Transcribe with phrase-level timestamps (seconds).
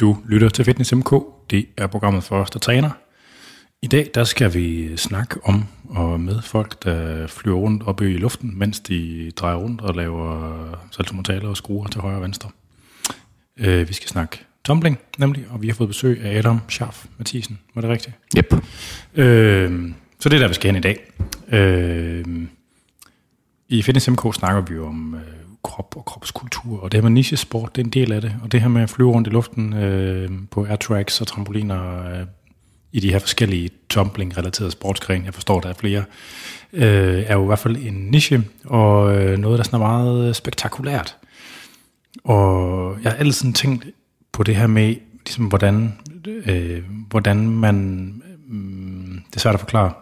[0.00, 1.12] Du lytter til Fitness MK.
[1.50, 2.90] Det er programmet for os, der træner.
[3.82, 8.16] I dag der skal vi snakke om og med folk, der flyver rundt op i
[8.16, 10.52] luften, mens de drejer rundt og laver
[10.90, 12.50] saltomortaler og skruer til højre og venstre.
[13.56, 17.58] Øh, vi skal snakke tumbling, nemlig, og vi har fået besøg af Adam Scharf Mathisen.
[17.74, 18.16] Var det rigtigt?
[18.36, 18.54] Yep.
[19.14, 21.12] Øh, så det er der, vi skal hen i dag.
[21.52, 22.24] Øh,
[23.68, 27.76] I Fitness MK snakker vi om øh, krop og kropskultur, og det her med nichesport,
[27.76, 28.34] det er en del af det.
[28.42, 32.26] Og det her med at flyve rundt i luften øh, på airtracks og trampoliner øh,
[32.92, 36.04] i de her forskellige tumbling-relaterede sportsgrene, jeg forstår, der er flere,
[36.72, 40.36] øh, er jo i hvert fald en niche, og øh, noget, der sådan er meget
[40.36, 41.16] spektakulært.
[42.24, 43.86] Og jeg har altid tænkt
[44.32, 48.08] på det her med, ligesom hvordan, øh, hvordan man,
[48.50, 49.92] øh, det er svært at forklare,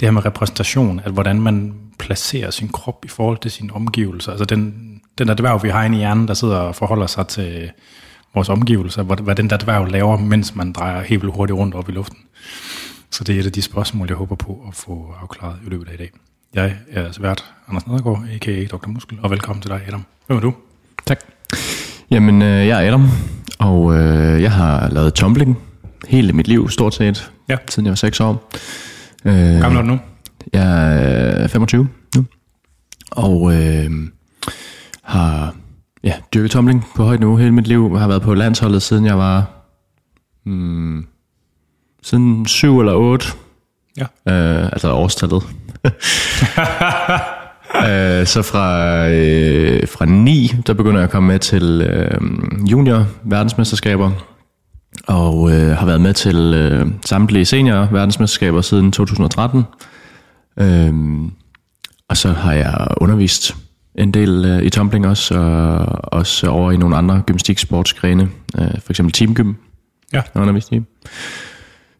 [0.00, 4.30] det her med repræsentation, at hvordan man placerer sin krop i forhold til sine omgivelser.
[4.30, 7.26] Altså den, den der dværg, vi har inde i hjernen, der sidder og forholder sig
[7.26, 7.70] til
[8.34, 11.74] vores omgivelser, hvad, hvad den der dværg laver, mens man drejer helt vildt hurtigt rundt
[11.74, 12.18] op i luften.
[13.10, 15.88] Så det er et af de spørgsmål, jeg håber på at få afklaret i løbet
[15.88, 16.10] af i dag.
[16.54, 18.64] Jeg er svært Anders Nedergaard, a.k.a.
[18.64, 18.88] Dr.
[18.88, 20.04] Muskel, og velkommen til dig, Adam.
[20.26, 20.54] Hvem er du?
[21.06, 21.18] Tak.
[22.10, 23.08] Jamen, øh, jeg er Adam,
[23.58, 25.58] og øh, jeg har lavet tumbling
[26.08, 27.56] hele mit liv, stort set, Ja.
[27.68, 28.50] siden jeg var 6 år.
[29.24, 29.98] Øh, Hvor gammel er du nu?
[30.52, 30.96] Jeg
[31.42, 32.24] er 25 nu,
[33.10, 33.90] og øh,
[35.10, 35.54] har
[36.04, 37.90] ja, dyrket tumbling på højt niveau hele mit liv.
[37.92, 39.50] Jeg har været på landsholdet, siden jeg var
[40.44, 41.06] hmm,
[42.02, 43.26] siden 7 eller 8.
[43.96, 44.02] Ja.
[44.02, 45.42] Øh, altså årstallet.
[47.88, 52.20] øh, så fra, øh, fra 9, der begynder jeg at komme med til øh,
[52.70, 54.10] junior verdensmesterskaber.
[55.06, 59.64] Og øh, har været med til øh, samtlige senior verdensmesterskaber siden 2013.
[60.56, 61.30] Øhm,
[62.08, 63.56] og så har jeg undervist
[63.94, 65.86] en del øh, i tumbling også, og
[66.18, 68.28] også over i nogle andre gymnastiksportsgrene,
[68.58, 69.52] øh, for eksempel teamgym,
[70.12, 70.22] Ja.
[70.34, 70.80] har undervist i.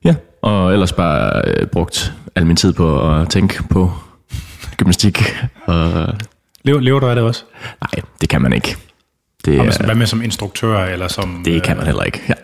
[0.04, 3.92] Ja, og ellers bare øh, brugt al min tid på at tænke på
[4.76, 5.22] gymnastik.
[5.66, 6.06] Og,
[6.64, 7.44] Lever, lever du af det også?
[7.80, 8.76] nej, det kan man ikke.
[9.44, 11.42] Det, er, hvad med som instruktør, eller som...
[11.44, 12.20] det kan man heller ikke.
[12.28, 12.34] Ja,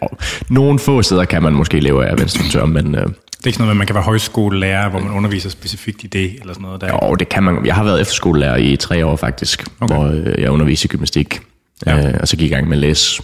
[0.48, 2.94] nogle få steder kan man måske leve af at være instruktør, men...
[2.94, 3.06] Øh,
[3.38, 6.40] Det er ikke sådan noget, man kan være højskolelærer, hvor man underviser specifikt i det,
[6.40, 7.06] eller sådan noget der.
[7.08, 7.66] Jo, det kan man.
[7.66, 9.94] Jeg har været efterskolelærer i tre år faktisk, Okay.
[9.94, 11.40] hvor øh, jeg underviste i gymnastik.
[11.86, 12.08] Ja.
[12.08, 13.22] Øh, og så gik jeg i gang med at læse,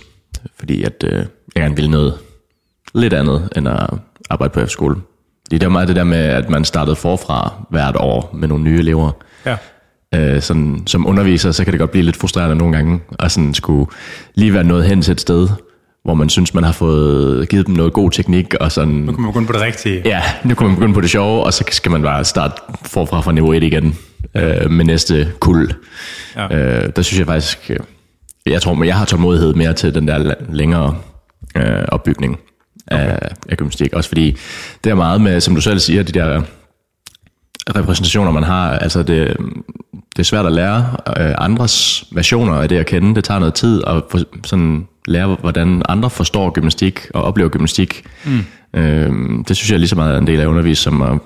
[0.59, 2.19] fordi at, øh, jeg gerne ville noget
[2.95, 3.87] lidt andet, end at
[4.31, 4.97] arbejde på efterskole.
[5.51, 8.79] Det er meget det der med, at man startede forfra hvert år med nogle nye
[8.79, 9.11] elever.
[9.47, 9.57] Ja.
[10.15, 13.55] Øh, sådan, som underviser, så kan det godt blive lidt frustrerende nogle gange, at sådan
[13.55, 13.91] skulle
[14.35, 15.49] lige være nået hen til et sted,
[16.05, 19.23] hvor man synes, man har fået givet dem noget god teknik, og sådan, Nu kan
[19.23, 20.03] man begynde på det rigtige.
[20.05, 22.55] Ja, nu kan man begynde på det sjove, og så skal man bare starte
[22.85, 23.97] forfra fra niveau 1 igen
[24.37, 25.75] øh, med næste kul.
[26.37, 26.57] Ja.
[26.57, 27.79] Øh, der synes jeg faktisk, øh,
[28.47, 30.97] jeg tror, jeg har tålmodighed mere til den der længere
[31.57, 32.39] øh, opbygning
[32.87, 33.93] af, af gymnastik.
[33.93, 34.37] Også fordi
[34.85, 36.43] det er meget med, som du selv siger, de der
[37.77, 38.79] repræsentationer, man har.
[38.79, 39.37] Altså det,
[39.93, 43.15] det er svært at lære øh, andres versioner af det at kende.
[43.15, 48.05] Det tager noget tid at for, sådan lære, hvordan andre forstår gymnastik og oplever gymnastik.
[48.25, 48.45] Mm.
[48.81, 49.11] Øh,
[49.49, 51.19] det synes jeg lige så meget er en del af undervis, som at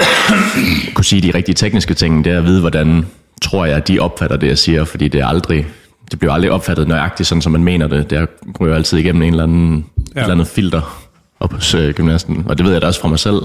[0.94, 2.24] kunne sige de rigtige tekniske ting.
[2.24, 3.06] Det er at vide, hvordan
[3.42, 5.66] tror jeg, de opfatter det, jeg siger, fordi det er aldrig
[6.10, 8.10] det bliver aldrig opfattet nøjagtigt, sådan som man mener det.
[8.10, 8.28] Det
[8.60, 10.20] ryger altid igennem en eller anden, ja.
[10.20, 11.08] et eller andet filter
[11.40, 12.44] op hos øh, gymnasten.
[12.48, 13.42] Og det ved jeg da også fra mig selv,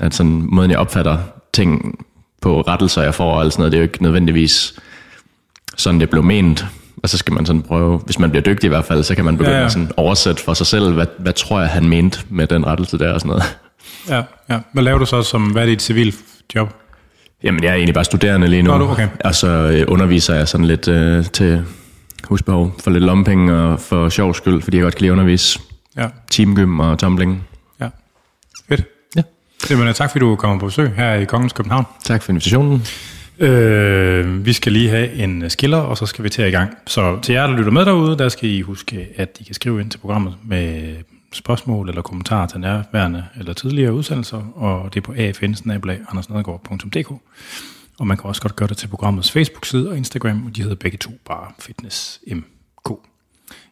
[0.00, 1.18] at sådan måden, jeg opfatter
[1.52, 1.98] ting
[2.40, 4.74] på rettelser, jeg får og alt sådan noget, det er jo ikke nødvendigvis
[5.76, 6.66] sådan, det blev ment.
[7.04, 9.24] Og så skal man sådan prøve, hvis man bliver dygtig i hvert fald, så kan
[9.24, 11.88] man begynde Ja, ja, at sådan oversætte for sig selv, hvad, hvad tror jeg, han
[11.88, 13.42] mente med den rettelse der og sådan noget.
[14.08, 14.22] Ja,
[14.54, 14.60] ja.
[14.72, 16.14] Hvad laver du så som, hvad er dit civil
[16.54, 16.74] job?
[17.42, 18.70] Jamen, jeg er egentlig bare studerende lige nu.
[18.70, 19.08] Nå, du- okay.
[19.24, 21.64] Og så øh, underviser jeg sådan lidt øh, til
[22.24, 25.58] husbehov for lidt lompenge og for sjov skyld, fordi jeg godt kan lide at undervise
[25.96, 27.44] Ja, teamgym og tumbling.
[27.80, 27.88] ja.
[28.68, 28.82] Fedt.
[29.16, 29.22] Ja.
[29.70, 31.84] Jamen, tak fordi du kommer på besøg her i Kongens København.
[32.04, 32.86] Tak for invitationen.
[33.38, 36.78] Øh, vi skal lige have en skiller, og så skal vi til i gang.
[36.86, 39.80] Så til jer, der lytter med derude, der skal I huske, at I kan skrive
[39.80, 40.96] ind til programmet med
[41.32, 47.10] spørgsmål eller kommentarer til nærværende eller tidligere udsendelser, og det er på afn.andersnedergaard.dk.
[47.98, 50.76] Og man kan også godt gøre det til programmets Facebook-side og Instagram, og de hedder
[50.76, 52.90] begge to bare Fitness MK.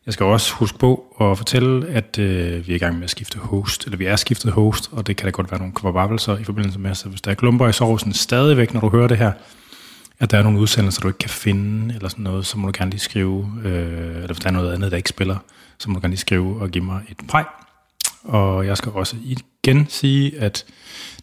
[0.06, 3.10] Jeg skal også huske på at fortælle, at øh, vi er i gang med at
[3.10, 6.38] skifte host, eller vi er skiftet host, og det kan da godt være nogle kvababbelser
[6.38, 9.18] i forbindelse med, så hvis der er klumper i sovsen stadigvæk, når du hører det
[9.18, 9.32] her,
[10.18, 12.72] at der er nogle udsendelser, du ikke kan finde, eller sådan noget, så må du
[12.78, 15.36] gerne lige skrive, øh, eller hvis der er noget andet, der ikke spiller,
[15.78, 17.44] så må du gerne lige skrive og give mig et pej.
[18.24, 20.64] Og jeg skal også igen sige, at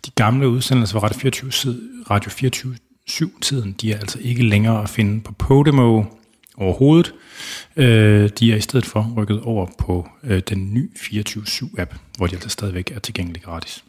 [0.06, 2.76] de gamle udsendelser fra Radio 24, sid- Radio 24
[3.10, 6.04] 7-tiden, de er altså ikke længere at finde på Podimo,
[6.60, 7.14] overhovedet.
[7.76, 12.36] Øh, de er i stedet for rykket over på øh, den nye 24-7-app, hvor de
[12.36, 13.84] altså stadigvæk er tilgængelige gratis.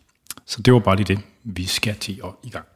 [0.47, 2.67] Så det var bare lige det, vi skal til og i gang.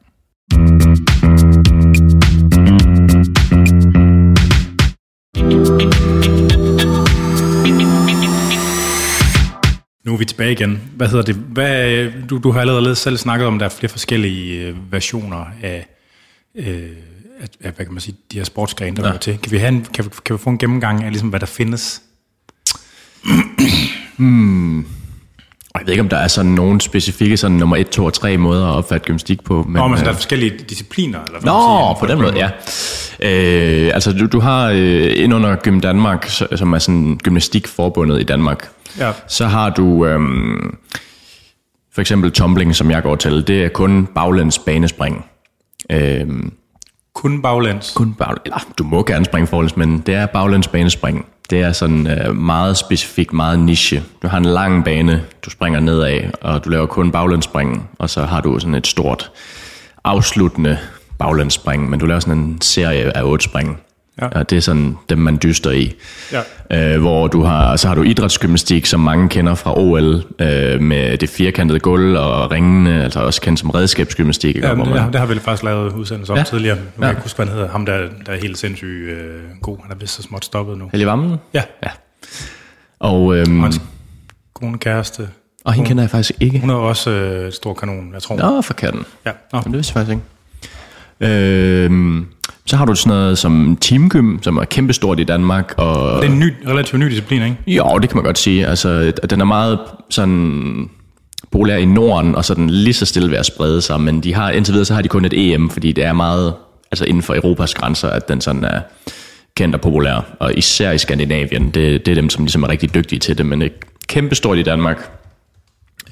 [10.05, 10.81] Nu er vi tilbage igen.
[10.95, 11.35] Hvad hedder det?
[11.35, 15.45] Hvad, du, du har allerede selv snakket om, at der er flere forskellige øh, versioner
[15.63, 15.87] af,
[16.55, 16.89] øh,
[17.41, 19.07] af, hvad kan man sige, de her sportsgrene, der ja.
[19.09, 19.37] hører til.
[19.43, 21.45] Kan vi, have en, kan, vi, kan vi få en gennemgang af, ligesom, hvad der
[21.45, 22.01] findes?
[25.69, 28.13] Og Jeg ved ikke, om der er sådan nogle specifikke sådan nummer 1, 2 og
[28.13, 29.63] 3 måder at opfatte gymnastik på.
[29.63, 31.19] Men, Nå, men så der øh, er forskellige discipliner?
[31.23, 32.49] Eller hvad Nå, man siger, på den måde, ja.
[33.87, 38.23] Øh, altså, du, du har øh, ind under Gym Danmark, som er sådan gymnastikforbundet i
[38.23, 39.11] Danmark, Ja.
[39.27, 40.77] så har du øhm,
[41.93, 43.47] for eksempel tumbling, som jeg går til.
[43.47, 45.25] Det er kun baglæns banespring.
[45.91, 46.53] Øhm,
[47.15, 47.93] kun baglæns.
[47.95, 51.25] kun bag, eller, ah, du må gerne springe forlæns, men det er baglænsbanespring.
[51.49, 54.03] Det er sådan øh, meget specifikt, meget niche.
[54.21, 58.25] Du har en lang bane, du springer nedad, og du laver kun baglænsspring, og så
[58.25, 59.31] har du sådan et stort
[60.03, 60.77] afsluttende
[61.19, 63.79] baglænsspring, men du laver sådan en serie af otte spring.
[64.21, 64.27] Ja.
[64.27, 65.93] Og det er sådan dem, man dyster i.
[66.71, 66.93] Ja.
[66.93, 71.17] Øh, hvor du har, så har du idrætsgymnastik, som mange kender fra OL, øh, med
[71.17, 74.55] det firkantede gulv og ringene, altså også kendt som redskabsgymnastik.
[74.55, 74.67] ikke?
[74.67, 76.43] Ja, Hvor det, man- har, det har vi faktisk lavet udsendelser om ja.
[76.43, 76.75] Tidligere.
[76.75, 77.05] Nu kan Ja.
[77.05, 77.69] jeg ikke huske, hvad han hedder.
[77.69, 79.77] Ham, der, der er helt sindssygt øh, god.
[79.81, 80.89] Han er vist så småt stoppet nu.
[80.91, 81.37] Helge Vammen?
[81.53, 81.89] Ja, Ja.
[82.99, 83.81] Og, øhm, og hans
[84.53, 85.29] kone kæreste.
[85.65, 86.59] og hende kender jeg faktisk ikke.
[86.59, 88.37] Hun er også øh, stor kanon, jeg tror.
[88.37, 89.05] Nå, for katten.
[89.25, 89.31] Ja.
[89.53, 89.59] Nå.
[89.63, 90.17] Men det vidste jeg faktisk
[91.21, 91.83] ikke.
[91.85, 92.25] Øhm,
[92.65, 95.73] så har du sådan noget som teamgym, som er kæmpestort i Danmark.
[95.77, 97.57] Og, Det er en ny, relativt ny disciplin, ikke?
[97.67, 98.67] Jo, det kan man godt sige.
[98.67, 99.79] Altså, den er meget
[100.09, 100.89] sådan
[101.51, 104.33] populær i Norden, og så den lige så stille ved at sprede sig, men de
[104.33, 106.53] har, indtil videre så har de kun et EM, fordi det er meget
[106.91, 108.81] altså inden for Europas grænser, at den sådan er
[109.55, 112.93] kendt og populær, og især i Skandinavien, det, det er dem, som ligesom er rigtig
[112.93, 113.75] dygtige til det, men det er
[114.07, 115.09] kæmpestort i Danmark,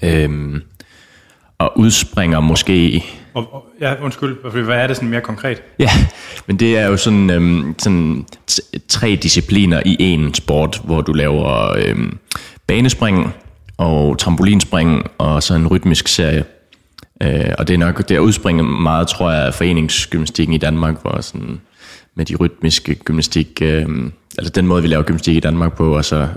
[0.01, 0.61] øhm,
[1.57, 5.61] og udspringer måske og, og, ja, undskyld, hvad er det sådan mere konkret?
[5.79, 5.89] Ja,
[6.47, 8.25] men det er jo sådan, øhm, sådan
[8.87, 12.17] tre discipliner i en sport, hvor du laver øhm,
[12.67, 13.33] banespring
[13.77, 16.43] og trampolinspring og så en rytmisk serie.
[17.23, 21.01] Øh, og det er nok det er udspringet meget, tror jeg, af foreningsgymnastikken i Danmark,
[21.01, 21.61] hvor sådan
[22.15, 23.85] med de rytmiske gymnastik, øh,
[24.37, 26.27] altså den måde, vi laver gymnastik i Danmark på, og så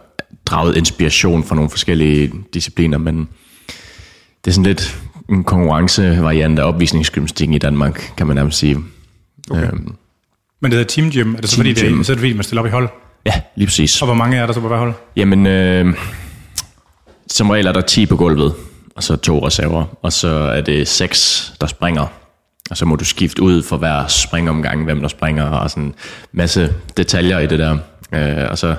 [0.46, 3.28] draget inspiration fra nogle forskellige discipliner, men
[4.44, 8.78] det er sådan lidt en konkurrencevariant af opvisningsgymnastikken i Danmark, kan man nærmest sige.
[9.50, 9.67] Okay.
[9.67, 9.94] Øhm,
[10.61, 11.34] Men det hedder Team Gym.
[11.34, 12.88] Er det så fordi, det, er, så er det fordi, man stiller op i hold?
[13.26, 14.02] ja, lige præcis.
[14.02, 14.93] Og hvor mange er der så på hver hold?
[15.17, 15.94] Jamen, øh,
[17.26, 18.55] som regel er der 10 på gulvet,
[18.96, 22.06] og så to reserver, og så er det seks, der springer.
[22.70, 25.94] Og så må du skifte ud for hver springomgang, hvem der springer, og sådan en
[26.32, 27.79] masse detaljer i det der.
[28.12, 28.75] Øh, og så,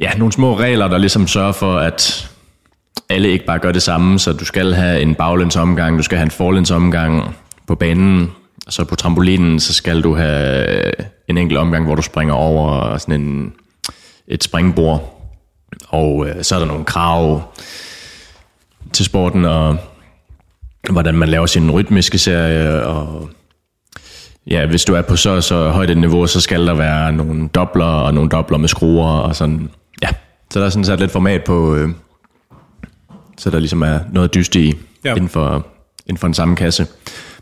[0.00, 2.30] ja, nogle små regler, der ligesom sørger for, at
[3.12, 6.24] alle ikke bare gør det samme, så du skal have en baglænsomgang, du skal have
[6.24, 7.36] en forlænsomgang
[7.66, 8.30] på banen,
[8.66, 10.92] og så på trampolinen, så skal du have øh,
[11.28, 13.52] en enkelt omgang, hvor du springer over sådan en,
[14.28, 15.30] et springbord,
[15.88, 17.42] og øh, så er der nogle krav
[18.92, 19.76] til sporten, og
[20.90, 23.30] hvordan man laver sin rytmiske serie, og
[24.46, 27.48] ja, hvis du er på så så højt et niveau, så skal der være nogle
[27.48, 29.70] dobler, og nogle dobler med skruer, og sådan,
[30.02, 30.08] ja.
[30.50, 31.88] Så der er sådan sat lidt format på, øh,
[33.42, 35.14] så der ligesom er noget dyst i, Ja.
[35.14, 35.66] inden, for,
[36.06, 36.86] inden for den samme kasse.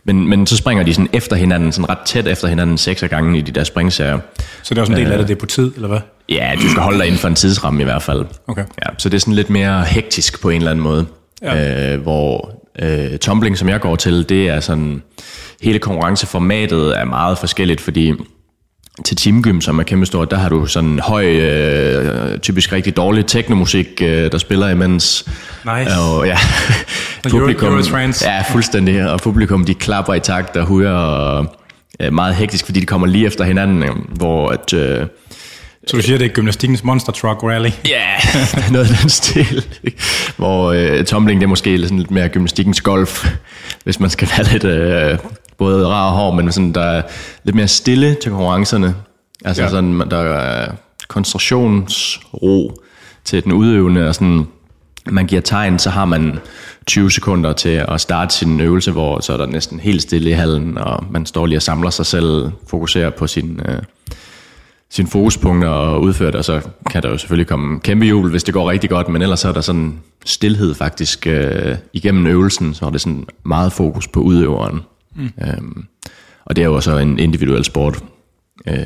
[0.04, 3.10] Men, men så springer de sådan efter hinanden, sådan ret tæt efter hinanden, seks af
[3.10, 4.18] gangen i de der springserier.
[4.62, 5.98] Så det er også en del af det, det er på tid, eller hvad?
[6.28, 8.24] Ja, du skal holde dig inden for en tidsramme i hvert fald.
[8.48, 8.64] Okay.
[8.86, 11.06] Ja, så det er sådan lidt mere hektisk på en eller anden måde.
[11.42, 11.94] Ja.
[11.94, 12.50] Øh, hvor
[12.82, 15.02] øh, tumbling, som jeg går til, det er sådan...
[15.62, 18.12] Hele konkurrenceformatet er meget forskelligt, fordi
[19.04, 23.86] til teamgym, som er kæmpestort, der har du sådan høj, øh, typisk rigtig dårlig teknomusik,
[24.02, 25.24] øh, der spiller imens.
[25.64, 25.90] Nice.
[25.98, 26.36] Og ja,
[27.26, 28.30] Euro- Eurotrance.
[28.30, 29.10] ja, fuldstændig.
[29.10, 31.56] Og publikum, de klapper i takt og hujer, og
[32.00, 34.72] øh, meget hektisk, fordi de kommer lige efter hinanden, øh, hvor at...
[34.72, 35.06] Øh,
[35.86, 37.70] Så du siger, det er gymnastikkens monster truck rally?
[37.88, 37.90] Ja,
[38.36, 39.64] yeah, noget af den stil.
[40.36, 43.30] Hvor øh, tumbling, det er måske sådan lidt mere gymnastikkens golf,
[43.84, 45.18] hvis man skal være lidt øh,
[45.60, 47.02] både rar og hård, men sådan, der er
[47.44, 48.94] lidt mere stille til konkurrencerne.
[49.44, 49.68] Altså Ja.
[49.68, 50.72] sådan, der er
[51.08, 52.80] koncentrationsro
[53.24, 54.46] til den udøvende, og sådan,
[55.10, 56.38] man giver tegn, så har man
[56.86, 60.32] 20 sekunder til at starte sin øvelse, hvor så er der næsten helt stille i
[60.32, 63.78] hallen, og man står lige og samler sig selv, fokuserer på sin, øh,
[64.90, 68.44] sine fokuspunkter og udføre det, og så kan der jo selvfølgelig komme kæmpe jubel, hvis
[68.44, 72.86] det går rigtig godt, men ellers er der sådan stillhed faktisk øh, igennem øvelsen, så
[72.86, 74.80] er det sådan meget fokus på udøveren.
[75.16, 75.30] Mm.
[75.46, 75.84] Øhm,
[76.44, 78.04] og det er jo så en individuel sport.
[78.68, 78.76] Øh,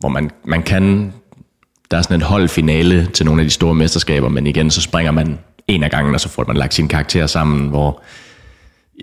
[0.00, 1.12] hvor man, man kan,
[1.90, 5.12] der er sådan et holdfinale til nogle af de store mesterskaber, men igen, så springer
[5.12, 8.02] man en af gangen, og så får man lagt sine karakterer sammen, hvor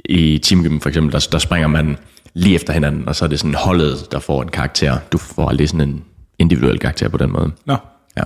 [0.05, 1.97] i teamgym for eksempel, der, der springer man
[2.33, 4.97] lige efter hinanden, og så er det sådan holdet, der får en karakter.
[5.11, 6.03] Du får aldrig sådan en
[6.39, 7.51] individuel karakter på den måde.
[7.65, 7.75] Nå.
[8.17, 8.23] Ja.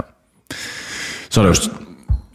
[1.29, 1.71] Så er der jo...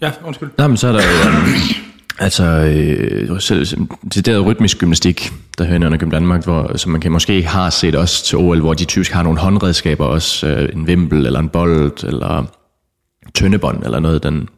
[0.00, 0.50] Ja, undskyld.
[0.58, 1.82] Nej, men så er der jo...
[2.18, 3.66] Altså, øh, selv,
[4.14, 7.70] det der rytmisk gymnastik, der hører under Gym Danmark, hvor, som man kan måske har
[7.70, 11.40] set også til OL, hvor de typisk har nogle håndredskaber også, øh, en vimpel eller
[11.40, 12.44] en bold, eller
[13.34, 14.48] tøndebånd, eller noget af den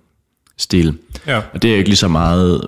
[0.59, 0.99] stil.
[1.27, 1.37] Ja.
[1.55, 2.67] Og det er ikke lige så meget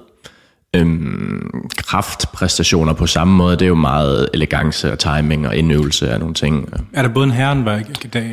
[0.76, 3.56] øhm, kraftpræstationer på samme måde.
[3.56, 6.68] Det er jo meget elegance og timing og indøvelse af nogle ting.
[6.92, 7.80] Er der både en herren og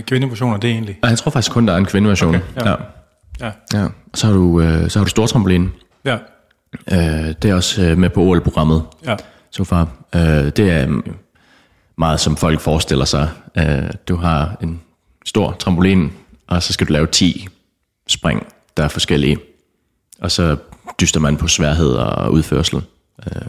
[0.07, 0.99] kvindeversion af det egentlig?
[1.03, 2.35] Jeg tror faktisk kun, der er en kvindeversion.
[2.35, 2.69] Okay, ja.
[2.69, 2.75] ja.
[3.39, 3.51] Ja.
[3.73, 3.87] ja.
[4.13, 5.71] Så har du, øh, så har du stortrampolin.
[6.05, 6.17] Ja.
[6.91, 8.83] Øh, det er også øh, med på OL-programmet.
[9.05, 9.15] Ja.
[9.51, 9.87] Så far.
[10.15, 11.03] Øh, det er øh,
[11.97, 13.29] meget, som folk forestiller sig.
[13.57, 14.81] Øh, du har en
[15.25, 16.11] stor trampolin,
[16.47, 17.47] og så skal du lave 10
[18.07, 19.37] spring, der er forskellige.
[20.21, 20.57] Og så
[21.01, 22.81] dyster man på sværhed og udførsel.
[23.25, 23.41] Øh,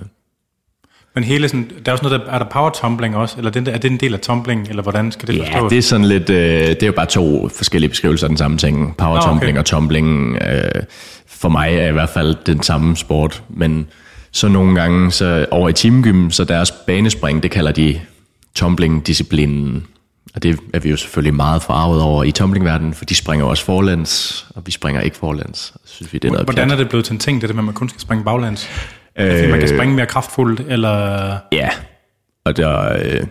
[1.18, 3.34] Men hele sådan, der er også noget, der, er der power tumbling også?
[3.38, 5.70] Eller den der, er det en del af tumbling, eller hvordan skal det Ja, forstås?
[5.70, 8.58] det er sådan lidt, øh, det er jo bare to forskellige beskrivelser af den samme
[8.58, 8.96] ting.
[8.96, 9.28] Power Nå, okay.
[9.28, 10.82] tumbling og tumbling, øh,
[11.26, 13.86] for mig er i hvert fald den samme sport, men
[14.32, 18.00] så nogle gange så over i teamgym, så deres banespring, det kalder de
[18.54, 19.86] tumbling-disciplinen.
[20.34, 23.64] Og det er vi jo selvfølgelig meget forarvet over i tumblingverdenen, for de springer også
[23.64, 25.58] forlæns, og vi springer ikke forlæns.
[25.84, 26.72] Så synes vi, det er noget Hvordan pjat.
[26.78, 28.68] er det blevet til en ting, det der med, at man kun skal springe baglands?
[29.18, 31.36] Øh, Fordi man kan springe mere kraftfuldt, eller...
[31.52, 31.68] Ja,
[32.44, 33.26] og der, øh,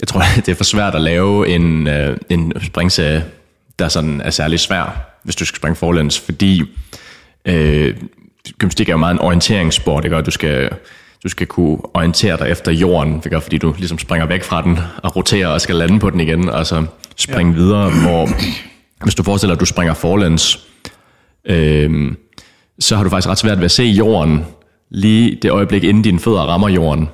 [0.00, 3.24] jeg tror, det er for svært at lave en, øh, en springserie,
[3.78, 6.62] der sådan er særlig svær, hvis du skal springe forlæns, fordi
[7.44, 7.94] øh,
[8.58, 10.16] gymnastik er jo meget en orienteringssport, ikke?
[10.16, 10.70] og du skal,
[11.24, 13.40] du skal kunne orientere dig efter jorden, ikke?
[13.40, 16.48] fordi du ligesom springer væk fra den og roterer og skal lande på den igen,
[16.48, 17.58] og så springe ja.
[17.58, 18.28] videre, hvor
[19.02, 20.66] hvis du forestiller dig, at du springer forlæns,
[21.44, 22.12] øh,
[22.78, 24.44] så har du faktisk ret svært ved at se jorden
[24.90, 27.08] lige det øjeblik, inden dine fødder rammer jorden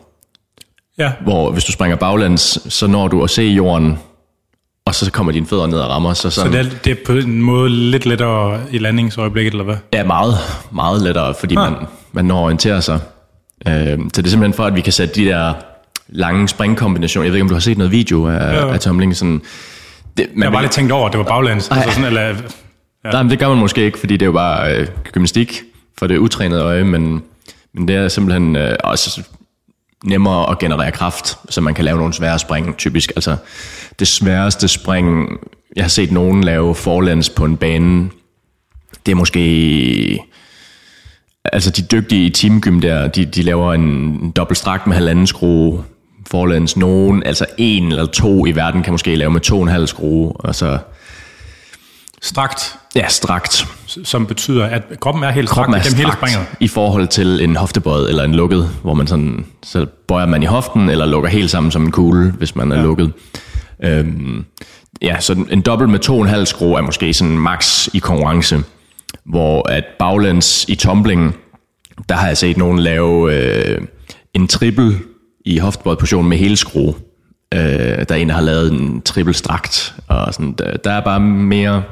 [0.99, 3.99] Ja, hvor hvis du springer baglands, så når du at se jorden,
[4.87, 6.13] og så kommer dine fødder ned og rammer.
[6.13, 9.65] Så, så sådan, det er, det er på en måde lidt lettere i landingsøjeblikket, eller
[9.65, 9.77] hvad?
[9.93, 10.35] er meget,
[10.73, 11.73] meget lettere, fordi Ah.
[11.73, 11.81] man,
[12.13, 13.01] man når at orientere sig.
[13.69, 13.75] Øh, så
[14.23, 15.53] det er simpelthen for, at vi kan sætte de der
[16.09, 17.25] lange springkombinationer.
[17.25, 18.69] Jeg ved ikke, om du har set noget video af, Jo.
[18.69, 19.17] af tumbling.
[19.17, 19.43] Sådan,
[20.17, 21.69] det, man Jeg har bare lige tænkt over, at det var baglands.
[21.71, 22.21] Altså sådan, eller,
[23.05, 23.11] Ja.
[23.11, 25.63] Nej, men det gør man måske ikke, fordi det er jo bare øh, gymnastik
[25.99, 27.23] for det utrænede øje, men,
[27.75, 29.23] men det er simpelthen øh, også
[30.05, 33.13] nemmere at generere kraft, så man kan lave nogle svære spring, typisk.
[33.17, 33.37] Altså,
[33.99, 35.29] det sværeste spring,
[35.77, 38.11] jeg har set nogen lave forlæns på en bane,
[39.07, 40.19] det er måske...
[41.45, 45.85] Altså, de dygtige i teamgym der, de, de laver en dobbelt strakt med halvanden skrue
[46.27, 46.77] forlæns.
[46.77, 49.87] Nogen, altså en eller to i verden, kan måske lave med to og en halv
[49.87, 50.79] skrue, og så...
[52.23, 53.67] strakt, Ja, strakt.
[54.05, 56.49] Som betyder, at kroppen er helt kroppen er strakt hele strakt springet.
[56.61, 60.47] i forhold til en hoftebøjet eller en lukket, hvor man sådan, så bøjer man i
[60.47, 62.83] hoften, eller lukker helt sammen som en kugle, hvis man er ja.
[62.83, 63.13] lukket.
[63.85, 64.45] Øhm,
[65.03, 67.99] ja, så en dobbelt med to og en halv skrue er måske sådan max i
[67.99, 68.59] konkurrence,
[69.25, 71.37] hvor at baglæns i tumbling,
[72.09, 73.81] der har jeg set nogen lave øh,
[74.35, 74.99] en triple
[75.45, 76.95] i hoftebøjet position med hele skrue.
[77.55, 81.01] Øh, der er en, der har lavet en triple strakt, og sådan, der, der er
[81.01, 81.83] bare mere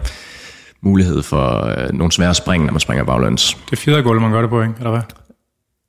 [0.82, 3.56] mulighed for øh, nogle svære spring, når man springer baglæns.
[3.66, 4.74] Det er fjedergulv, man gør det på, ikke?
[4.78, 5.00] Eller hvad?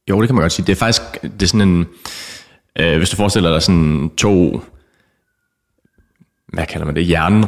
[0.10, 0.65] Jo, det kan man godt sige.
[0.65, 1.86] Det er faktisk det er sådan en...
[2.79, 4.62] Øh, hvis du forestiller dig sådan to...
[6.53, 7.10] Hvad kalder man det?
[7.10, 7.45] Jern,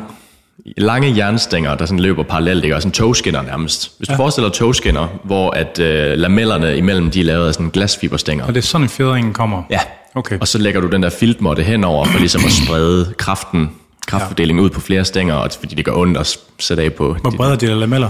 [0.78, 2.76] lange jernstænger, der sådan løber parallelt, ikke?
[2.76, 3.98] Og sådan togskinner nærmest.
[3.98, 4.20] Hvis du ja.
[4.20, 8.46] forestiller dig togskinner, hvor at øh, lamellerne imellem, de er lavet af sådan glasfiberstænger.
[8.46, 9.64] Og det er sådan, en fjederingen kommer?
[9.70, 9.80] Ja.
[10.16, 10.40] Okay.
[10.40, 13.72] Og så lægger du den der filtmåtte henover, for ligesom at sprede kraften,
[14.08, 17.14] kraftfordelingen ud på flere stænger, og fordi det gør ondt at sætte af på.
[17.14, 18.10] Hvor brede er de der lameller?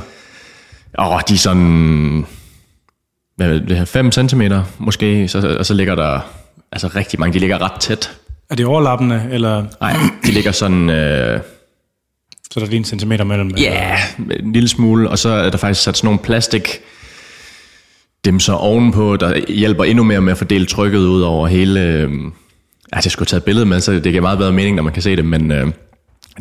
[0.99, 2.25] Åh, de er sådan...
[3.35, 3.85] Hvad er det her?
[3.85, 4.41] 5 cm
[4.77, 6.19] måske, så, og så ligger der
[6.71, 7.33] altså rigtig mange.
[7.33, 8.11] De ligger ret tæt.
[8.49, 9.95] Er det overlappende, eller Nej,
[10.25, 10.89] de ligger sådan...
[10.89, 11.39] Øh,
[12.51, 13.49] så er der lige en centimeter mellem?
[13.49, 16.67] Ja, yeah, en lille smule, og så er der faktisk sat sådan nogle plastik
[18.25, 21.81] dimser ovenpå, der hjælper endnu mere med at fordele trykket ud over hele...
[21.81, 22.11] Øh,
[22.91, 24.93] altså, jeg skulle tage et billede med, så det giver meget bedre mening, når man
[24.93, 25.67] kan se det, men øh,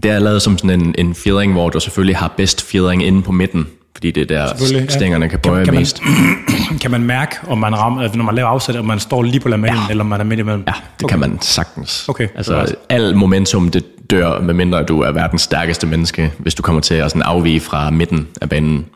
[0.03, 3.23] det er lavet som sådan en, en fjedring, hvor du selvfølgelig har bedst fjedring inde
[3.23, 4.97] på midten, fordi det er der, Selvfølgelig, ja.
[4.99, 6.03] stængerne kan bøje kan man- mest.
[6.81, 9.41] Kan man mærke, om man rammer, altså, når man laver afsæt, om man står lige
[9.41, 9.91] på lamellen, ja.
[9.91, 10.65] eller om man er midt imellem?
[10.67, 11.13] Ja, det okay.
[11.13, 12.09] kan man sagtens.
[12.09, 16.81] Okay, Altså, al momentum, det dør, medmindre du er verdens stærkeste menneske, hvis du kommer
[16.81, 18.87] til at sådan afvige fra midten af banen.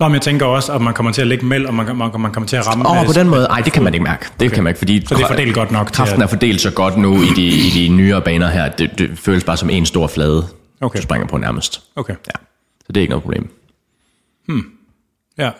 [0.00, 2.20] Nå, men jeg tænker også, at man kommer til at lægge mellem, og man, man,
[2.20, 2.88] man kommer til at ramme...
[2.88, 4.26] Åh, med- på den måde, ej, det kan man ikke mærke.
[4.40, 4.54] Det okay.
[4.54, 6.96] kan man ikke, fordi Så det er fordelt godt nok kraften er fordelt så godt
[6.96, 8.68] nu i de, i de nyere baner her.
[8.68, 10.46] Det, det føles bare som en stor flade.
[10.80, 10.96] Okay.
[10.96, 11.82] du springer på nærmest.
[11.96, 12.12] Okay.
[12.12, 12.32] Ja.
[12.80, 13.50] Så det er ikke noget problem.
[15.38, 15.50] Ja.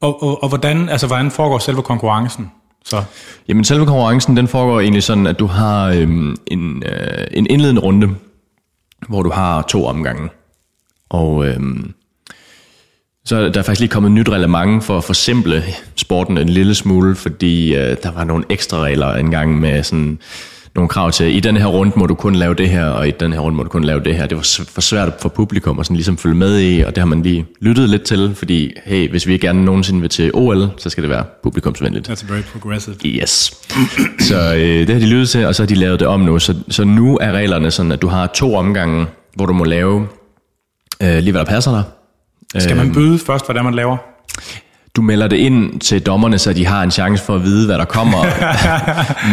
[0.00, 2.50] Og, og, og hvordan, altså, hvordan foregår selve konkurrencen?
[2.84, 3.04] Så,
[3.48, 7.80] Jamen selve konkurrencen, den foregår egentlig sådan, at du har øhm, en, øh, en indledende
[7.80, 8.14] runde,
[9.08, 10.28] hvor du har to omgange.
[11.08, 11.94] Og øhm,
[13.26, 15.64] så er der faktisk lige kommet et nyt reglement for at forsimple
[15.96, 20.18] sporten en lille smule, fordi øh, der var nogle ekstra regler engang med sådan
[20.74, 23.10] nogle krav til, i den her runde må du kun lave det her, og i
[23.10, 24.26] den her runde må du kun lave det her.
[24.26, 27.06] Det var for svært for publikum at sådan ligesom følge med i, og det har
[27.06, 30.90] man lige lyttet lidt til, fordi hey, hvis vi gerne nogensinde vil til OL, så
[30.90, 32.10] skal det være publikumsvenligt.
[32.10, 32.96] that's very progressive.
[33.04, 33.52] Yes.
[34.28, 36.38] Så øh, det har de lyttet til, og så har de lavet det om nu.
[36.38, 40.06] Så, så nu er reglerne sådan, at du har to omgange, hvor du må lave
[41.02, 41.82] øh, lige hvad der passer dig.
[42.62, 43.96] Skal man byde først, hvordan man laver?
[44.96, 47.78] Du melder det ind til dommerne, så de har en chance for at vide, hvad
[47.78, 48.18] der kommer.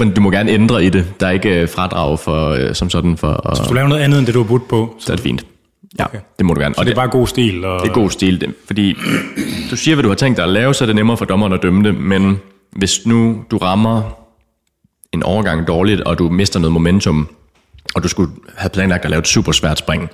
[0.00, 1.06] Men du må gerne ændre i det.
[1.20, 3.28] Der er ikke øh, fradrag for, øh, som sådan for...
[3.28, 5.16] Og, Hvis du laver noget andet, end det du har budt på, så så er
[5.16, 5.46] det fint.
[5.98, 6.18] Ja, Okay.
[6.38, 6.74] det må du gerne.
[6.78, 7.64] Og det er bare god stil.
[7.64, 8.96] Og, Det er god stil, det- fordi
[9.70, 11.52] du siger, hvad du har tænkt dig at lave, så er det nemmere for dommeren
[11.52, 12.40] at dømme det, men
[12.72, 14.02] hvis nu du rammer
[15.12, 17.28] en overgang dårligt, og du mister noget momentum,
[17.94, 20.08] og du skulle have planlagt at lave et super svært spring,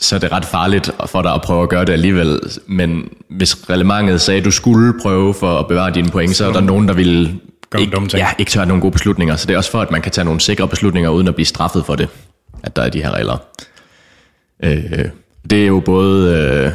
[0.00, 2.40] så er det ret farligt for dig at prøve at gøre det alligevel.
[2.66, 6.52] Men hvis reglementet sagde, at du skulle prøve for at bevare dine point, så er
[6.52, 7.40] der nogen, der vil
[7.78, 9.36] ikke, ja, ikke tørre nogle gode beslutninger.
[9.36, 11.46] Så det er også for, at man kan tage nogle sikre beslutninger, uden at blive
[11.46, 12.08] straffet for det,
[12.62, 13.36] at der er de her regler.
[14.64, 15.04] Øh,
[15.50, 16.34] det er jo både...
[16.34, 16.72] Øh,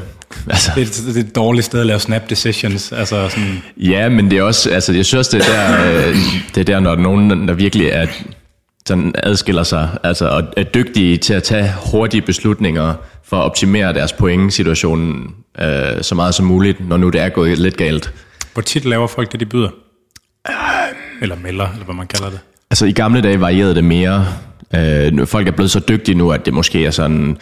[0.50, 2.92] altså, det, er, det er et dårligt sted at lave snap decisions.
[2.92, 6.16] Altså sådan, Ja, men det er også, altså jeg synes, det er der, øh,
[6.56, 8.08] det er der, når nogen, der virkelig er,
[8.88, 13.94] sådan adskiller sig, altså og er dygtige til at tage hurtige beslutninger for at optimere
[13.94, 18.14] deres point-situation øh, så meget som muligt, når nu det er gået lidt galt.
[18.54, 19.70] hvor tit laver folk det, de byder?
[21.22, 22.40] Eller melder, eller hvad man kalder det.
[22.72, 24.26] Altså i gamle dage varierede det mere.
[24.76, 27.38] Øh, folk er blevet så dygtige nu, at det måske er sådan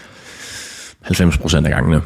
[1.05, 2.01] 90% af gangene,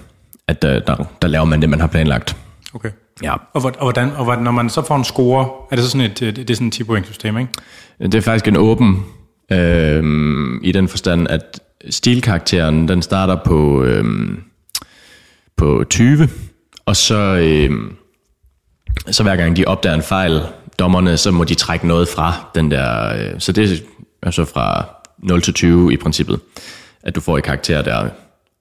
[0.48, 2.36] at øh, der, der laver man det, man har planlagt.
[2.74, 2.90] Okay.
[3.24, 3.34] Ja.
[3.54, 5.92] Og, hvor- og, hvordan, og hvordan, når man så får en score, er det så
[5.92, 7.52] sådan et, det, det er sådan et 10 point system, ikke?
[8.02, 9.06] Det er faktisk en åben,
[9.52, 10.04] øh,
[10.64, 14.40] i den forstand, at stilkarakteren, den starter på, øhm,
[15.58, 16.30] på 20,
[16.86, 17.96] og så, øhm,
[19.12, 20.42] så hver gang de opdager en fejl,
[20.80, 23.84] dommerne, så må de trække noget fra den der, øh, så det
[24.24, 24.86] er så fra
[25.24, 26.40] 0 til 20 i princippet,
[27.04, 28.10] at du får i karakter der.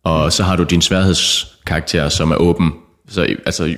[0.04, 2.72] Og så har du din sværhedskarakter, som er åben.
[3.08, 3.76] Så i- altså, i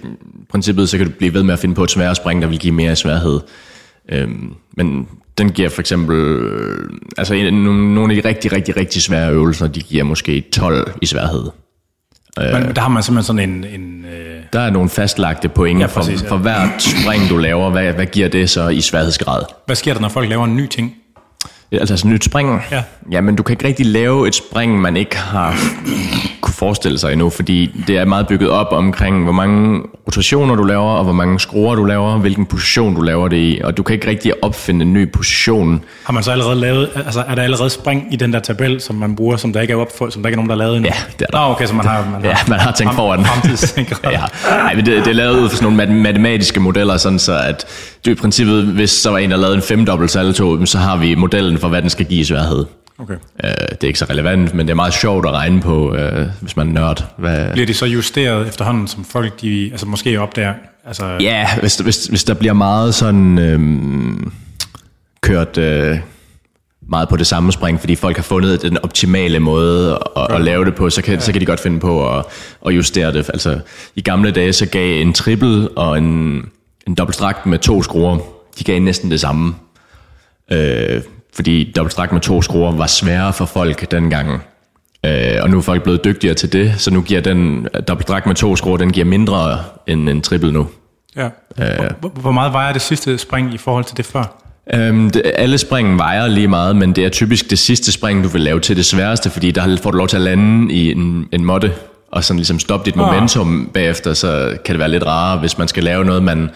[0.50, 2.58] princippet, så kan du blive ved med at finde på et sværere spring, der vil
[2.58, 3.40] give mere sværhed.
[4.08, 9.32] Øhm, men den giver for eksempel, øh, altså nogle af de rigtig, rigtig, rigtig svære
[9.32, 11.50] øvelser, de giver måske 12 i sværhed.
[12.36, 13.64] Men der har man simpelthen sådan en...
[13.64, 16.30] en øh, Der er nogle fastlagte point ja, præcis, for, ja.
[16.30, 17.70] for hvert spring, du laver.
[17.70, 19.42] Hvad, hvad giver det så i sværhedsgrad?
[19.66, 20.94] hvad sker der, når folk laver en ny ting?
[21.72, 22.62] Altså sådan et nyt spring?
[22.70, 22.82] Ja.
[23.10, 25.56] Jamen, du kan ikke rigtig lave et spring, man ikke har
[26.40, 30.62] kunne forestille sig endnu, fordi det er meget bygget op omkring, hvor mange rotationer du
[30.62, 33.82] laver, og hvor mange skruer du laver, hvilken position du laver det i, og du
[33.82, 35.84] kan ikke rigtig opfinde en ny position.
[36.04, 38.96] Har man så allerede lavet, altså er der allerede spring i den der tabel, som
[38.96, 40.76] man bruger, som der ikke er opført, som der ikke er nogen, der har lavet
[40.76, 40.88] endnu?
[40.94, 41.46] Ja, det er der.
[41.48, 43.20] Nå, okay, så man har, man har, Ja, man har tænkt frem- foran.
[44.12, 44.20] Ja.
[44.48, 47.38] Nej, men det, det er lavet ud fra sådan nogle mat- matematiske modeller, sådan så
[47.38, 47.64] at
[48.04, 51.14] du i princippet, hvis så var en, der lavede en femdobbelt salto, så har vi
[51.14, 52.64] modellen for, hvad den skal give i sværhed.
[52.98, 53.14] Okay.
[53.44, 56.26] Øh, det er ikke så relevant, men det er meget sjovt at regne på, øh,
[56.40, 57.04] hvis man er nørd.
[57.18, 57.52] Hvad...
[57.52, 60.54] Bliver de så justeret efterhånden, som folk de, altså måske opdager?
[60.86, 64.32] Altså, Ja, hvis, hvis, hvis der bliver meget sådan øhm,
[65.20, 65.96] kørt øh,
[66.88, 70.64] meget på det samme spring, fordi folk har fundet den optimale måde at, at lave
[70.64, 72.24] det på, så kan, så kan de godt finde på at,
[72.66, 73.30] at justere det.
[73.32, 73.60] Altså,
[73.96, 76.42] i gamle dage, så gav en triple og en,
[76.86, 78.18] en dobbeltstrakt med to skruer,
[78.58, 79.54] de gav næsten det samme.
[80.52, 81.02] Øh,
[81.34, 84.42] fordi dobbeltstrakt med to skruer var sværere for folk dengang.
[85.06, 88.34] Øh, og nu er folk blevet dygtigere til det, så nu giver den dobbeltstrakt med
[88.34, 90.66] to skruer, den giver mindre end en triple nu.
[91.58, 91.88] ja.
[92.00, 94.40] Hvor, hvor meget vejer det sidste spring i forhold til det før?
[94.74, 98.28] Øhm, det, alle springen vejer lige meget, men det er typisk det sidste spring, du
[98.28, 101.28] vil lave til det sværeste, fordi der får du lov til at lande i en,
[101.32, 101.72] en måtte,
[102.14, 105.68] og sådan ligesom stoppe dit momentum bagefter, så kan det være lidt rarere, hvis man
[105.68, 106.50] skal lave noget, man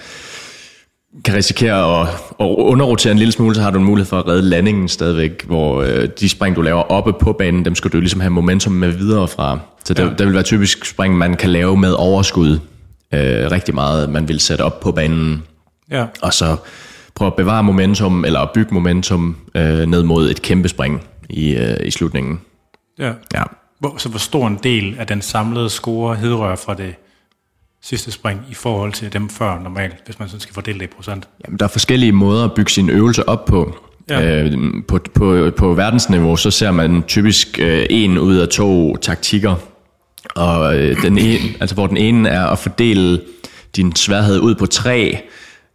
[1.25, 2.09] kan risikere at,
[2.41, 5.45] at underrotere en lille smule, så har du en mulighed for at redde landingen stadigvæk,
[5.47, 8.73] hvor øh, de spring, du laver oppe på banen, dem skal du ligesom have momentum
[8.73, 9.59] med videre fra.
[9.85, 10.11] Så der, Ja.
[10.19, 12.51] der vil være typisk spring, man kan lave med overskud
[13.15, 15.43] øh, rigtig meget, man vil sætte op på banen
[15.91, 16.05] Ja.
[16.23, 16.57] og så
[17.15, 21.51] prøve at bevare momentum, eller at bygge momentum øh, ned mod et kæmpe spring i,
[21.55, 22.41] øh, i slutningen.
[22.99, 23.13] ja.
[23.35, 23.43] Ja.
[23.79, 26.95] Hvor, så hvor stor en del af den samlede score hedrører fra det
[27.83, 30.89] sidste spring i forhold til dem før normalt, hvis man sådan skal fordele det i
[30.97, 31.29] procent?
[31.45, 33.79] Jamen, der er forskellige måder at bygge sin øvelse op på.
[34.09, 34.43] Ja.
[34.43, 34.53] Øh,
[34.89, 39.55] på, på, på verdensniveau, så ser man typisk øh, en ud af to taktikker,
[40.35, 43.21] og øh, den ene, altså hvor den ene er at fordele
[43.77, 45.19] din sværhed ud på tre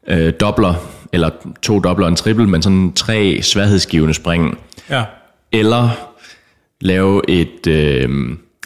[0.07, 0.73] øh, dobler,
[1.11, 1.29] eller
[1.61, 4.57] to dobler og en triple, men sådan tre sværhedsgivende spring.
[4.89, 5.03] Ja.
[5.51, 5.89] Eller
[6.83, 8.09] lave et øh,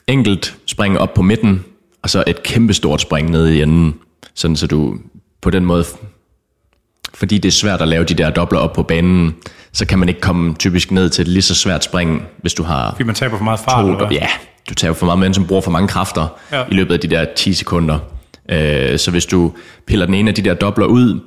[0.08, 1.66] enkelt spring op på midten,
[2.04, 3.96] og så et kæmpestort spring ned i enden,
[4.36, 4.98] sådan så du
[5.42, 5.86] på den måde,
[7.14, 9.36] fordi det er svært at lave de der dobler op på banen,
[9.74, 12.64] så kan man ikke komme typisk ned til et lige så svært spring, hvis du
[12.64, 14.18] har Fordi man taber for meget fart, to, eller hvad?
[14.18, 14.28] ja,
[14.70, 16.64] du tager for meget momentum, bruger for mange kræfter ja.
[16.72, 18.00] i løbet af de der 10 sekunder.
[18.52, 19.54] Øh, så hvis du
[19.88, 21.20] piller den ene af de der dobler ud,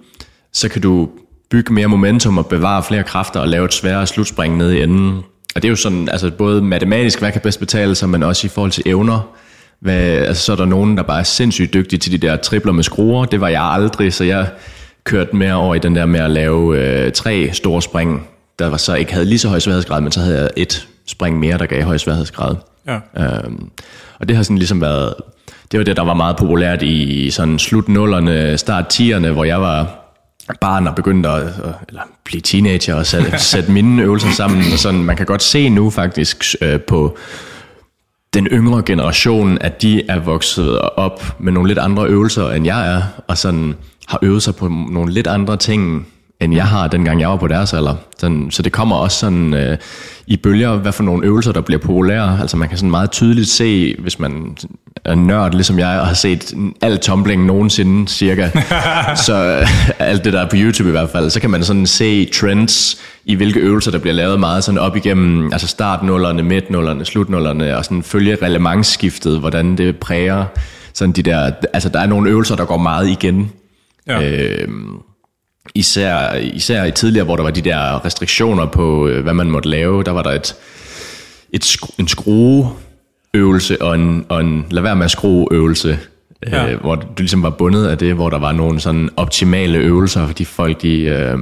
[0.52, 1.08] så kan du
[1.50, 5.22] bygge mere momentum og bevare flere kræfter og lave et sværere slutspring ned i enden.
[5.54, 8.46] Og det er jo sådan, altså både matematisk, hvad kan bedst betale sig, men også
[8.46, 9.34] i forhold til evner.
[9.80, 12.72] Hvad, altså så er der nogen, der bare er sindssygt dygtige til de der tripler
[12.72, 13.24] med skruer.
[13.24, 14.46] Det var jeg aldrig, så jeg
[15.04, 18.76] kørte mere over i den der med at lave øh, tre store spring, der var
[18.76, 21.66] så ikke havde lige så høj sværhedsgrad, men så havde jeg et spring mere, der
[21.66, 22.56] gav høj sværhedsgrad.
[22.86, 22.98] Ja.
[23.16, 23.70] Øhm,
[24.18, 25.14] og det har sådan ligesom været,
[25.72, 29.60] det var det, der var meget populært i sådan slut nullerne, start 10'erne, hvor jeg
[29.60, 29.99] var
[30.60, 31.42] barn og begyndte at,
[31.88, 34.58] eller blive teenager og sætte, sætte mine øvelser sammen.
[34.72, 37.16] Og sådan, man kan godt se nu faktisk øh, på
[38.34, 42.94] den yngre generation, at de er vokset op med nogle lidt andre øvelser, end jeg
[42.94, 43.74] er, og sådan
[44.08, 46.06] har øvet sig på nogle lidt andre ting,
[46.40, 47.94] end jeg har, dengang jeg var på deres alder.
[48.18, 49.78] Sådan, så det kommer også sådan øh,
[50.26, 52.38] i bølger, hvad for nogle øvelser, der bliver populære.
[52.40, 54.56] Altså man kan sådan meget tydeligt se, hvis man
[55.04, 58.48] er nørd, ligesom jeg, og har set al tumbling nogensinde, cirka.
[59.26, 61.86] så øh, alt det der er på YouTube i hvert fald, så kan man sådan
[61.86, 67.04] se trends i hvilke øvelser, der bliver lavet meget sådan op igennem, altså startnullerne, midtnullerne,
[67.04, 70.44] slutnullerne, og sådan følge relevansskiftet, hvordan det præger
[70.94, 73.52] sådan de der, altså der er nogle øvelser, der går meget igen.
[74.06, 74.22] Ja.
[74.22, 74.68] Øh,
[75.74, 79.68] især, især i tidligere, hvor der var de der restriktioner på, øh, hvad man måtte
[79.68, 80.54] lave, der var der et,
[81.52, 85.98] et en skrueøvelse og en, og en lad være med at skrue øvelse,
[86.46, 86.72] Ja.
[86.72, 90.26] øh, hvor du ligesom var bundet af det, hvor der var nogle sådan optimale øvelser,
[90.26, 91.38] fordi folk de, øh,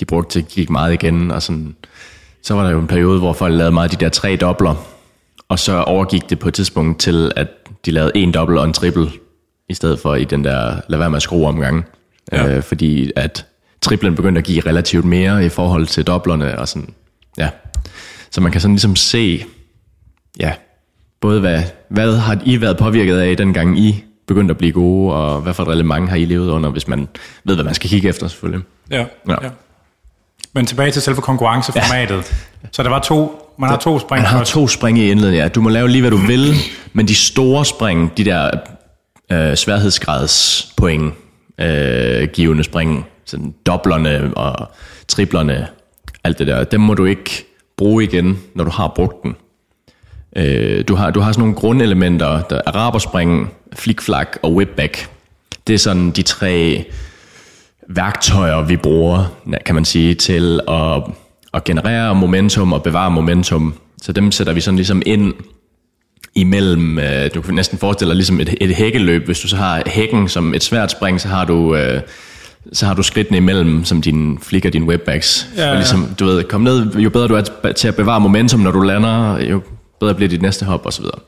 [0.00, 1.76] de brugte det, gik meget igen, og sådan,
[2.42, 4.74] så var der jo en periode, hvor folk lavede meget de der tre dobler,
[5.48, 7.48] og så overgik det på et tidspunkt til, at
[7.86, 9.10] de lavede en dobbelt og en triple,
[9.68, 11.84] i stedet for i den der lad være med at skrue omgang.
[12.32, 12.48] Ja.
[12.48, 13.46] Øh, fordi at
[13.82, 16.94] triplen begyndte at give relativt mere i forhold til doblerne, og sådan,
[17.38, 17.48] ja.
[18.30, 19.44] Så man kan sådan ligesom se,
[20.40, 20.52] ja,
[21.20, 25.40] både hvad, hvad har I været påvirket af, dengang I begyndte at blive gode, og
[25.40, 27.08] hvad for et relevant har I levet under, hvis man
[27.44, 28.64] ved, hvad man skal kigge efter, selvfølgelig.
[28.90, 29.04] Ja.
[29.28, 29.34] Ja.
[29.42, 29.48] ja.
[30.52, 32.16] Men tilbage til selve konkurrenceformatet.
[32.62, 32.68] Ja.
[32.72, 35.48] Så der var to, man har to spring Man har to spring i indledningen, ja.
[35.48, 36.54] Du må lave lige, hvad du vil,
[36.92, 38.50] men de store spring, de der
[39.32, 41.14] øh, sværhedsgradspoint
[41.58, 44.68] øh, givende spring, sådan doblerne og
[45.08, 45.66] triplerne,
[46.24, 49.36] alt det der, dem må du ikke bruge igen, når du har brugt den.
[50.36, 55.10] Øh, du, har, du har sådan nogle grundelementer, der er araberspring, flikflak og whipback.
[55.66, 56.84] Det er sådan de tre
[57.88, 61.02] værktøjer, vi bruger, kan man sige, til at,
[61.54, 63.74] at generere momentum og bevare momentum.
[64.02, 65.34] Så dem sætter vi sådan ligesom ind
[66.40, 69.26] imellem, øh, du kan næsten forestille dig ligesom et, et hækkeløb.
[69.26, 72.00] Hvis du så har hækken som et svært spring, så har du, øh,
[72.72, 75.48] så har du skridtene imellem, som din flikker, din webbacks.
[75.56, 75.70] Ja, ja.
[75.70, 78.70] Og ligesom, du ved, kom ned, jo bedre du er til at bevare momentum, når
[78.70, 79.60] du lander, jo
[80.00, 81.18] bedre bliver dit næste hop, og så videre.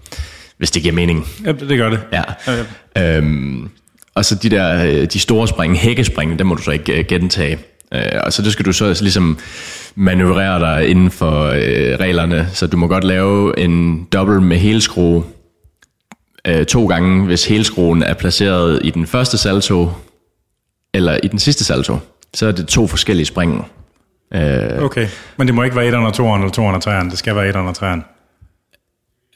[0.59, 1.27] Hvis det giver mening.
[1.46, 2.01] Ja, det gør det.
[2.12, 2.23] Ja.
[2.46, 3.68] Ja, Øhm,
[4.14, 7.05] og så de der øh, de store spring, hækkespring, dem må du så ikke øh,
[7.09, 7.59] gentage.
[7.94, 9.38] Øh, og så det skal du så ligesom
[9.94, 12.48] manøvrere dig inden for øh, reglerne.
[12.53, 15.24] Så du må godt lave en dobbelt med helskrue
[16.46, 19.88] øh, to gange, hvis helskruen er placeret i den første salto,
[20.94, 21.96] eller i den sidste salto.
[22.35, 23.66] Så er det to forskellige spring.
[24.35, 27.18] Øh, Okay, men det må ikke være 1 under 2 eller 2 under 3 Det
[27.18, 28.03] skal være 1 under 3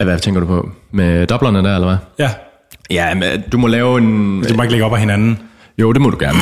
[0.05, 0.71] hvad tænker du på?
[0.91, 1.97] Med doblerne der, eller hvad?
[2.19, 2.31] Ja,
[2.91, 4.43] Ja, men du må lave en...
[4.43, 5.39] det må ikke ligge op af hinanden.
[5.79, 6.39] Jo, det må du gerne.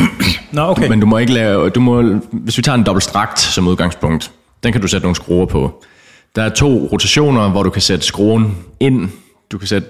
[0.52, 0.88] Nå, okay.
[0.88, 4.30] Men du må ikke lave, du må, hvis vi tager en dobbelt strakt som udgangspunkt,
[4.62, 5.82] den kan du sætte nogle skruer på.
[6.36, 9.08] Der er to rotationer, hvor du kan sætte skruen ind.
[9.52, 9.88] Du kan sætte,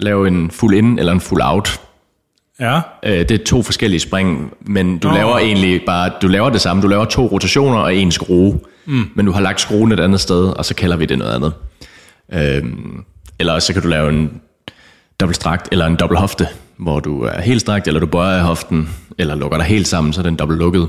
[0.00, 1.80] lave en full in eller en full out.
[2.60, 5.14] Ja, Øh, Det er to forskellige spring, men du Nå.
[5.14, 6.82] laver egentlig bare, du laver det samme.
[6.82, 9.04] Du laver to rotationer og en skrue, mm.
[9.14, 11.52] men du har lagt skruen et andet sted, og så kalder vi det noget andet.
[12.34, 13.04] Øhm,
[13.38, 14.30] eller så kan du lave en
[15.20, 18.42] dobbelt strakt eller en dobbelt hofte, hvor du er helt strakt, eller du bøjer i
[18.42, 20.88] hoften, eller lukker dig helt sammen, så er den dobbelt lukket.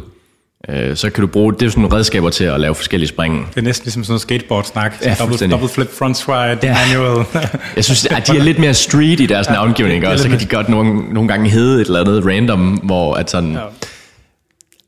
[0.69, 3.47] Øh, så kan du bruge, det er sådan nogle redskaber til at lave forskellige spring.
[3.49, 4.93] det er næsten ligesom sådan noget skateboard-snak.
[5.05, 6.75] Ja, double, double flip front stride, Ja.
[6.87, 7.25] manual.
[7.75, 10.45] Jeg synes, at de er lidt mere street i deres navngivning, og så kan de
[10.45, 13.59] godt nogle, nogle gange hedde et eller andet random, hvor at sådan, Ja.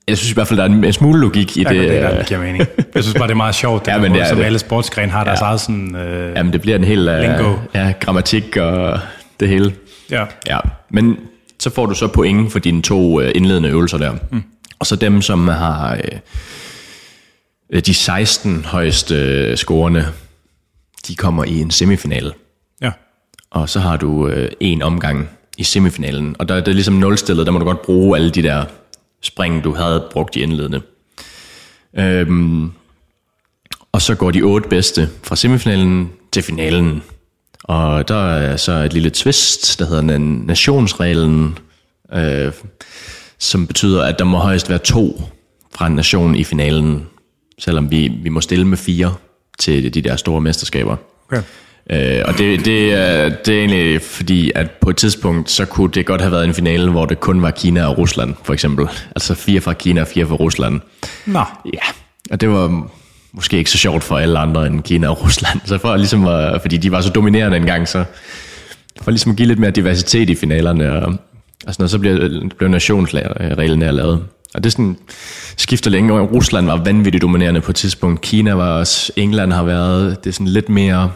[0.07, 1.89] Jeg synes i hvert fald, der er en smule logik i Jeg det.
[1.89, 2.63] det, der, øh, giver mening.
[2.95, 4.29] Jeg synes bare, det er meget sjovt, det Ja, ja, men men det måde, er
[4.29, 4.45] som det.
[4.45, 5.95] alle sportsgrene har deres eget sådan...
[5.95, 7.53] Øh, Jamen, det bliver en hel uh, Lingo.
[7.73, 8.99] ja, grammatik og
[9.39, 9.75] det hele.
[10.11, 10.25] ja.
[10.47, 11.17] Ja, men
[11.59, 14.15] så får du så point for dine to øh, indledende øvelser der.
[14.31, 14.43] Mm.
[14.79, 15.99] Og så dem, som har
[17.69, 20.07] øh, de 16 højeste øh, scorene,
[21.07, 22.33] de kommer i en semifinale.
[22.81, 22.91] ja.
[23.51, 26.35] Og så har du øh, en omgang i semifinalen.
[26.39, 28.65] Og der, det er ligesom nulstillet, der må du godt bruge alle de der
[29.21, 30.81] spring, du havde brugt i indledende.
[31.97, 32.71] Øhm,
[33.91, 37.03] og så går de otte bedste fra semifinalen til finalen.
[37.67, 41.57] Og der er så et lille twist, der hedder na- nationsreglen,
[42.13, 42.51] øh,
[43.39, 45.21] som betyder, at der må højst være to
[45.75, 47.07] fra en nation i finalen,
[47.59, 49.15] selvom vi, vi må stille med fire
[49.59, 50.95] til de der store mesterskaber.
[51.27, 51.41] Okay.
[51.89, 55.91] Øh, og det, det, er, det er egentlig fordi, at på et tidspunkt, så kunne
[55.91, 58.87] det godt have været en finale, hvor det kun var Kina og Rusland, for eksempel.
[59.15, 60.81] Altså fire fra Kina og fire fra Rusland.
[61.25, 61.79] Nå, Ja,
[62.31, 62.89] og det var
[63.35, 65.61] måske ikke så sjovt for alle andre end Kina og Rusland.
[65.65, 68.03] Så for ligesom at, fordi de var så dominerende engang, så
[69.01, 71.13] for ligesom at give lidt mere diversitet i finalerne, og,
[71.67, 74.23] og sådan noget, så bliver, blev nationsreglen lavet.
[74.53, 74.97] Og det er sådan,
[75.57, 78.21] skifter længe, Rusland var vanvittigt dominerende på et tidspunkt.
[78.21, 81.11] Kina var også, England har været, det er sådan lidt mere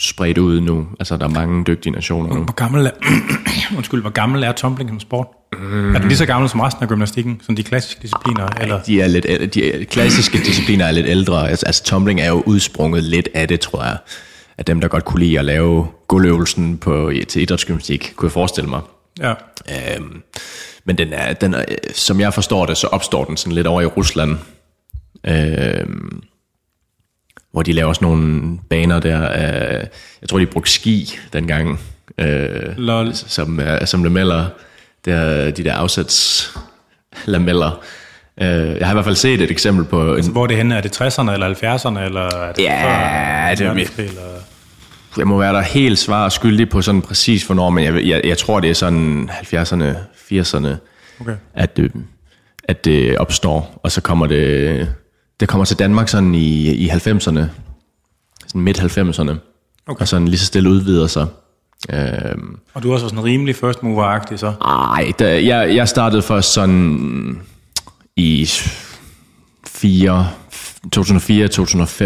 [0.00, 0.86] spredt ud nu.
[1.00, 2.42] Altså, der er mange dygtige nationer nu.
[2.42, 2.90] hvor gammel er,
[3.76, 5.26] undskyld, hvor gammel er tumbling som sport?
[5.58, 5.94] Mm.
[5.94, 8.46] Er den lige så gammel som resten af gymnastikken, som de klassiske discipliner?
[8.60, 8.82] Eller?
[8.82, 11.48] De, er lidt, de klassiske discipliner er lidt ældre.
[11.48, 13.96] Altså, altså tumbling er jo udsprunget lidt af det, tror jeg.
[14.58, 18.70] Af dem, der godt kunne lide at lave gulvøvelsen på, til idrætsgymnastik, kunne jeg forestille
[18.70, 18.80] mig.
[19.20, 19.34] Ja.
[19.96, 20.22] Øhm,
[20.84, 23.80] men den er, den er, som jeg forstår det, så opstår den sådan lidt over
[23.80, 24.36] i Rusland.
[25.26, 26.22] Øhm,
[27.52, 29.22] hvor de laver sådan nogle baner der.
[29.32, 29.84] Øh,
[30.20, 31.80] jeg tror, de brugte ski dengang.
[32.18, 33.14] Øh, Lol.
[33.14, 34.46] som, øh, som lameller.
[35.04, 36.50] Der, de der afsats
[37.24, 37.80] lameller.
[38.42, 40.76] Øh, jeg har i hvert fald set et eksempel på en, Hvor er det henne?
[40.76, 41.98] Er det 60'erne eller 70'erne?
[42.00, 44.22] Eller er det Ja, før det er verdenskrig, eller?
[45.18, 48.38] jeg må være der helt svar skyldig på sådan præcis hvornår, men jeg, jeg, jeg
[48.38, 49.84] tror, det er sådan 70'erne,
[50.32, 50.68] 80'erne,
[51.20, 51.34] Okay.
[51.54, 51.90] at, øh,
[52.68, 54.88] at det opstår, og så kommer det,
[55.42, 57.48] det kommer til Danmark sådan i, i 90'erne, sådan
[58.54, 59.32] midt 90'erne,
[59.86, 60.00] Okay.
[60.00, 61.26] og sådan lige så stille udvider sig.
[61.92, 64.52] Øhm, Og du er også sådan rimelig first mover-agtig, så?
[64.96, 67.40] ej, da, jeg, jeg startede først sådan
[68.16, 68.48] i
[69.66, 70.28] 4,
[70.96, 72.04] 2004-2005,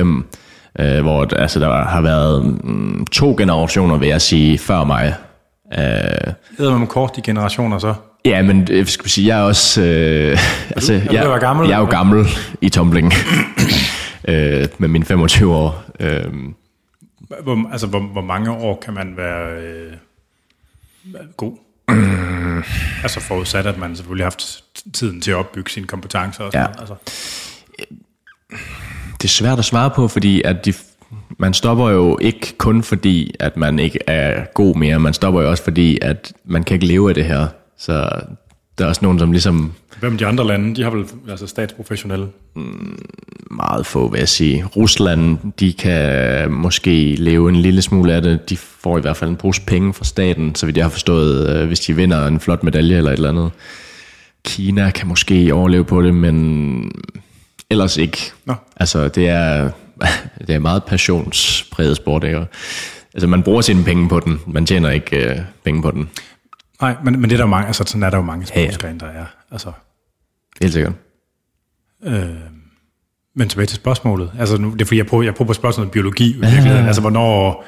[0.80, 5.14] øh, hvor altså, der har været mm, to generationer, vil jeg sige, før mig.
[5.78, 7.94] Øh, Hedder man kort de generationer så?
[8.26, 9.82] Ja, men øh, skal vi sige, jeg er også...
[9.82, 10.38] Øh,
[10.76, 12.26] altså, du ved jeg, være gammel, jeg er jo gammel
[12.60, 13.12] i tumbling
[14.28, 15.84] øh, med mine 25 år.
[16.00, 16.24] Øh,
[17.42, 19.92] Hvor, altså, hvor, hvor mange år kan man være øh,
[21.36, 21.56] god?
[23.02, 26.70] altså forudsat, at man selvfølgelig har haft tiden til at opbygge sine kompetencer og sådan
[26.74, 26.80] Ja.
[26.80, 26.94] Altså.
[29.12, 30.72] det er svært at svare på, fordi at de,
[31.38, 34.98] man stopper jo ikke kun fordi, at man ikke er god mere.
[34.98, 37.46] Man stopper jo også fordi, at man kan ikke leve af det her.
[37.78, 38.20] Så
[38.78, 40.76] der er også nogen, som ligesom Hvem de andre lande?
[40.76, 42.28] De har vel altså statsprofessionelle.
[43.50, 44.64] meget få, vil jeg sige.
[44.64, 48.50] Rusland, de kan måske leve en lille smule af det.
[48.50, 51.48] De får i hvert fald en pose penge fra staten, så vidt jeg har forstået,
[51.48, 53.50] øh, hvis de vinder en flot medalje eller et eller andet.
[54.44, 56.90] Kina kan måske overleve på det, men
[57.70, 58.18] ellers ikke.
[58.44, 58.54] Nå.
[58.76, 59.70] Altså, det er,
[60.46, 62.46] det er meget passionspræget sport, ikke?
[63.14, 64.40] Altså, man bruger sine penge på den.
[64.46, 66.08] Man tjener ikke øh, penge på den.
[66.80, 68.60] Nej, men, men det er der jo mange, altså sådan er der jo mange Ja,
[68.60, 68.66] ja.
[68.66, 69.24] sportsgrene, der er.
[69.50, 69.72] Altså,
[70.60, 70.92] Helt sikkert.
[72.04, 72.26] øh,
[73.34, 74.32] men tilbage til spørgsmålet.
[74.38, 76.86] Altså, nu, det er fordi, jeg prøver, jeg prøver på spørgsmålet om biologi i virkeligheden.
[76.86, 77.64] Altså, hvornår,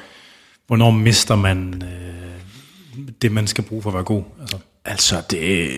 [0.67, 4.23] hvornår mister man øh, det, man skal bruge for at være god?
[4.41, 5.69] Altså, Altså, det,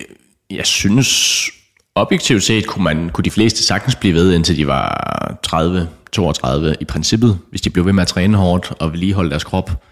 [0.50, 1.50] jeg synes,
[1.94, 6.76] objektivt set kunne, man, kunne de fleste sagtens blive ved, indtil de var 30, 32
[6.80, 9.82] i princippet, hvis de blev ved med at træne hårdt og vedligeholde deres krop.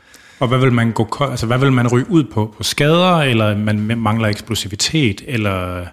[0.41, 2.55] Og hvad vil man gå, altså hvad vil man ryge ud på?
[2.57, 5.85] På skader, eller man mangler eksplosivitet, eller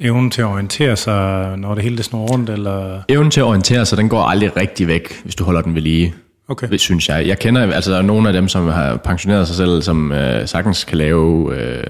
[0.00, 3.02] evnen til at orientere sig, når det hele det snor rundt, eller...
[3.08, 5.82] Evnen til at orientere sig, den går aldrig rigtig væk, hvis du holder den ved
[5.82, 6.14] lige.
[6.48, 6.68] Okay.
[6.68, 7.26] Det synes jeg.
[7.26, 10.48] Jeg kender, altså der er nogle af dem, som har pensioneret sig selv, som øh,
[10.48, 11.84] sagtens kan lave øh,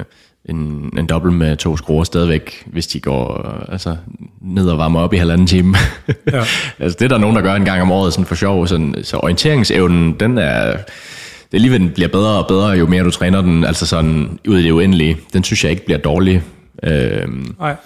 [0.45, 3.97] en, en dobbelt med to skruer stadigvæk, hvis de går øh, altså,
[4.41, 5.77] ned og varmer op i halvanden time.
[6.33, 6.45] Ja.
[6.81, 8.67] altså det er der nogen, der gør en gang om året sådan for sjov.
[8.67, 10.77] Sådan, så orienteringsevnen, den er...
[11.51, 13.87] Det er lige ved, den bliver bedre og bedre, jo mere du træner den, altså
[13.87, 15.17] sådan ud i det uendelige.
[15.33, 16.43] Den synes jeg ikke bliver dårlig.
[16.83, 17.29] Øh,
[17.59, 17.77] Nej.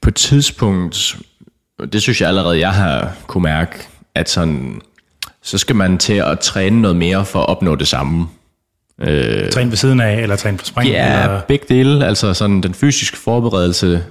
[0.00, 1.16] på et tidspunkt,
[1.92, 3.72] det synes jeg allerede, jeg har kunne mærke,
[4.14, 4.80] at sådan,
[5.42, 8.26] så skal man til at træne noget mere for at opnå det samme.
[9.00, 11.40] Øh, Træne ved siden af, eller træne på spring, ja, eller...
[11.40, 12.06] begge dele.
[12.06, 14.04] Altså sådan den fysiske forberedelse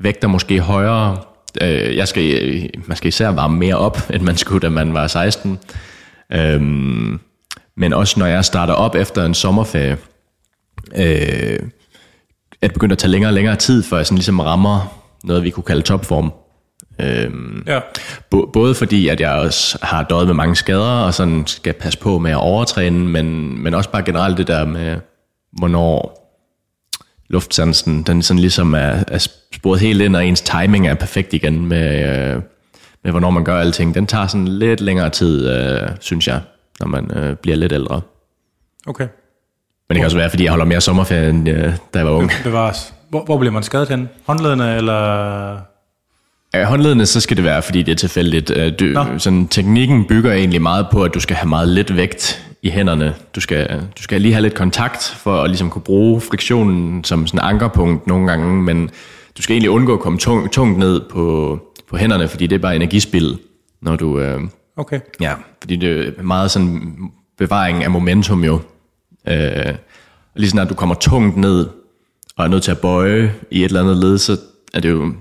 [0.00, 1.16] vægter måske højere.
[1.60, 5.06] Øh, jeg skal, man skal især varme mere op, end man skulle, da man var
[5.06, 5.58] 16.
[6.32, 7.20] Øhm,
[7.78, 9.96] men også når jeg starter op efter en sommerferie,
[10.96, 11.58] øh,
[12.62, 15.50] at begynde at tage længere og længere tid, før jeg sådan ligesom rammer noget, vi
[15.50, 16.32] kunne kalde topform.
[17.00, 17.80] Øhm, Ja.
[18.30, 21.98] bo- både fordi, at jeg også har døjet med mange skader, og sådan skal passe
[21.98, 24.96] på med at overtræne, men, men også bare generelt det der med,
[25.52, 26.14] hvornår
[27.28, 31.66] luftsansen, den sådan ligesom er, er sporet helt ind, og ens timing er perfekt igen
[31.66, 32.42] med, øh,
[33.04, 33.94] med hvornår man gør alting.
[33.94, 36.40] Den tager sådan lidt længere tid, øh, synes jeg,
[36.80, 38.00] når man øh, bliver lidt ældre.
[38.86, 39.04] Okay.
[39.88, 42.12] Men det kan også være, fordi jeg holder mere sommerferie, end øh, da jeg var
[42.12, 42.30] ung.
[42.44, 42.94] Bevares.
[43.10, 44.08] Hvor, hvor bliver man skadet hen?
[44.26, 45.58] Håndledene, eller...
[46.54, 48.50] Ja, håndledende, så skal det være, fordi det er tilfældigt.
[48.50, 49.04] Øh, Du, Nå.
[49.18, 53.14] sådan, teknikken bygger egentlig meget på, at du skal have meget lidt vægt i hænderne.
[53.34, 57.26] Du skal, du skal lige have lidt kontakt for at ligesom kunne bruge friktionen som
[57.26, 58.90] sådan ankerpunkt nogle gange, men
[59.36, 61.58] du skal egentlig undgå at komme tung, tungt ned på,
[61.90, 63.38] på hænderne, fordi det er bare energispil,
[63.82, 64.20] når du...
[64.20, 64.40] Øh,
[64.78, 65.00] Okay.
[65.20, 66.96] Ja, fordi det er meget sådan
[67.38, 68.60] bevaring af momentum jo.
[69.28, 69.74] Øh,
[70.34, 71.66] lige snart du kommer tungt ned,
[72.36, 74.36] og er nødt til at bøje i et eller andet led, så
[74.74, 75.12] er det jo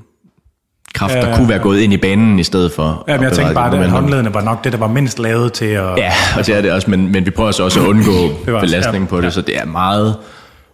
[0.94, 3.04] kraft, der Ja, kunne være gået ind i banen i stedet for.
[3.08, 5.66] Ja, men jeg tænkte bare, at håndledene var nok det, der var mindst lavet til
[5.66, 5.98] at...
[5.98, 8.12] Ja, og det er det også, men, men vi prøver så også at undgå
[8.46, 10.18] belastning ja, på det, så det er meget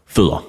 [0.07, 0.43] fødder.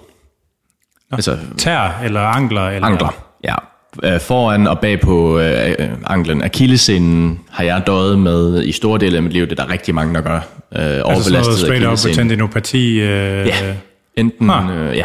[1.12, 2.68] Altså Tær eller ankler?
[2.68, 2.88] Eller...
[2.88, 3.08] ankler,
[3.44, 3.54] ja.
[4.02, 6.42] Øh, Foran og bag på øh, øh, anklen.
[6.42, 9.46] Akillescenen har jeg døjet med i store dele af mit liv.
[9.46, 10.36] Det er der rigtig mange, der gør.
[10.36, 13.00] Øh, Altså sådan straight up tendinopati?
[13.00, 13.76] Øh, Ja.
[14.16, 14.76] Enten, Ah.
[14.76, 15.04] øh, ja.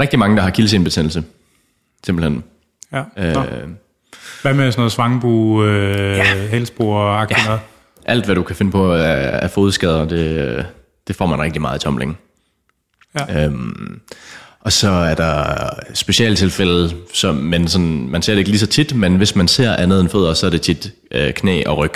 [0.00, 1.22] Rigtig mange, der har akillessenebetændelse.
[2.06, 2.44] Simpelthen.
[2.92, 3.02] ja.
[3.18, 3.42] Øh, Nå.
[4.42, 6.24] Hvad med sådan noget svangbu, øh, ja.
[6.50, 7.36] hælspor og ja.
[7.46, 7.60] noget?
[8.06, 10.66] alt, hvad du kan finde på af, af fodskader, det,
[11.08, 12.18] det får man rigtig meget i tumling.
[13.18, 13.44] Ja.
[13.44, 14.00] Øhm,
[14.60, 18.94] og så er der specialtilfælde, som, men sådan, man ser det ikke lige så tit,
[18.94, 21.94] men hvis man ser andet end fødder, så er det tit øh, knæ og ryg.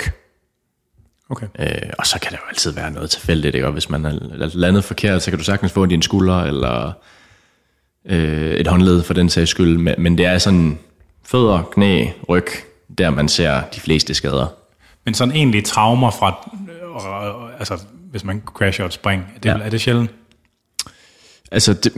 [1.29, 1.47] Okay.
[1.59, 3.67] Øh, og så kan der jo altid være noget tilfældigt, ikke?
[3.67, 4.19] Og hvis man har
[4.53, 6.91] landet forkert, så kan du sagtens få din skulder, eller
[8.05, 9.77] øh, et håndled for den sags skyld.
[9.77, 10.79] Men, men det er sådan
[11.23, 12.47] fødder, knæ, ryg,
[12.97, 14.47] der man ser de fleste skader.
[15.05, 16.49] Men sådan egentlig traumer fra,
[17.49, 17.79] øh, altså
[18.11, 19.65] hvis man crasher et spring, er det, ja.
[19.65, 20.11] er det sjældent?
[21.51, 21.93] Altså, det,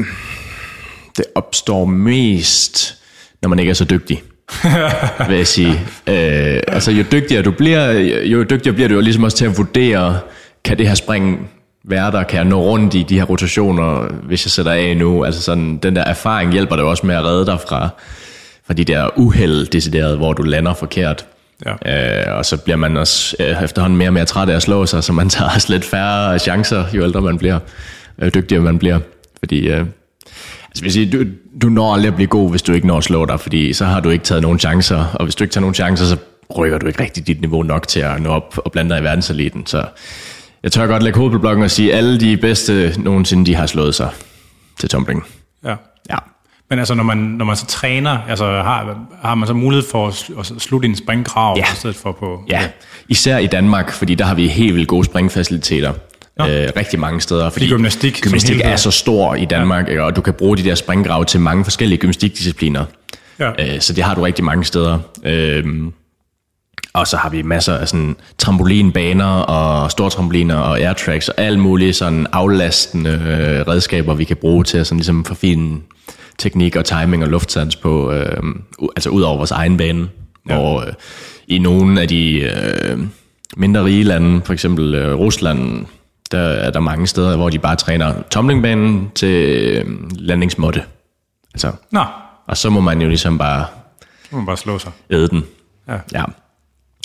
[1.17, 2.95] det opstår mest,
[3.41, 4.23] når man ikke er så dygtig,
[5.29, 5.71] vil jeg sige.
[6.07, 7.91] Øh, altså, jo dygtigere du bliver,
[8.23, 10.19] jo dygtigere bliver du jo ligesom også til at vurdere,
[10.63, 11.49] kan det her spring
[11.83, 12.23] være der?
[12.23, 15.23] Kan jeg nå rundt i de her rotationer, hvis jeg sætter af nu?
[15.23, 17.89] Altså sådan, den der erfaring hjælper dig også med at redde dig fra,
[18.67, 21.25] fra de der uheld, decideret, hvor du lander forkert.
[21.65, 22.29] Ja.
[22.29, 24.85] Øh, og så bliver man også øh, efterhånden mere og mere træt af at slå
[24.85, 27.59] sig, så man tager også lidt færre chancer, jo ældre man bliver,
[28.19, 28.99] øh, dygtigere man bliver.
[29.39, 29.85] Fordi, øh,
[30.69, 31.25] altså vil sige, du,
[31.61, 33.85] du når aldrig at blive god, hvis du ikke når at slå dig, fordi så
[33.85, 36.17] har du ikke taget nogen chancer, og hvis du ikke tager nogen chancer, så
[36.57, 39.03] rykker du ikke rigtig dit niveau nok til at nå op og blande dig i
[39.03, 39.65] verdenseliten.
[39.65, 39.85] Så
[40.63, 43.55] jeg tør godt lægge hovedet på blokken og sige, at alle de bedste nogensinde, de
[43.55, 44.09] har slået sig
[44.79, 45.23] til tumbling.
[45.65, 45.75] ja.
[46.09, 46.15] Ja.
[46.69, 50.07] Men altså, når man, når man så træner, altså, har, har man så mulighed for
[50.07, 51.63] at sl- at slutte en springgrav, Ja.
[51.63, 52.43] i stedet for på...
[52.49, 52.61] Ja,
[53.09, 55.93] især i Danmark, fordi der har vi helt vildt gode springfaciliteter.
[56.41, 57.49] Øh, rigtig mange steder.
[57.49, 60.01] Fordi gymnastik gymnastik er så stor i Danmark, ja.
[60.01, 62.85] og du kan bruge de der springgrave til mange forskellige gymnastikdiscipliner.
[63.39, 63.51] Ja.
[63.59, 64.99] Øh, så det har du rigtig mange steder.
[65.23, 65.63] Øh,
[66.93, 71.93] og så har vi masser af sådan trampolinbaner og stortrampoliner og airtracks og alle mulige
[71.93, 75.77] sådan aflastende øh, redskaber, vi kan bruge til at sådan ligesom forfine
[76.37, 78.43] teknik og timing og luftsans på, øh,
[78.95, 80.07] altså ud over vores egen bane,
[80.49, 80.55] ja.
[80.55, 80.93] hvor øh,
[81.47, 82.99] i nogle af de øh,
[83.57, 85.85] mindre rige lande, for eksempel øh, Rusland,
[86.31, 90.83] der er der mange steder, hvor de bare træner tomlingbanen til øh, landingsmåtte.
[91.53, 92.01] Altså, Nå,
[92.47, 93.65] og så må man jo ligesom bare
[94.31, 94.91] må man bare slå sig.
[95.09, 95.43] æde den.
[95.87, 95.97] Ja.
[96.13, 96.23] ja.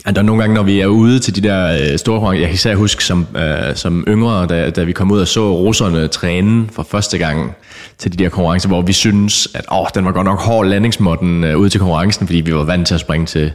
[0.07, 2.41] Og der er nogle gange, når vi er ude til de der øh, store konkurrencer,
[2.41, 5.53] jeg kan især huske som, øh, som yngre, da, da vi kom ud og så
[5.57, 7.53] russerne træne for første gang
[7.99, 11.45] til de der konkurrencer, hvor vi synes, at åh, den var godt nok hård landingsmåtten
[11.45, 13.53] øh, ude til konkurrencen, fordi vi var vant til at springe til,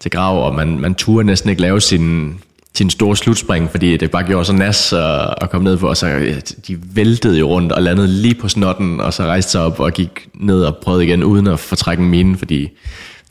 [0.00, 2.40] til grav, og man, man turde næsten ikke lave sin,
[2.76, 5.96] sin store slutspring, fordi det bare gjorde så nas at, at komme ned på, og
[5.96, 9.60] så ja, de væltede jo rundt og landede lige på snotten, og så rejste sig
[9.60, 12.68] op og gik ned og prøvede igen, uden at fortrække en mine, fordi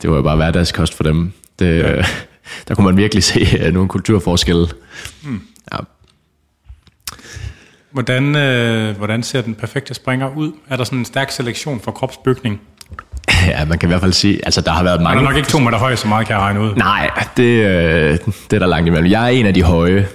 [0.02, 1.32] det var jo bare hverdagskost for dem.
[1.58, 2.04] Det, ja.
[2.68, 4.66] Der kunne man virkelig se øh, nogle kulturforskelle.
[5.22, 5.40] Mm.
[5.72, 5.78] Ja.
[7.90, 10.52] Hvordan, øh, hvordan ser den perfekte springer ud?
[10.68, 12.60] Er der sådan en stærk selektion for kropsbygning?
[13.48, 15.20] ja, man kan i hvert fald sige, altså der har været Han mange...
[15.20, 16.74] er nok ikke to meter høj, så meget kan jeg regne ud.
[16.74, 18.18] Nej, det, øh,
[18.50, 19.10] det er der langt imellem.
[19.10, 20.08] Jeg er en af de høje.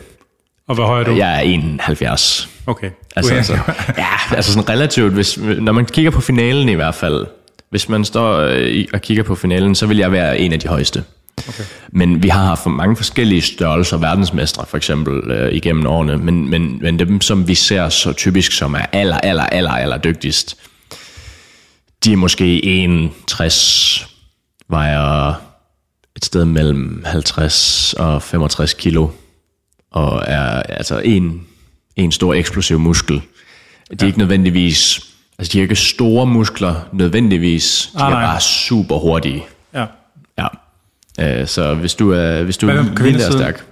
[0.67, 1.15] Og hvor høj er du?
[1.15, 2.49] Jeg er 71.
[2.67, 2.89] Okay.
[3.15, 3.53] Altså, altså,
[3.97, 7.25] ja, altså sådan relativt, hvis, når man kigger på finalen i hvert fald,
[7.69, 10.67] Hvis man står øh, og kigger på finalen, så vil jeg være en af de
[10.67, 11.03] højeste.
[11.37, 11.63] Okay.
[11.91, 16.17] Men vi har haft mange forskellige størrelser verdensmestre, for eksempel, øh, igennem årene.
[16.17, 19.97] Men, men, men dem, som vi ser så typisk, som er aller, aller, aller, aller
[19.97, 20.57] dygtigst,
[22.03, 24.07] de er måske 61,
[24.69, 25.33] vejer
[26.15, 29.07] et sted mellem 50 og 65 kilo,
[29.91, 31.47] og er altså en,
[31.95, 33.15] en stor eksplosiv muskel.
[33.15, 33.21] De
[33.91, 34.05] er ja.
[34.05, 34.99] ikke nødvendigvis,
[35.39, 38.25] altså de er ikke store muskler nødvendigvis, de Ah, er nej.
[38.25, 39.43] bare super hurtige.
[39.73, 39.85] Ja.
[40.37, 40.47] Ja.
[41.41, 43.65] Øh, så hvis du er, hvis du Hvad er lille og stærk.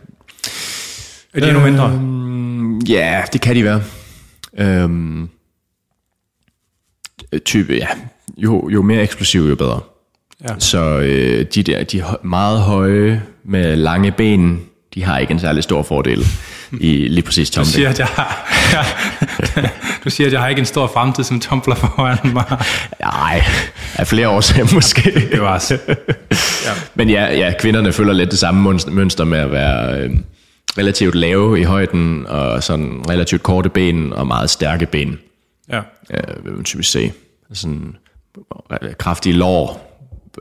[1.34, 1.90] Er de endnu mindre?
[1.90, 3.84] Mm, Ja, det kan de være.
[4.58, 5.30] Øhm,
[7.46, 7.88] type, ja.
[8.38, 9.80] Jo, jo mere eksplosiv, jo bedre.
[10.50, 10.56] Ja.
[10.60, 14.62] Så øh, de der, de meget høje med lange ben,
[14.94, 16.26] de har ikke en særlig stor fordel
[16.80, 17.74] i lige præcis Du tumbling.
[17.74, 18.58] siger, at jeg har,
[20.04, 22.44] du siger, at jeg har ikke en stor fremtid som tumbler foran mig.
[23.02, 23.44] Nej,
[23.96, 25.28] af flere årsager måske.
[25.32, 25.78] Det var også.
[26.96, 30.10] Men ja, ja, kvinderne følger lidt det samme mønster- med at være øh,
[30.78, 35.20] relativt lave i højden, og sådan relativt korte ben og meget stærke ben,
[35.72, 35.78] Ja.
[36.14, 37.12] øh, vil man typisk se.
[37.54, 37.96] Sådan
[38.98, 39.84] kraftige lår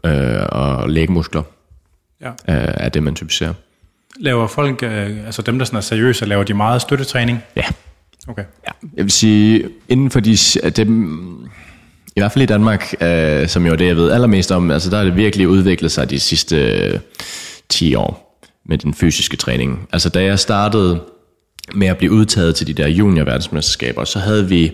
[0.05, 1.43] øh, og lægmuskler
[2.21, 2.29] ja.
[2.29, 2.35] øh,
[2.75, 3.53] er det, man typisk ser.
[4.21, 7.43] Laver folk, øh, altså dem, der sådan er seriøse, laver de meget støttetræning?
[7.57, 7.65] Ja,
[8.29, 8.45] Okay.
[8.67, 10.37] Ja, jeg vil sige, inden for de,
[10.77, 11.21] dem,
[12.17, 14.91] i hvert fald i Danmark, øh, som jo er det, jeg ved allermest om, altså
[14.91, 17.01] der har det virkelig udviklet sig de sidste øh,
[17.69, 19.89] 10 år med den fysiske træning.
[19.93, 21.01] Altså da jeg startede
[21.75, 24.73] med at blive udtaget til de der juniorverdensmesterskaber, så havde vi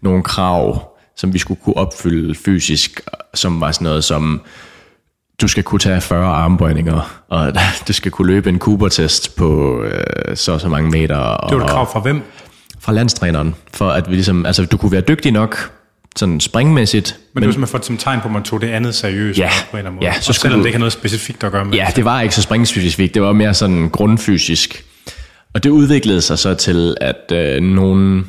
[0.00, 0.89] nogle krav,
[1.20, 3.00] som vi skulle kunne opfylde fysisk,
[3.34, 4.40] som var sådan noget som,
[5.40, 7.52] du skal kunne tage 40 armbøjninger, og
[7.88, 11.16] du skal kunne løbe en Cooper-test på øh, så så mange meter.
[11.16, 12.22] Og, Det var et krav fra hvem?
[12.80, 15.72] fra landstræneren, for at vi ligesom, altså du kunne være dygtig nok,
[16.16, 18.66] sådan springmæssigt, Men, men du har simpelthen fået som tegn på, at man tog det
[18.66, 20.06] andet seriøst Ja, på en eller anden måde.
[20.14, 21.74] ja, så og selvom du- det ikke har noget specifikt at gøre med.
[21.74, 24.84] ja, det var ikke så springspecifikt, det var mere sådan grundfysisk.
[25.54, 28.26] Og det udviklede sig så til, at øh, nogen,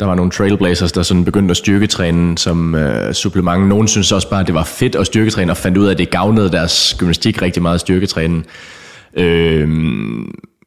[0.00, 3.68] der var nogle trailblazers, der sådan begyndte at styrketræne som øh, supplement.
[3.68, 5.98] Nogen synes også bare, at det var fedt at styrketræne, og fandt ud af, at
[5.98, 8.42] det gavnede deres gymnastik rigtig meget at styrketræne.
[9.14, 9.68] Øh,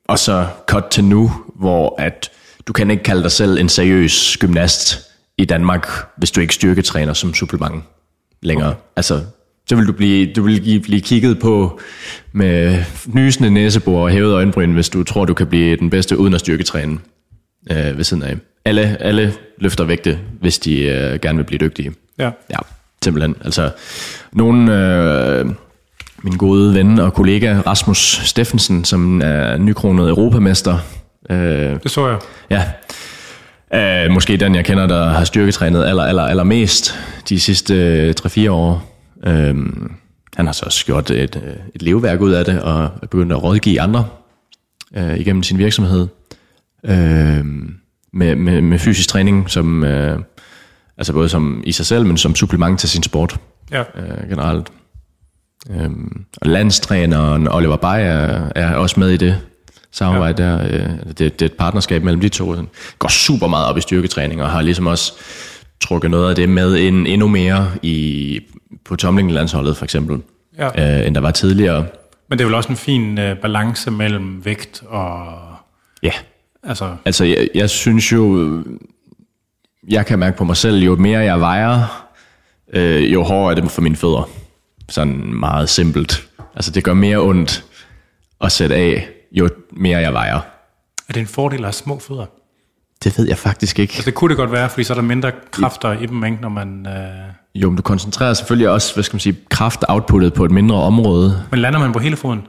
[0.08, 2.30] og så cut til nu, hvor at
[2.68, 5.00] du kan ikke kalde dig selv en seriøs gymnast
[5.38, 7.84] i Danmark, hvis du ikke styrketræner som supplement
[8.42, 8.70] længere.
[8.70, 8.80] Okay.
[8.96, 9.22] Altså,
[9.70, 11.80] så vil du blive, du vil blive kigget på
[12.32, 16.34] med nysende næsebor og hævet øjenbryn, hvis du tror, du kan blive den bedste uden
[16.34, 16.98] at styrketræne
[17.72, 18.38] øh, ved siden af.
[18.66, 21.92] Alle, alle løfter vægte, hvis de øh, gerne vil blive dygtige.
[22.18, 22.32] Ja.
[22.50, 22.58] Ja,
[23.04, 23.36] simpelthen.
[23.46, 23.72] Altså,
[24.32, 25.46] nogen, øh,
[26.24, 30.78] min gode ven og kollega Rasmus Steffensen, som er nykronet europamester,
[31.30, 31.38] øh,
[31.84, 32.20] Det så jeg.
[32.50, 32.64] Ja.
[33.74, 37.00] Uh, måske den, jeg kender, der har styrketrænet aller, aller, aller mest
[37.30, 38.84] de sidste øh, 3-4 år.
[39.28, 39.32] Uh,
[40.36, 43.32] han har så også gjort et, øh, et leveværk ud af det, og er begyndt
[43.32, 44.08] at rådgive andre
[44.98, 46.08] uh, igennem sin virksomhed.
[46.84, 47.46] Uh,
[48.14, 50.20] med, med, med fysisk træning, som, uh,
[50.98, 53.40] altså både som i sig selv, men som supplement til sin sport
[53.72, 53.82] Ja.
[53.82, 54.72] uh, generelt.
[55.70, 58.00] Um, og landstræneren Oliver Bay
[58.56, 59.38] er, også med i det
[59.92, 60.50] samarbejde ja.
[60.50, 60.64] der.
[60.66, 62.56] Øh, det, det er et partnerskab mellem de to.
[62.56, 65.14] Den går super meget op i styrketræning, og har ligesom også
[65.82, 68.40] trukket noget af det med ind endnu mere i,
[68.86, 70.22] på tomlinglandsholdet for eksempel,
[70.58, 71.00] Ja.
[71.00, 71.86] øh, end der var tidligere.
[72.30, 75.26] Men det er vel også en fin øh, balance mellem vægt og...
[76.04, 76.12] Ja,
[76.64, 78.64] Altså, altså jeg, jeg synes jo,
[79.90, 82.08] jeg kan mærke på mig selv, jo mere jeg vejer,
[82.74, 84.30] øh, jo hårdere er det for mine fødder.
[84.90, 86.28] Sådan meget simpelt.
[86.56, 87.66] Altså det gør mere ondt
[88.42, 90.40] at sætte af, jo mere jeg vejer.
[91.10, 92.26] er det en fordel at have små fødder?
[93.04, 93.92] Det ved jeg faktisk ikke.
[93.92, 96.38] Altså, det kunne det godt være, fordi så er der mindre kræfter i dem, ikke,
[96.42, 96.88] når man...
[96.88, 97.62] Øh...
[97.62, 101.44] Jo, men du koncentrerer selvfølgelig også, hvad skal man sige, kraft-outputtet på et mindre område.
[101.52, 102.42] Men lander man på hele foden?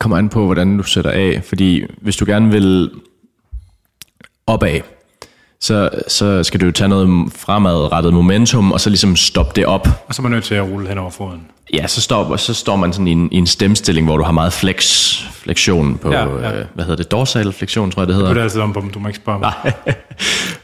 [0.00, 2.90] Det kommer an på, hvordan du sætter af, fordi hvis du gerne vil
[4.46, 4.80] opad,
[5.60, 9.88] så, så skal du jo tage noget fremadrettet momentum, og så ligesom stoppe det op.
[10.08, 11.46] Og så er man nødt til at rulle hen over foden.
[11.74, 14.32] Ja, så står, så står man sådan i en, i en stemstilling, hvor du har
[14.32, 16.58] meget flex, flektion på, Ja, ja.
[16.58, 18.28] Øh, hvad hedder det, dorsal flektion, tror jeg det hedder.
[18.28, 19.52] Du er det altid om, på du må ikke spørge mig.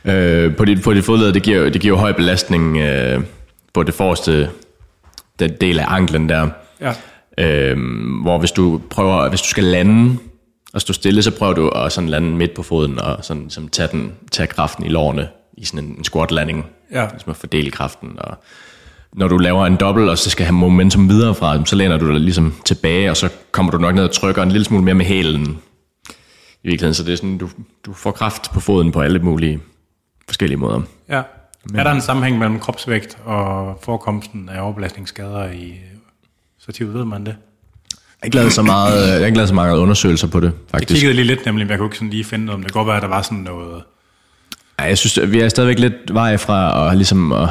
[0.15, 3.21] øh, på dit, på dit fodled, det giver, det giver høj belastning øh,
[3.75, 4.51] på det forreste
[5.39, 6.49] den del af anklen der.
[6.81, 6.93] Ja.
[7.39, 10.19] Øhm, hvor hvis du prøver, hvis du skal lande
[10.73, 13.69] og stå stille, så prøver du at sådan lande midt på foden og sådan, som
[13.69, 16.67] tage, den, tage kraften i lårene i sådan en, en squat landing.
[16.93, 17.07] Ja.
[17.11, 18.11] Ligesom at fordele kraften.
[18.19, 18.37] Og
[19.13, 22.13] når du laver en dobbelt, og så skal have momentum videre fra så læner du
[22.13, 24.95] dig ligesom tilbage, og så kommer du nok ned og trykker en lille smule mere
[24.95, 25.59] med hælen.
[26.63, 27.49] I virkeligheden, så det er sådan, du,
[27.87, 29.61] du får kraft på foden på alle mulige
[30.27, 30.81] forskellige måder.
[31.09, 31.23] Ja.
[31.75, 35.75] Er der en sammenhæng mellem kropsvægt og forekomsten af overbelastningsskader i
[36.67, 36.95] stativet?
[36.95, 37.29] Ved man det?
[37.29, 37.37] Jeg
[38.21, 40.55] har ikke lavet så meget, jeg har ikke lavet så mange undersøgelser på det, Jeg
[40.71, 41.01] faktisk.
[41.01, 42.87] kiggede lige lidt nemlig, men jeg kunne ikke sådan lige finde noget, om det godt
[42.87, 43.83] være, at der var sådan noget...
[44.81, 47.49] Ja, jeg synes, vi er stadigvæk lidt vej fra at, ligesom at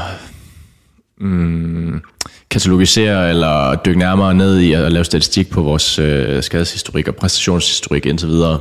[1.17, 2.01] mm,
[2.49, 8.05] katalogisere eller dykke nærmere ned i at lave statistik på vores øh, skadeshistorik og præstationshistorik
[8.05, 8.59] indtil videre.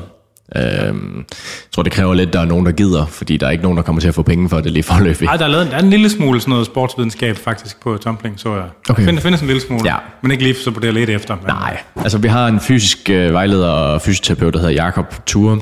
[0.56, 3.50] Øhm, jeg tror, det kræver lidt, at der er nogen, der gider, fordi der er
[3.50, 5.24] ikke nogen, der kommer til at få penge for det lige forløbig.
[5.26, 7.96] Nej, der er lavet en, der er en lille smule sådan noget sportsvidenskab faktisk på
[7.96, 8.64] tumbling, så jeg.
[8.88, 9.02] Okay.
[9.02, 9.96] Der findes, findes en lille smule, Ja.
[10.22, 11.36] men ikke lige så på det lidt efter.
[11.36, 15.60] Men, Nej, altså vi har en fysisk øh, vejleder og fysioterapeut, der hedder Jakob Ture,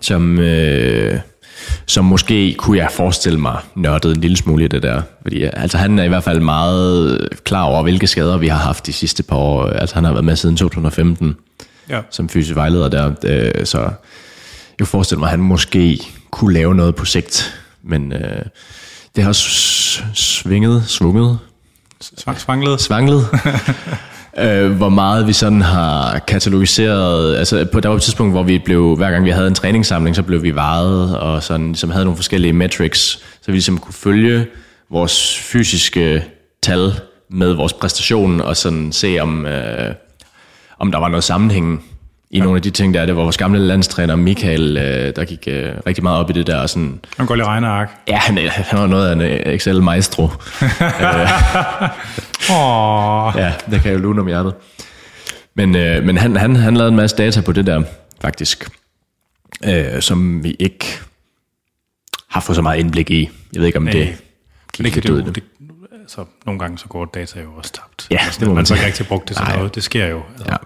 [0.00, 1.18] som, øh,
[1.86, 5.02] som måske kunne jeg forestille mig nørdede en lille smule i det der.
[5.22, 8.58] Fordi øh, altså, han er i hvert fald meget klar over, hvilke skader vi har
[8.58, 9.64] haft de sidste par år.
[9.66, 11.36] Altså han har været med siden 2015
[11.90, 12.00] Ja.
[12.10, 13.12] som fysisk vejleder der.
[13.24, 17.60] Øh, så jeg kunne forestille mig, at han måske kunne lave noget på sigt.
[17.82, 18.42] Men øh,
[19.16, 19.32] det har
[20.14, 21.38] svinget, svunget,
[22.00, 22.80] Svang, svanglet.
[22.80, 23.26] svanglet.
[24.38, 28.58] øh, hvor meget vi sådan har katalogiseret, altså på, der var et tidspunkt, hvor vi
[28.58, 32.04] blev, hver gang vi havde en træningssamling, så blev vi vejet, og sådan, ligesom havde
[32.04, 33.00] nogle forskellige metrics,
[33.42, 34.46] så vi ligesom kunne følge
[34.90, 36.24] vores fysiske
[36.62, 36.92] tal
[37.30, 39.94] med vores præstation, og sådan se om, øh,
[40.78, 41.84] om der var noget sammenhæng
[42.30, 42.42] i ja.
[42.42, 45.44] nogle af de ting, der er det, hvor vores gamle landstræner Michael, øh, der gik
[45.46, 47.90] øh, rigtig meget op i det der, og sådan, Han går lige regneark.
[48.08, 50.22] ja, han, han var noget af en øh, Excel-maestro.
[52.50, 54.54] Åh, Ja, det kan jeg jo lune om hjertet.
[55.54, 57.82] Men, øh, men han, han, han lavede en masse data på det der,
[58.20, 58.68] faktisk,
[59.64, 60.84] øh, som vi ikke
[62.28, 63.30] har fået så meget indblik i.
[63.52, 63.92] Jeg ved ikke, om Nej.
[63.92, 64.16] det
[64.72, 65.34] gik det det.
[65.34, 65.42] det,
[66.08, 68.06] altså, nogle gange så går data jo også tabt.
[68.10, 68.76] Ja, altså, det må man sige.
[68.76, 69.74] ikke rigtig brugt det til noget.
[69.74, 70.22] Det sker jo.
[70.38, 70.56] Altså, Ja.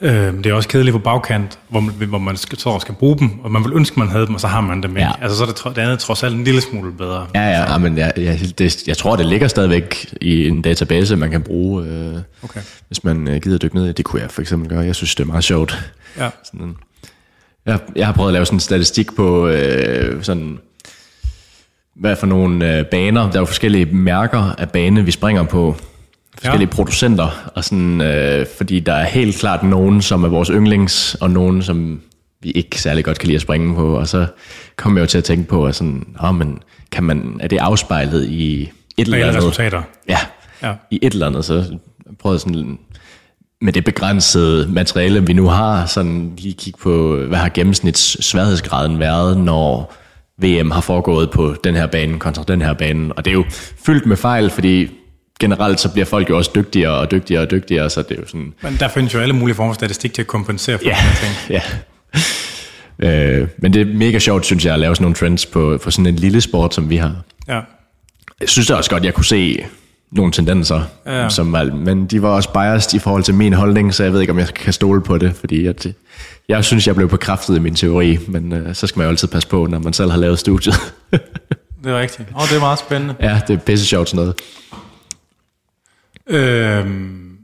[0.00, 3.18] Øh, det er også kedeligt på bagkant, hvor man, hvor man skal, så skal bruge
[3.18, 5.00] dem, og man vil ønske, man havde dem, og så har man dem ikke.
[5.08, 5.12] Ja.
[5.22, 7.26] Altså, så er det, det andet trods alt en lille smule bedre.
[7.34, 11.16] Ja, ja, ja men jeg, jeg, det, jeg tror, det ligger stadigvæk i en database,
[11.16, 12.60] man kan bruge, øh, Okay.
[12.88, 13.92] hvis man øh, gider dykke ned i.
[13.92, 14.80] Det kunne jeg for eksempel gøre.
[14.80, 15.90] Jeg synes, det er meget sjovt.
[16.18, 16.30] Ja.
[16.44, 16.76] Sådan,
[17.66, 20.58] jeg, jeg har prøvet at lave sådan en statistik på øh, sådan,
[22.00, 23.30] hvad for nogle øh, baner.
[23.30, 25.76] Der er jo forskellige mærker af bane, vi springer på.
[26.38, 26.74] Forskellige ja.
[26.74, 27.50] producenter.
[27.54, 31.62] Og sådan, øh, fordi der er helt klart nogen, som er vores yndlings, og nogen,
[31.62, 32.00] som
[32.42, 33.98] vi ikke særlig godt kan lide at springe på.
[33.98, 34.26] Og så
[34.76, 36.58] kommer jeg jo til at tænke på, at sådan, oh, men
[36.92, 39.36] kan man, er det afspejlet i et eller andet?
[39.36, 39.82] resultater.
[40.08, 40.18] Ja,
[40.62, 40.72] Ja.
[40.90, 41.64] i et eller andet, så
[42.18, 42.78] prøvede sådan
[43.60, 48.98] med det begrænsede materiale, vi nu har, sådan lige kigge på, hvad har gennemsnits sværhedsgraden
[48.98, 49.94] været, når
[50.42, 53.12] VM har foregået på den her bane kontra den her bane.
[53.14, 53.44] Og det er jo
[53.86, 54.88] fyldt med fejl, fordi
[55.40, 58.26] generelt så bliver folk jo også dygtigere og dygtigere og dygtigere, så det er jo
[58.26, 60.96] sådan, Men der findes jo alle mulige former for statistik til at kompensere for Ja.
[61.10, 61.34] de ting.
[61.56, 61.62] ja.
[62.98, 65.90] Øh, men det er mega sjovt, synes jeg, at lave sådan nogle trends på, på
[65.90, 67.14] sådan en lille sport, som vi har.
[67.48, 67.60] Ja.
[68.40, 69.64] Jeg synes da også godt, jeg kunne se
[70.16, 71.28] nogle tendenser, Ja.
[71.28, 74.20] som, var- men de var også biased i forhold til min holdning, så jeg ved
[74.20, 75.86] ikke, om jeg kan stole på det, fordi at,
[76.48, 79.28] jeg synes, jeg blev bekræftet i min teori, men øh, så skal man jo altid
[79.28, 80.74] passe på, når man selv har lavet studiet.
[81.84, 82.28] Det er rigtigt.
[82.34, 83.14] Og det er meget spændende.
[83.20, 84.34] ja, det er pisse sjovt sådan noget.
[86.28, 87.36] Øhm,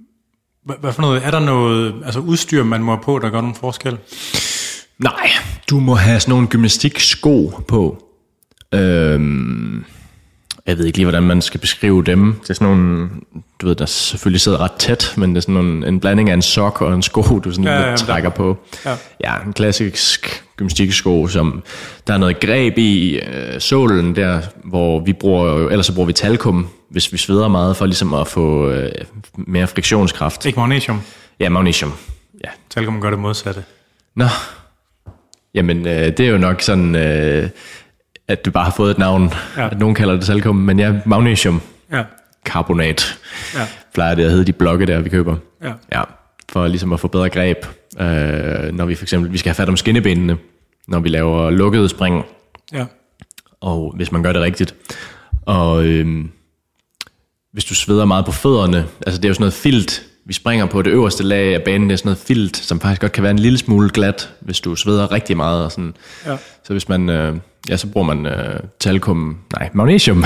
[0.65, 1.27] hvad, hvad for noget?
[1.27, 3.99] Er der noget altså udstyr, man må have på, der gør nogen forskel?
[4.99, 5.29] Nej,
[5.71, 8.05] du må have sådan nogle gymnastiksko på.
[8.75, 9.85] Øhm,
[10.67, 12.33] jeg ved ikke lige, hvordan man skal beskrive dem.
[12.43, 13.09] Det er sådan nogle,
[13.61, 16.35] du ved, der selvfølgelig sidder ret tæt, men det er sådan nogle, en blanding af
[16.35, 18.59] en sok og en sko, du sådan Ja, ja, ja, lidt der- trækker på.
[18.85, 18.95] Ja.
[19.25, 21.63] ja, en klassisk gymnastiksko, som
[22.07, 26.13] der er noget greb i øh, sålen der, hvor vi bruger, ellers så bruger vi
[26.13, 28.93] talkum, hvis vi sveder meget, for ligesom at få øh,
[29.37, 30.47] mere friktionskraft.
[30.47, 31.01] Ikke magnesium.
[31.41, 31.93] Ja, magnesium.
[32.45, 33.65] Ja, Talkum gør det modsatte.
[34.17, 34.25] Nå.
[35.55, 37.49] Jamen, øh, det er jo nok sådan, øh,
[38.29, 39.69] at du bare har fået et navn, ja.
[39.71, 41.61] at nogen kalder det talkum, men ja, magnesium
[41.93, 42.03] Ja.
[42.45, 43.19] karbonat
[43.55, 43.67] Ja.
[43.95, 45.37] plejer det at hedde de blokke der, vi køber.
[45.63, 45.73] Ja.
[45.93, 46.03] Ja,
[46.53, 47.57] for ligesom at få bedre greb,
[48.01, 50.37] øh, når vi for eksempel, vi skal have fat om skinnebenene,
[50.89, 52.25] når vi laver lukkede spring,
[52.73, 52.85] Ja.
[53.61, 54.75] og hvis man gør det rigtigt.
[55.47, 56.25] Og øh,
[57.53, 60.67] hvis du sveder meget på fødderne, altså det er jo sådan noget filt, vi springer
[60.67, 63.23] på det øverste lag af banen, det er sådan noget filt, som faktisk godt kan
[63.23, 65.65] være en lille smule glat, hvis du sveder rigtig meget.
[65.65, 65.95] Og sådan.
[66.27, 66.37] Ja.
[66.65, 67.37] Så hvis man, øh,
[67.69, 70.25] ja, så bruger man øh, talkum, nej, magnesium,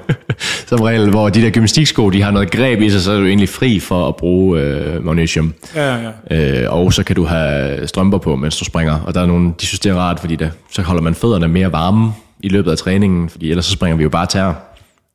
[0.68, 3.26] som regel, hvor de der gymnastiksko, de har noget greb i sig, så er du
[3.26, 5.54] egentlig fri for at bruge øh, magnesium.
[5.74, 6.62] Ja, ja.
[6.62, 9.00] Øh, og så kan du have strømper på, mens du springer.
[9.00, 11.48] Og der er nogen, de synes, det er rart, fordi der, så holder man fødderne
[11.48, 14.52] mere varme i løbet af træningen, fordi ellers så springer vi jo bare tær.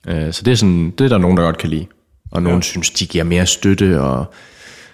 [0.08, 1.86] Øh, så det er, sådan, det er der nogen, der godt kan lide.
[2.32, 2.62] Og nogen ja.
[2.62, 4.34] synes, de giver mere støtte, og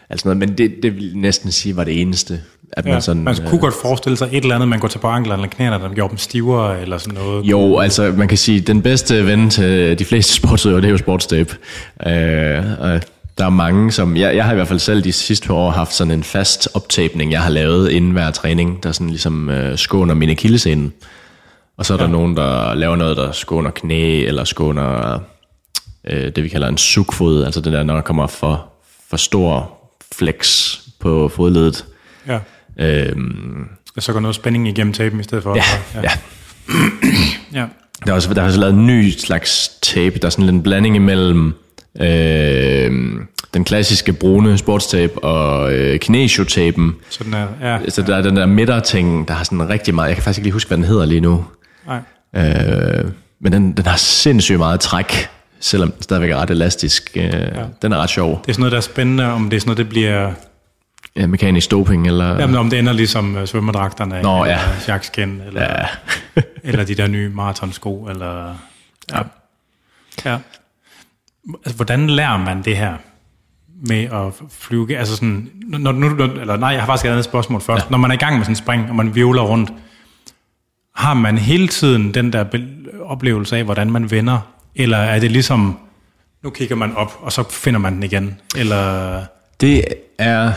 [0.10, 2.42] Altså noget, men det, det vil næsten sige var det eneste.
[2.74, 5.00] At Ja, man sådan, man kunne godt forestille sig et eller andet, man går til
[5.00, 7.46] på anklerne eller knæerne, der gjorde dem stivere eller sådan noget.
[7.46, 10.98] Jo, altså man kan sige, den bedste ven til de fleste sportsøver, det er jo
[10.98, 11.56] sportstape.
[12.08, 13.02] Øh, og
[13.38, 14.18] der er mange, som...
[14.18, 16.68] Jeg, jeg har i hvert fald selv de sidste par år haft sådan en fast
[16.74, 20.92] optapning, jeg har lavet inden hver træning, der sådan ligesom øh, skåner min akillescene.
[21.78, 25.20] Og så er der nogen, der laver noget, der skåner knæ, eller skåner
[26.08, 28.66] øh, det, vi kalder en sugfod, altså det der, når der kommer for,
[29.10, 29.79] for stor
[30.16, 31.86] flex på fodledet.
[32.28, 32.40] Ja.
[32.80, 35.56] Øhm, Og så går noget spænding igennem tapen i stedet for.
[35.56, 36.12] ja, ja.
[37.54, 37.66] ja.
[38.06, 40.56] Der er også der er også lavet en ny slags tape, der er sådan lidt
[40.56, 41.54] en blanding imellem
[42.02, 42.92] øh,
[43.54, 46.96] den klassiske brune sportstape og øh, kinesio-tapen.
[47.10, 50.08] Så den er, ja, Så der er den der midterting, der har sådan rigtig meget,
[50.08, 51.46] jeg kan faktisk ikke lige huske, hvad den hedder lige nu.
[51.88, 52.00] nej.
[52.36, 55.30] Øh, men den, den har sindssygt meget træk,
[55.60, 57.12] selvom den stadigvæk er ret elastisk.
[57.16, 57.50] Øh, ja.
[57.82, 58.42] Den er ret sjov.
[58.42, 60.34] Det er sådan noget, der er spændende, om det er sådan noget, det bliver...
[61.16, 62.40] Ja, mekanisk doping, eller...
[62.40, 64.60] Jamen, om det ender ligesom uh, svømmedragterne, Nå, eller ja.
[64.88, 65.86] jakskin, eller, Ja.
[66.64, 68.56] eller de der nye maratonsko, eller...
[69.12, 69.22] Ja.
[70.26, 70.38] ja.
[71.66, 72.94] Altså, hvordan lærer man det her
[73.88, 74.98] med at flyve?
[74.98, 77.86] Altså sådan, når, nu, eller nej, jeg har faktisk et andet spørgsmål først.
[77.86, 77.90] Ja.
[77.90, 79.72] Når man er i gang med sådan en spring, og man vivler rundt,
[80.96, 82.46] har man hele tiden den der
[83.04, 84.40] oplevelse af, hvordan man vender?
[84.76, 85.80] Eller er det ligesom,
[86.44, 88.40] nu kigger man op, og så finder man den igen?
[88.58, 89.24] Eller...
[89.62, 89.86] Det
[90.18, 90.52] er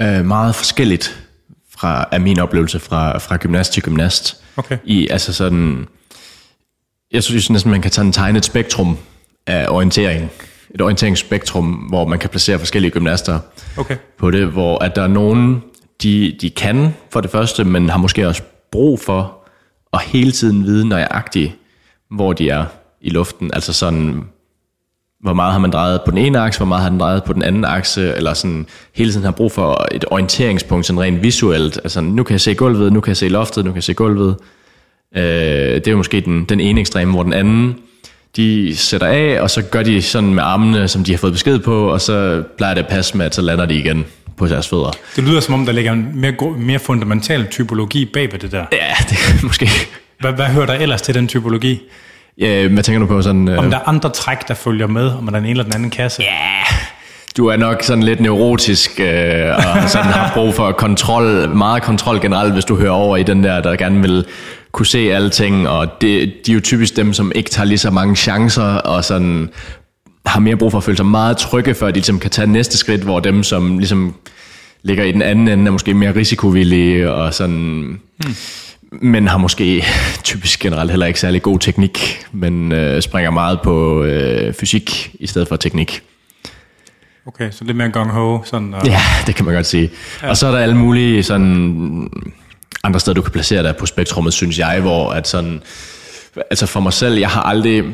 [0.00, 1.22] øh, meget forskelligt
[1.70, 4.42] fra af min oplevelse fra, fra gymnast til gymnast.
[4.56, 4.78] Okay.
[4.84, 5.86] I, altså sådan,
[7.12, 8.98] jeg synes næsten, man kan tage en tegne et spektrum
[9.46, 10.30] af orientering.
[10.74, 13.38] Et orienteringsspektrum, hvor man kan placere forskellige gymnaster
[13.76, 13.96] Okay.
[14.18, 15.62] på det, hvor at der er nogen,
[16.02, 18.42] de, de kan for det første, men har måske også
[18.72, 19.38] brug for
[19.92, 21.52] at hele tiden vide nøjagtigt,
[22.10, 22.64] hvor de er
[23.02, 23.50] i luften.
[23.54, 24.24] Altså sådan,
[25.20, 27.32] hvor meget har man drejet på den ene akse, hvor meget har den drejet på
[27.32, 31.76] den anden akse, eller sådan hele tiden har brug for et orienteringspunkt, sådan rent visuelt.
[31.76, 33.94] Altså, nu kan jeg se gulvet, nu kan jeg se loftet, nu kan jeg se
[33.94, 34.36] gulvet.
[35.16, 37.76] Øh, det er jo måske den, den ene ekstreme, hvor den anden,
[38.36, 41.58] de sætter af, og så gør de sådan med armene, som de har fået besked
[41.58, 44.04] på, og så plejer det at passe med, at så lander de igen
[44.36, 44.90] på deres fødder.
[45.16, 48.64] Det lyder som om, der ligger en mere, mere fundamental typologi bag ved det der.
[48.72, 49.68] Ja, det måske...
[50.20, 51.80] Hvad, hvad hører der ellers til den typologi?
[52.38, 53.48] Ja, hvad tænker du på sådan...
[53.48, 55.64] Øh, Om der er andre træk, der følger med, om der er den ene eller
[55.64, 56.22] den anden kasse?
[56.22, 56.76] Ja,
[57.36, 62.20] du er nok sådan lidt neurotisk, øh, og sådan har brug for kontrol, meget kontrol
[62.20, 64.24] generelt, hvis du hører over i den der, der gerne vil
[64.72, 67.90] kunne se alting, og det, de er jo typisk dem, som ikke tager lige så
[67.90, 69.48] mange chancer, og sådan
[70.26, 72.78] har mere brug for at føle sig meget trygge, før de ligesom kan tage næste
[72.78, 74.14] skridt, hvor dem, som ligesom
[74.82, 78.00] ligger i den anden ende, er måske mere risikovillige, og sådan...
[78.24, 78.34] Hmm.
[79.00, 79.84] Men har måske
[80.24, 85.26] typisk generelt heller ikke særlig god teknik, men øh, springer meget på øh, fysik i
[85.26, 86.02] stedet for teknik.
[87.26, 88.38] Okay, så lidt mere gung-ho.
[88.44, 89.90] Sådan, og, Ja, det kan man godt sige.
[90.22, 90.28] Ja.
[90.28, 92.10] Og så er der alle mulige sådan
[92.84, 95.62] andre steder, du kan placere dig på spektrummet, synes jeg, hvor at sådan,
[96.50, 97.84] altså for mig selv, jeg har aldrig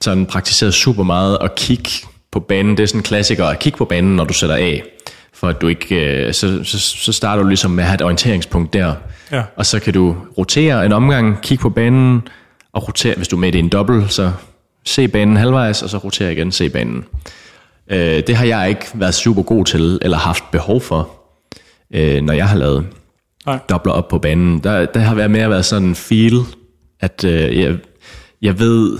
[0.00, 1.90] sådan praktiseret super meget at kigge
[2.32, 2.76] på banen.
[2.76, 4.82] Det er sådan en klassiker at kigge på banen, når du sætter af.
[5.38, 8.02] For at du ikke, øh, så, så, så starter du ligesom med at have et
[8.02, 8.94] orienteringspunkt der.
[9.32, 9.42] Ja.
[9.56, 12.28] Og så kan du rotere en omgang, kigge på banen,
[12.72, 14.32] og rotere, hvis du er med i en dobbelt, så
[14.84, 17.04] se banen halvvejs, og så rotere igen, se banen.
[17.90, 21.10] Øh, det har jeg ikke været super god til, eller haft behov for,
[21.94, 22.86] øh, når jeg har lavet
[23.46, 23.58] Nej.
[23.68, 24.58] dobler op på banen.
[24.58, 26.40] Der, der har været mere været sådan en feel,
[27.00, 27.76] at øh, jeg,
[28.42, 28.98] jeg ved,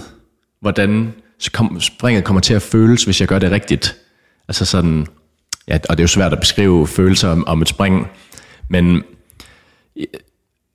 [0.61, 1.15] hvordan
[1.53, 3.97] kom, springet kommer til at føles, hvis jeg gør det rigtigt.
[4.49, 5.07] Altså sådan,
[5.69, 8.07] ja, og det er jo svært at beskrive følelser om, om et spring,
[8.69, 9.03] men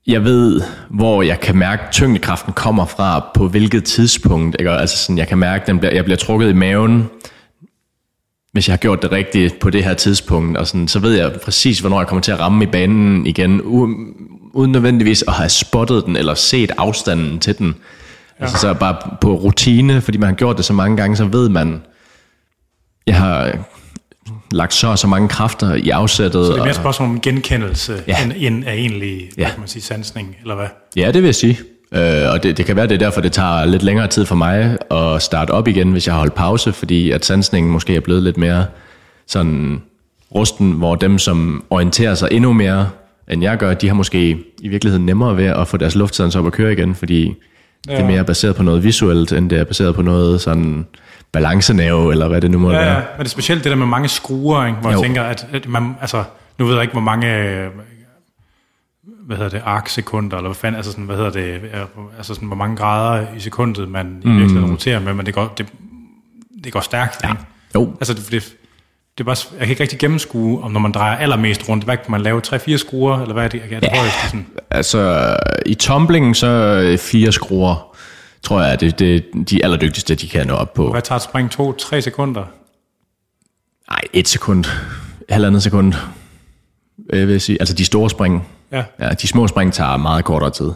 [0.08, 4.56] jeg ved, hvor jeg kan mærke, at tyngdekraften kommer fra, på hvilket tidspunkt.
[4.60, 4.72] Ikke?
[4.72, 7.10] Altså sådan, jeg kan mærke, at den bliver, jeg bliver trukket i maven,
[8.52, 11.32] hvis jeg har gjort det rigtigt på det her tidspunkt, og sådan, så ved jeg
[11.44, 15.50] præcis, hvornår jeg kommer til at ramme i banen igen, u- uden nødvendigvis at have
[15.50, 17.76] spottet den, eller set afstanden til den.
[18.40, 18.44] Ja.
[18.44, 21.50] Altså så bare på rutine, fordi man har gjort det så mange gange, så ved
[21.50, 21.82] man,
[23.08, 23.58] jeg har
[24.54, 26.46] lagt så og så mange kræfter i afsættet.
[26.46, 28.24] Så det er mere et spørgsmål om genkendelse, Ja.
[28.24, 29.50] end, end af egentlig, ja.
[29.50, 30.68] Kan man sige, sansning, eller hvad?
[30.96, 31.60] Ja, det vil jeg sige.
[31.94, 34.36] Øh, og det, det kan være, det er derfor, det tager lidt længere tid for
[34.36, 38.00] mig at starte op igen, hvis jeg har holdt pause, fordi at sansningen måske er
[38.00, 38.66] blevet lidt mere
[39.28, 39.82] sådan
[40.36, 42.90] rusten, hvor dem, som orienterer sig endnu mere,
[43.32, 46.48] end jeg gør, de har måske i virkeligheden nemmere ved at få deres luftsans op
[46.48, 47.34] at køre igen, fordi
[47.88, 47.92] ja.
[47.96, 50.86] det er mere baseret på noget visuelt, end det er baseret på noget sådan
[51.34, 52.96] balancenave, eller hvad det nu må Ja, ja, være.
[52.96, 54.78] men det er specielt det der med mange skruer, ikke?
[54.80, 54.98] hvor jo.
[54.98, 56.24] Jeg tænker, at, at man, altså,
[56.58, 57.28] nu ved jeg ikke, hvor mange,
[59.26, 61.62] hvad hedder det, arksekunder, eller hvad fanden, altså sådan, hvad hedder det,
[62.18, 65.54] altså sådan, hvor mange grader i sekundet, man i virkeligheden roterer med, men det går,
[65.58, 65.66] det,
[66.64, 67.30] det går stærkt, ja.
[67.30, 67.42] ikke?
[67.76, 68.44] Jo, Altså, det, det,
[69.18, 71.98] det er bare, jeg kan ikke rigtig gennemskue, om når man drejer allermest rundt, hvad
[71.98, 72.42] kan man lave?
[72.48, 73.98] 3-4 skruer, eller hvad er det, er det ja.
[73.98, 74.20] højeste?
[74.26, 74.46] Sådan?
[74.70, 77.93] Altså, i tumblingen, så øh, fire skruer,
[78.44, 80.92] tror jeg, det er det, de allerdygtigste, de kan nå op på.
[80.92, 81.52] Hvad tager et spring?
[81.54, 82.44] 2-3 sekunder?
[83.90, 84.66] Nej, et sekund,
[85.30, 85.94] halvandet sekund,
[87.14, 87.58] jeg vil sige.
[87.62, 88.48] Altså de store spring.
[88.72, 88.84] Ja.
[89.00, 90.72] ja de små spring tager meget kortere tid.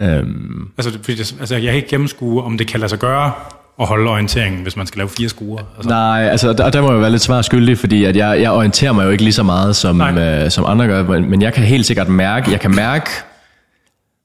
[0.00, 3.32] Øhm, Altså, fordi det, altså, jeg kan ikke gennemskue, om det kan lade sig gøre
[3.80, 5.62] at holde orienteringen, hvis man skal lave fire skruer.
[5.76, 8.52] Altså, Nej, altså der, der må jeg være lidt svar skyldig, fordi at jeg, jeg
[8.52, 10.44] orienterer mig jo ikke lige så meget, som, Nej.
[10.44, 13.10] øh, som andre gør, men, men jeg kan helt sikkert mærke, jeg kan mærke,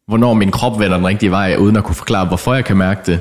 [0.08, 3.02] hvornår min krop vender den rigtige vej, uden at kunne forklare, hvorfor jeg kan mærke
[3.06, 3.20] det.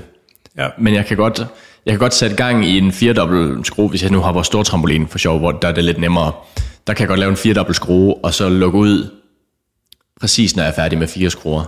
[0.59, 0.69] ja.
[0.79, 1.39] Men jeg kan godt,
[1.87, 5.09] jeg kan godt sætte gang i en firedobbelt skrue, hvis jeg nu hopper stor trampolin
[5.09, 6.33] for sjov, hvor der er det lidt nemmere.
[6.87, 9.11] Der kan jeg godt lave en firedobbelt skrue, og så lukke ud,
[10.21, 11.65] præcis når jeg er færdig med fire skruer.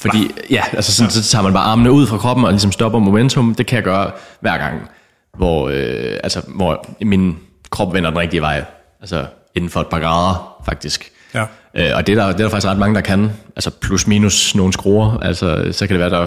[0.00, 2.98] Fordi, ja, altså sådan, så tager man bare armene ud fra kroppen og ligesom stopper
[2.98, 3.54] momentum.
[3.54, 4.90] Det kan jeg gøre hver gang,
[5.36, 7.38] hvor, øh, altså, hvor min
[7.70, 8.64] krop vender den rigtige vej.
[9.00, 11.10] Altså inden for et par grader, faktisk.
[11.34, 11.44] Ja.
[11.76, 13.30] Øh, og det er, der, det er der faktisk ret mange, der kan.
[13.56, 15.18] Altså plus minus nogle skruer.
[15.22, 16.26] Altså, så kan det være, der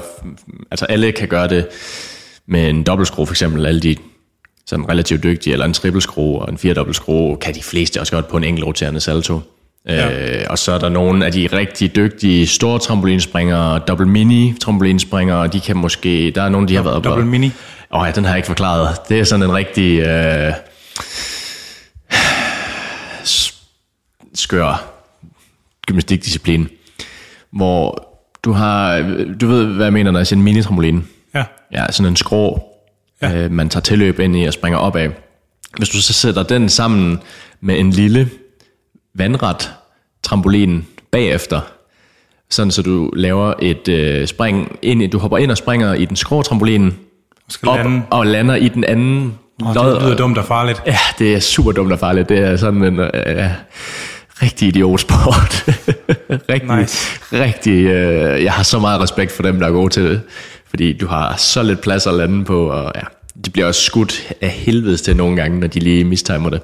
[0.71, 1.67] altså alle kan gøre det
[2.47, 3.65] med en dobbeltskrue for eksempel.
[3.65, 3.95] Alle de
[4.65, 8.37] sådan relativt dygtige, eller en trippelskrue og en firedobbeltskrue, kan de fleste også godt på
[8.37, 9.39] en enkelt roterende salto.
[9.85, 10.39] Ja.
[10.39, 15.47] Øh, og så er der nogle af de rigtig dygtige store trampolinspringere, dobbelt mini trampolinspringere,
[15.47, 17.51] de kan måske, der er nogle, de har været Dobbelt mini.
[17.93, 19.09] Åh oh, ja, den har jeg ikke forklaret.
[19.09, 20.53] Det er sådan en rigtig øh,
[24.33, 24.90] skør
[25.91, 26.67] gymnastikdisciplin,
[27.51, 28.07] hvor
[28.43, 28.99] du har,
[29.41, 31.03] du ved, hvad jeg mener, når jeg siger en mini-trampolin.
[31.35, 31.43] Ja.
[31.73, 32.63] Ja, sådan en skrå,
[33.21, 33.29] Ja.
[33.29, 33.37] ja.
[33.37, 35.09] øh, man tager tilløb ind i og springer op af.
[35.77, 37.19] Hvis du så sætter den sammen
[37.61, 38.29] med en lille
[39.15, 39.71] vandret
[40.23, 41.61] trampolin bagefter,
[42.49, 46.05] sådan så du laver et øh, spring ind i, du hopper ind og springer i
[46.05, 46.93] den skrå trampolin,
[47.49, 48.01] Skal op lande.
[48.09, 49.33] og lander i den anden
[49.63, 50.81] Oh, det lyder dumt og farligt.
[50.87, 52.29] Ja, det er super dumt og farligt.
[52.29, 53.49] Det er sådan en øh,
[54.41, 55.65] rigtig idiotsport.
[56.49, 57.19] rigtig, Nice.
[57.33, 60.21] rigtig, øh, jeg har så meget respekt for dem, der er gode til det.
[60.69, 63.01] Fordi du har så lidt plads at lande på, og ja,
[63.45, 66.61] de bliver også skudt af helvedes til nogle gange, når de lige mistimer det.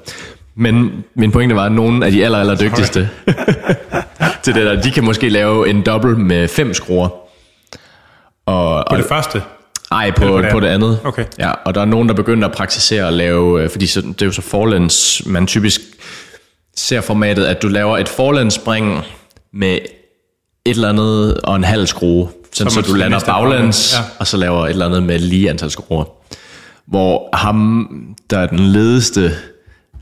[0.54, 3.08] Men min pointe var, at nogle af de aller, aller dygtigste
[4.42, 7.08] til det der, de kan måske lave en dobbelt med fem skruer.
[8.46, 9.42] Og, På det første.
[9.92, 11.00] ej, på, det på det andet?
[11.04, 11.24] Okay.
[11.38, 14.22] Ja, og der er nogen, der begynder at praktisere at lave, øh, fordi så, det
[14.22, 15.80] er jo så forlands, man typisk
[16.78, 19.02] ser formatet, at du laver et forlandsspring
[19.52, 19.78] med
[20.64, 24.04] et eller andet og en halv skrue, sådan Så så, du lander baglæns, ja.
[24.18, 26.04] og så laver et eller andet med lige antal skruer.
[26.86, 27.88] Hvor ham,
[28.30, 29.30] der er den ledeste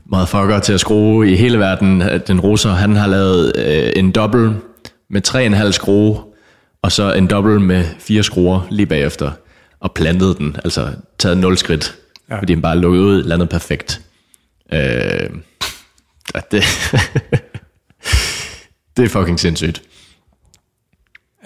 [0.05, 4.11] motherfucker til at skrue i hele verden, øh, den russer, han har lavet øh, en
[4.11, 4.53] dobbelt
[5.09, 6.17] med tre en halv skrue,
[6.81, 9.31] og så en dobbelt med fire skruer lige bagefter,
[9.79, 10.87] og plantet den, altså
[11.19, 11.95] taget nul skridt,
[12.29, 12.39] Ja.
[12.39, 14.01] fordi han bare lukket ud, landet perfekt.
[14.73, 15.29] Øh,
[16.35, 16.63] og det,
[18.97, 19.81] det er fucking sindssygt.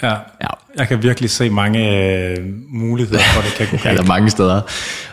[0.04, 0.14] Ja.
[0.42, 0.48] Ja.
[0.76, 2.38] Jeg kan virkelig se mange øh,
[2.70, 4.62] muligheder for, det kan gå Ja, der er mange steder.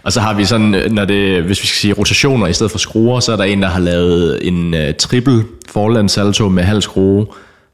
[0.03, 2.71] Og så har vi sådan, øh, når det, hvis vi skal sige rotationer i stedet
[2.71, 6.63] for skruer, så er der en, der har lavet en uh, triple forlands salto med
[6.63, 7.27] halv skrue,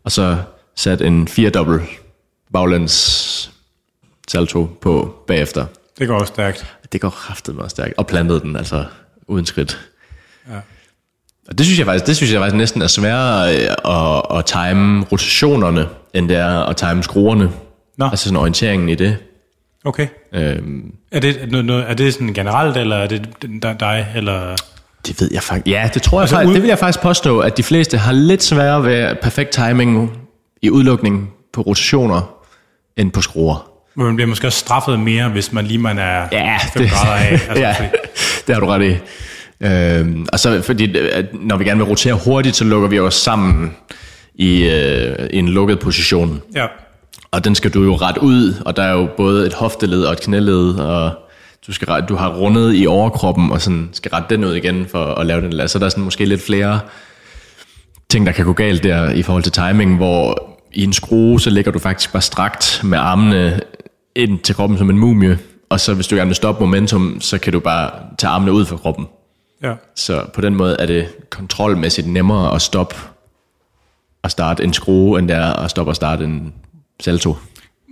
[0.04, 0.36] og så
[0.76, 1.82] sat en firedobbelt
[2.52, 3.50] baglands
[4.28, 5.66] salto på bagefter.
[5.98, 6.76] Det går også stærkt.
[6.92, 7.94] Det går kraftet meget stærkt.
[7.96, 8.84] Og plantede den, altså
[9.26, 9.80] uden skridt.
[10.50, 10.56] Ja.
[11.48, 13.70] Og det synes jeg faktisk, det synes jeg faktisk næsten er sværere øh,
[14.30, 17.50] at, at time rotationerne, end det er at time skruerne.
[17.98, 18.04] Nå.
[18.08, 19.16] Altså sådan orienteringen i det.
[19.84, 20.06] Okay.
[20.34, 21.36] Øhm, Er det,
[21.88, 23.28] er det sådan generelt, eller er det
[23.80, 24.56] dig, eller...
[25.06, 25.66] Det ved jeg faktisk.
[25.74, 27.98] Ja, det tror jeg altså, faktisk, ud- det vil jeg faktisk påstå, at de fleste
[27.98, 30.10] har lidt sværere ved perfekt timing
[30.62, 32.34] i udlukning på rotationer,
[32.96, 33.70] end på skruer.
[33.94, 36.90] Men man bliver måske også straffet mere, hvis man lige man er Ja, 5 det-
[36.90, 37.32] grader af.
[37.48, 37.88] Altså, ja, fordi-
[38.46, 38.96] det har du ret i.
[39.64, 43.14] Øhm, og så fordi, at når vi gerne vil rotere hurtigt, så lukker vi os
[43.14, 43.76] sammen
[44.34, 46.42] i, øh, i en lukket position.
[46.54, 46.66] ja.
[47.30, 50.12] Og den skal du jo ret ud, og der er jo både et hofteled og
[50.12, 51.12] et knæled, og
[51.66, 55.04] du, skal, du har rundet i overkroppen, og sådan skal rette den ud igen for
[55.04, 55.68] at lave den lad.
[55.68, 56.80] Så der er sådan måske lidt flere
[58.10, 61.50] ting, der kan gå galt der i forhold til timing, hvor i en skrue, så
[61.50, 63.60] ligger du faktisk bare strakt med armene
[64.16, 65.38] ind til kroppen som en mumie,
[65.70, 68.64] og så hvis du gerne vil stoppe momentum, så kan du bare tage armene ud
[68.64, 69.06] fra kroppen.
[69.68, 69.74] Ja.
[69.96, 72.94] Så på den måde er det kontrolmæssigt nemmere at stoppe
[74.22, 76.52] og starte en skrue, end det er at stoppe og starte en
[77.00, 77.36] salto.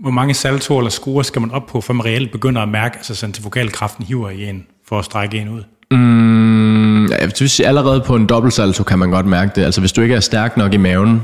[0.02, 2.96] Hvor mange saltoer eller skruer skal man op på, før man reelt begynder at mærke,
[2.96, 5.62] altså centrifugalkraften hiver i en, for at strække en ud?
[5.90, 9.64] Mm, ja, jeg sige, allerede på en dobbeltsalto kan man godt mærke det.
[9.64, 11.22] Altså hvis du ikke er stærk nok i maven,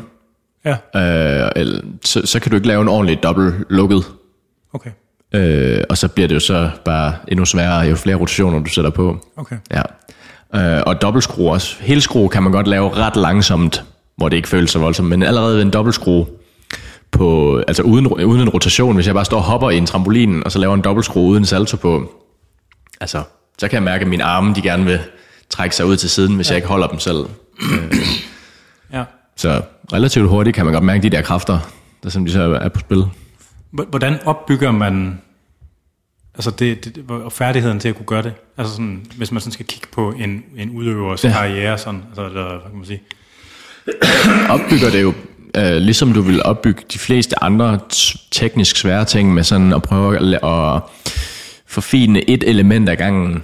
[0.65, 4.05] Ja, øh, eller, så, så kan du ikke lave en ordentlig dobbelt lukket.
[4.73, 4.91] okay.
[5.35, 8.91] Øh, og så bliver det jo så bare endnu sværere, jo flere rotationer du sætter
[8.91, 9.19] på.
[9.37, 9.57] Okay.
[9.71, 9.83] Ja.
[10.55, 11.77] Øh, og dobbeltskrue også.
[11.81, 13.85] Helskrue kan man godt lave ret langsomt,
[14.17, 16.27] hvor det ikke føles så voldsomt, men allerede ved en dobbeltskrue,
[17.11, 20.45] på, altså uden, uden en rotation, hvis jeg bare står og hopper i en trampolin,
[20.45, 22.13] og så laver en dobbeltskrue uden salto på,
[23.01, 23.23] altså,
[23.59, 25.01] så kan jeg mærke, at mine arme, de gerne vil
[25.51, 26.53] trække sig ud til siden, hvis ja.
[26.53, 27.19] jeg ikke holder dem selv.
[28.93, 29.05] Ja.
[29.37, 31.59] så relativt hurtigt kan man godt mærke de der kræfter,
[32.03, 33.05] der som de så er på spil.
[33.71, 35.21] Hvordan opbygger man
[36.39, 38.33] altså det, det, og færdigheden til at kunne gøre det?
[38.59, 41.31] Altså sådan, hvis man sådan skal kigge på en, en udøvers ja.
[41.31, 43.03] karriere, sådan, altså, eller, hvad kan man sige?
[44.55, 45.13] opbygger det jo,
[45.57, 47.79] øh, ligesom du vil opbygge de fleste andre
[48.31, 50.83] teknisk svære ting, med sådan at prøve at, at
[51.67, 53.43] forfine et element ad gangen,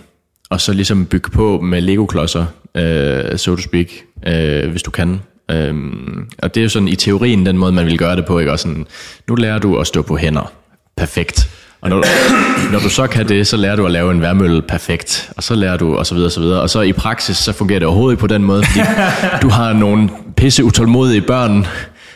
[0.50, 3.86] og så ligesom bygge på med Lego-klodser, øh, so to speak,
[4.26, 5.20] øh, hvis du kan.
[5.50, 8.38] Øhm, og det er jo sådan i teorien den måde, man vil gøre det på,
[8.38, 8.52] ikke?
[8.52, 8.86] Og sådan,
[9.28, 10.52] nu lærer du at stå på hænder.
[10.96, 11.50] Perfekt.
[11.84, 12.04] Og når,
[12.72, 15.54] når du så kan det, så lærer du at lave en værmølle perfekt, og så
[15.54, 16.60] lærer du, og så videre, og så videre.
[16.60, 18.80] Og så i praksis, så fungerer det overhovedet ikke på den måde, fordi
[19.42, 21.66] du har nogle pisse utålmodige børn,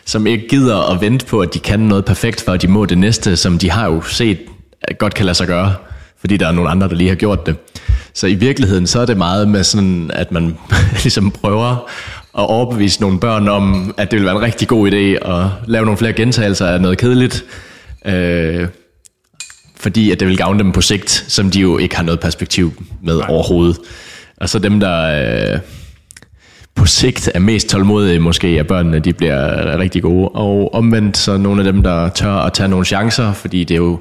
[0.04, 2.84] som ikke gider at vente på, at de kan noget perfekt, for at de må
[2.84, 4.38] det næste, som de har jo set
[4.98, 5.74] godt kan lade sig gøre,
[6.20, 7.56] fordi der er nogle andre, der lige har gjort det.
[8.14, 10.56] Så i virkeligheden, så er det meget med sådan, at man
[11.02, 11.70] ligesom prøver
[12.38, 15.84] at overbevise nogle børn om, at det vil være en rigtig god idé at lave
[15.84, 17.44] nogle flere gentagelser af noget kedeligt,
[18.04, 18.68] øh,
[19.80, 22.84] fordi at det vil gavne dem på sigt, som de jo ikke har noget perspektiv
[23.02, 23.26] med Nej.
[23.28, 23.78] overhovedet.
[24.36, 25.60] Og så dem, der øh,
[26.74, 30.28] på sigt er mest tålmodige måske af børnene, de bliver rigtig gode.
[30.28, 33.78] Og omvendt så nogle af dem, der tør at tage nogle chancer, fordi det er
[33.78, 33.98] jo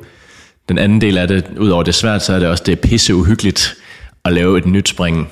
[0.69, 2.75] den anden del af det, udover det er svært, så er det også det er
[2.75, 3.75] pisse uhyggeligt
[4.25, 5.29] at lave et nyt spring.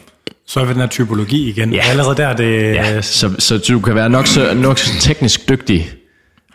[0.48, 1.74] Så er vi den her typologi igen.
[1.74, 1.82] Ja.
[1.90, 2.76] Allerede der er det...
[2.76, 5.90] Ja, så, så du kan være nok så, nok så teknisk dygtig,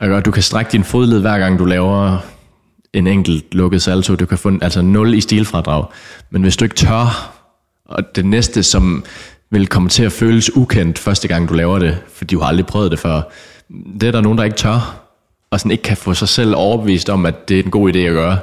[0.00, 2.18] og du kan strække din fodled hver gang du laver
[2.94, 4.14] en enkelt lukket salto.
[4.14, 5.84] Du kan få altså 0 i stilfradrag.
[6.30, 7.36] Men hvis du ikke tør,
[7.84, 9.04] og det næste, som
[9.50, 12.66] vil komme til at føles ukendt første gang du laver det, fordi du har aldrig
[12.66, 13.22] prøvet det før,
[14.00, 15.06] det er der nogen, der ikke tør,
[15.50, 17.98] og sådan ikke kan få sig selv overbevist om, at det er en god idé
[17.98, 18.38] at gøre,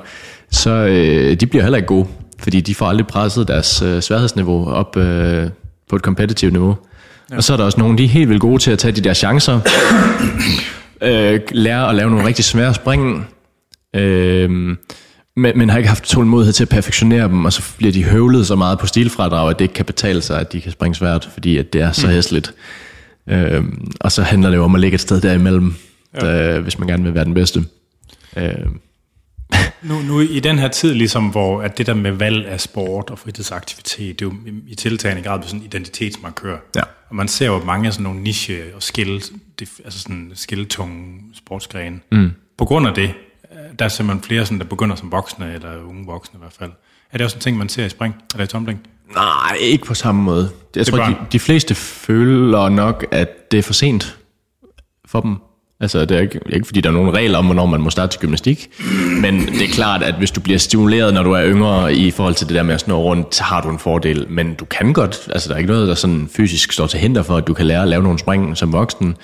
[0.52, 2.08] så øh, de bliver heller ikke gode,
[2.39, 5.50] fordi de får aldrig presset deres øh, sværhedsniveau op øh,
[5.89, 6.76] på et competitive niveau.
[7.32, 7.36] Ja.
[7.36, 9.02] Og så er der også nogen, de er helt vildt gode til at tage de
[9.02, 9.60] der chancer,
[11.02, 13.28] øh, lære at lave nogle rigtig svære spring,
[13.95, 14.49] øh,
[15.35, 18.47] men, men har ikke haft tålmodighed til at perfektionere dem, og så bliver de høvlet
[18.47, 21.29] så meget på stilfradrag, at det ikke kan betale sig, at de kan springe svært,
[21.33, 22.53] fordi at det er så hæsligt.
[23.29, 23.63] Øh,
[23.99, 25.73] og så handler det jo om at ligge et sted derimellem,
[26.21, 26.55] ja.
[26.57, 27.65] øh, hvis man gerne vil være den bedste.
[28.38, 28.53] Øh,
[29.83, 33.09] Nu, nu i den her tid, ligesom, hvor at det der med valg af sport
[33.09, 36.57] og fritidsaktivitet, det er jo i- i tiltagende grad sådan en identitetsmarkør.
[36.75, 36.81] Ja.
[37.09, 39.21] Og man ser jo mange af sådan nogle niche og skill,
[39.61, 41.99] def- altså sådan skilltunge sportsgrene.
[42.11, 42.29] Mm.
[42.57, 43.11] På grund af det,
[43.80, 46.71] der er simpelthen flere, sådan, der begynder som voksne, eller unge voksne i hvert fald.
[47.11, 48.88] Er det også en ting, man ser i spring, eller i tumbling?
[49.15, 50.49] nej, ikke på samme måde.
[50.75, 54.17] Jeg Det tror, de, de fleste føler nok, at det er for sent
[55.05, 55.36] for dem.
[55.80, 58.13] Altså, det er ikke, ikke fordi, der er nogen regler om, hvornår man må starte
[58.13, 58.69] til gymnastik.
[59.21, 62.36] Men det er klart, at hvis du bliver stimuleret, når du er yngre, i forhold
[62.36, 64.25] til det der med at snurre rundt, så har du en fordel.
[64.30, 67.23] Men du kan godt, altså der er ikke noget, der sådan fysisk står til hinder
[67.23, 69.15] for, at du kan lære at lave nogle spring som voksen.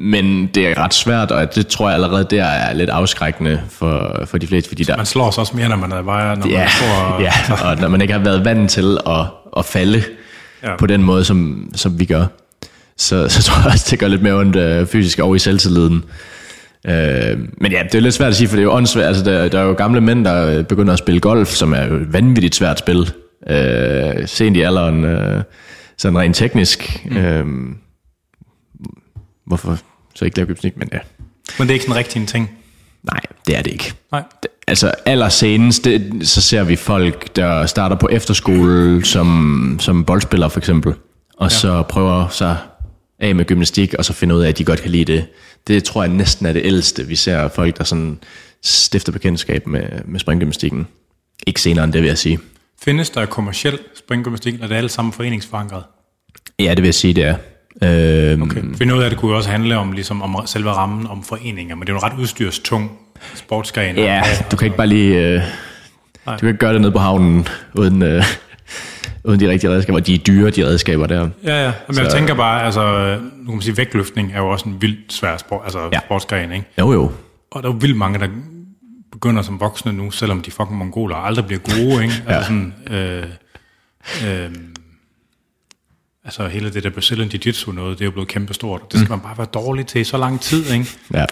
[0.00, 4.22] Men det er ret svært, og det tror jeg allerede, der er lidt afskrækkende for,
[4.26, 6.46] for de fleste, fordi der, Man slår sig også mere, når man er vejer, når
[6.48, 7.20] Ja, man tror...
[7.26, 7.32] ja,
[7.68, 9.20] og når man ikke har været vant til at,
[9.56, 10.02] at falde
[10.62, 10.70] Ja.
[10.70, 10.76] ja.
[10.76, 12.24] på den måde, som, som vi gør,
[12.96, 16.04] så, så tror jeg også, det gør lidt mere ondt øh, fysisk over i selvtilliden.
[16.86, 19.06] Øh, men ja, det er lidt svært at sige, for det er jo åndssvært.
[19.06, 21.86] Altså, der, der er jo gamle mænd, der øh, begynder at spille golf, som er
[21.86, 23.12] jo et vanvittigt svært spil.
[23.50, 25.42] Øh, sent i alderen, øh,
[25.98, 27.06] sådan rent teknisk.
[27.10, 27.16] Mm.
[27.16, 27.46] Øh,
[29.48, 29.78] hvorfor
[30.14, 30.76] så ikke lave gymnastik?
[30.76, 30.98] Men ja,
[31.58, 32.50] Men det er ikke sådan rigtig en ting.
[33.02, 33.92] nej, det er det ikke.
[34.12, 34.22] Nej.
[34.66, 40.58] Altså allersenest, det, så ser vi folk, der starter på efterskole som, som boldspillere for
[40.58, 40.94] eksempel,
[41.36, 41.56] og ja.
[41.56, 42.56] så prøver sig
[43.18, 45.26] af med gymnastik, og så finder ud af, at de godt kan lide det.
[45.66, 47.06] Det tror jeg næsten er det ældste.
[47.06, 48.18] Vi ser folk, der sådan
[48.62, 50.86] stifter bekendtskab med, med springgymnastikken.
[51.46, 52.38] Ikke senere end det, vil jeg sige.
[52.82, 55.82] Findes der kommersiel springgymnastik, eller er det alle sammen foreningsforankret?
[56.58, 57.34] Ja, det vil jeg sige, det er.
[57.82, 58.62] Øhm, Okay.
[58.76, 61.74] For noget af det kunne jo også handle om, ligesom, om selve rammen om foreninger,
[61.74, 62.90] men det er jo en ret udstyrstung
[63.34, 63.96] sportsgren.
[63.96, 65.28] Ja, du kan ikke bare lige...
[65.28, 65.42] Øh,
[66.26, 68.24] du kan ikke gøre det nede på havnen, uden, øh,
[69.24, 70.00] uden de rigtige redskaber.
[70.00, 71.28] De er dyre, de redskaber der.
[71.44, 71.72] Ja, ja.
[71.88, 75.12] Men jeg tænker bare, altså, nu kan man sige, vægtløftning er jo også en vildt
[75.12, 75.88] svær sport, altså ja.
[75.92, 75.98] Ja.
[76.06, 76.64] sportsgren, ikke?
[76.78, 77.12] Jo, jo.
[77.50, 78.28] Og der er jo vildt mange, der
[79.12, 82.14] begynder som voksne nu, selvom de fucking mongoler aldrig bliver gode, ikke?
[82.26, 82.42] Altså Ja.
[82.42, 83.24] sådan, øh,
[84.44, 84.50] øh,
[86.28, 88.92] altså hele det der Brazilian Jiu-Jitsu noget, det er jo blevet kæmpestort.
[88.92, 89.10] Det skal mm.
[89.10, 90.86] man bare være dårlig til i så lang tid, ikke?
[91.14, 91.24] Ja.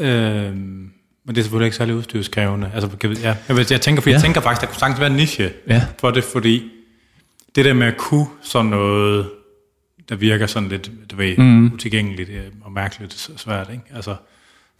[0.00, 2.70] Øh, men det er selvfølgelig ikke særlig udstyrskrævende.
[2.74, 2.90] Altså,
[3.22, 3.36] ja.
[3.48, 4.22] jeg, jeg, tænker, for jeg Ja.
[4.22, 5.86] tænker faktisk, der kunne sagtens være en niche Ja.
[6.00, 6.70] for det, fordi
[7.54, 9.30] det der med at kunne sådan noget,
[10.08, 11.72] der virker sådan lidt, du ved, mm.
[11.74, 13.84] utilgængeligt øh, og mærkeligt svært, ikke?
[13.94, 14.16] Altså,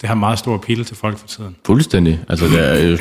[0.01, 1.55] det har meget stor appeal til folk for tiden.
[1.65, 2.19] Fuldstændig.
[2.29, 2.97] Altså, det er, jo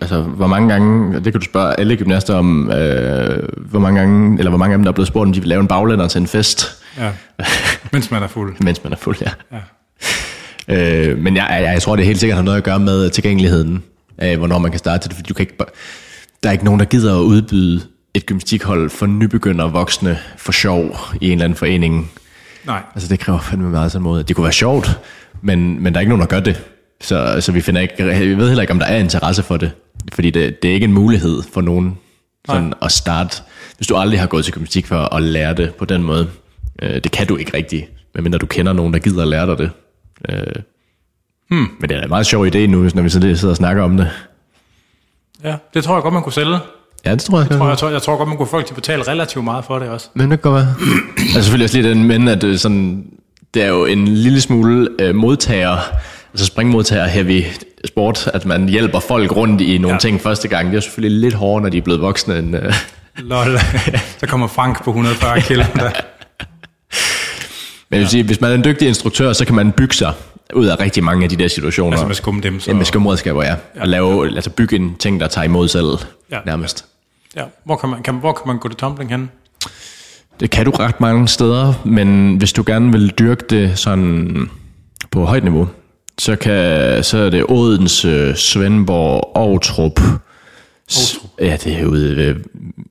[0.00, 4.38] altså, hvor mange gange, det kan du spørge alle gymnaster om, øh, hvor mange gange,
[4.38, 6.08] eller hvor mange af dem, der er blevet spurgt, om de vil lave en baglænder
[6.08, 7.12] til en fest, Ja.
[7.92, 8.56] Mens man er fuld.
[8.64, 9.30] mens man er fuld, ja.
[9.52, 9.60] Ja.
[10.68, 13.82] Øh, men jeg, jeg, jeg tror, det helt sikkert har noget at gøre med tilgængeligheden
[14.18, 15.54] af, hvornår man kan starte det, fordi du kan ikke,
[16.42, 17.82] der er ikke nogen, der gider at udbyde
[18.14, 22.10] et gymnastikhold for nybegyndere voksne for sjov i en eller anden forening.
[22.64, 22.82] Nej.
[22.94, 24.22] Altså det kræver fandme meget sådan måde.
[24.22, 25.00] Det kunne være sjovt,
[25.40, 26.64] men, men der er ikke nogen, der gør det.
[27.00, 29.72] Så, så vi, finder ikke, vi ved heller ikke, om der er interesse for det.
[30.12, 31.98] Fordi det, det er ikke en mulighed for nogen
[32.46, 33.42] sådan at starte.
[33.76, 36.30] Hvis du aldrig har gået til gymnastik for at lære det på den måde.
[36.82, 39.58] Øh, det kan du ikke rigtigt, medmindre du kender nogen, der gider at lære dig
[39.58, 39.70] det.
[40.28, 40.62] Øh,
[41.50, 41.68] hmm.
[41.80, 44.10] Men det er en meget sjov idé nu, når vi sidder og snakker om det.
[45.44, 46.58] Ja, det tror jeg godt, man kunne sælge.
[47.04, 47.50] Ja, det tror jeg.
[47.50, 49.44] Jeg tror, jeg, tror, jeg tror godt, man kunne få folk til at betale relativt
[49.44, 50.08] meget for det også.
[50.14, 50.74] Men det kan godt være.
[51.18, 53.06] altså selvfølgelig også lige den, men at er sådan,
[53.54, 55.76] det er jo en lille smule øh, modtager,
[56.32, 57.42] altså springmodtager heavy
[57.84, 59.92] sport, at man hjælper folk rundt i nogle Ja.
[59.94, 59.98] ja.
[59.98, 60.70] ting første gang.
[60.70, 62.38] Det er selvfølgelig lidt hårdere, når de er blevet voksne.
[62.38, 62.74] End, øh,
[63.16, 63.58] Lol.
[64.18, 65.62] Så kommer Frank på 140 kilo.
[65.74, 65.90] Der.
[67.88, 70.12] men jeg vil sige, hvis man er en dygtig instruktør, så kan man bygge sig
[70.54, 71.92] ud af rigtig mange af de der situationer.
[71.92, 72.60] Altså med skum dem.
[72.60, 72.70] Så...
[72.70, 73.54] ja, med skumredskaber, ja.
[73.80, 75.86] Og lave, altså bygge en ting, der tager imod selv,
[76.30, 76.36] Ja.
[76.36, 76.40] ja.
[76.46, 76.84] nærmest.
[77.36, 77.42] Ja.
[77.64, 79.30] Hvor, kan man, kan, hvor kan man gå til tumbling hen?
[80.40, 84.36] Det kan du ret mange steder, men hvis du gerne vil dyrke det sådan
[85.10, 85.68] på højt niveau,
[86.18, 91.18] så, kan, så er det Odense, Svendborg, Aarhus.
[91.40, 92.34] Ja, det er ude ved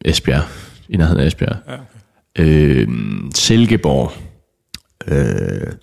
[0.05, 0.43] Esbjerg,
[0.89, 1.57] i nærheden af Esbjerg.
[1.67, 1.85] Ja, okay.
[2.39, 2.87] Øh,
[3.35, 4.11] Silkeborg.
[5.07, 5.73] Øh,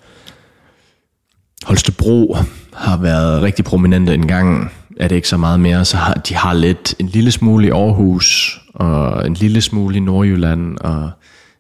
[1.65, 2.37] Holstebro
[2.75, 4.73] har været rigtig prominente en gang.
[5.01, 7.71] Er det ikke så meget mere, så har de har lidt en lille smule i
[7.71, 11.11] Aarhus, og en lille smule i Nordjylland, og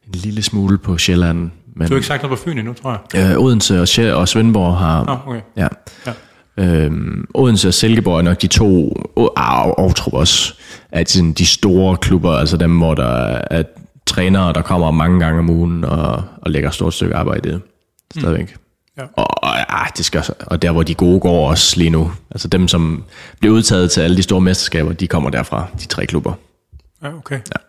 [0.07, 1.50] en lille smule på Sjælland.
[1.76, 3.30] Men Du har ikke sagt noget på Fyn endnu, tror jeg.
[3.32, 5.04] øh, Odense og, Sjæ- og Svendborg har...
[5.04, 5.40] Nå, okay.
[5.57, 5.68] Ja.
[6.07, 6.12] Ja.
[6.59, 10.54] Øhm, Odense og Silkeborg er nok de to, og Aarhus også,
[10.92, 13.62] er sådan de store klubber, altså dem, hvor der er
[14.07, 17.52] trænere, der kommer mange gange om ugen og, og lægger et stort stykke arbejde i
[17.52, 17.61] det.
[18.18, 18.54] Stadigvæk.
[18.57, 18.62] Mm.
[18.98, 19.02] Ja.
[19.16, 22.12] Og, og, ja, det skal, og der, hvor de gode går også lige nu.
[22.30, 23.04] Altså dem, som
[23.40, 26.32] bliver udtaget til alle de store mesterskaber, de kommer derfra, de tre klubber.
[27.02, 27.34] Ja, okay.
[27.34, 27.61] Ja.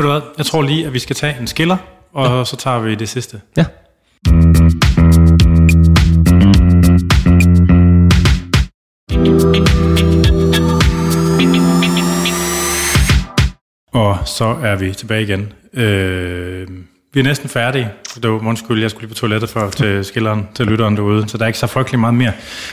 [0.00, 1.76] Ved du hvad, jeg tror lige, at vi skal tage en skiller,
[2.12, 2.44] og ja.
[2.44, 3.40] så tager vi det sidste.
[3.56, 3.64] Ja.
[13.92, 15.52] Og så er vi tilbage igen.
[15.74, 16.68] Øh,
[17.12, 17.90] vi er næsten færdige.
[18.22, 21.38] Det var undskyld, jeg skulle lige på toilettet før til skilleren, til lytteren derude, så
[21.38, 22.32] der er ikke så frygtelig meget mere.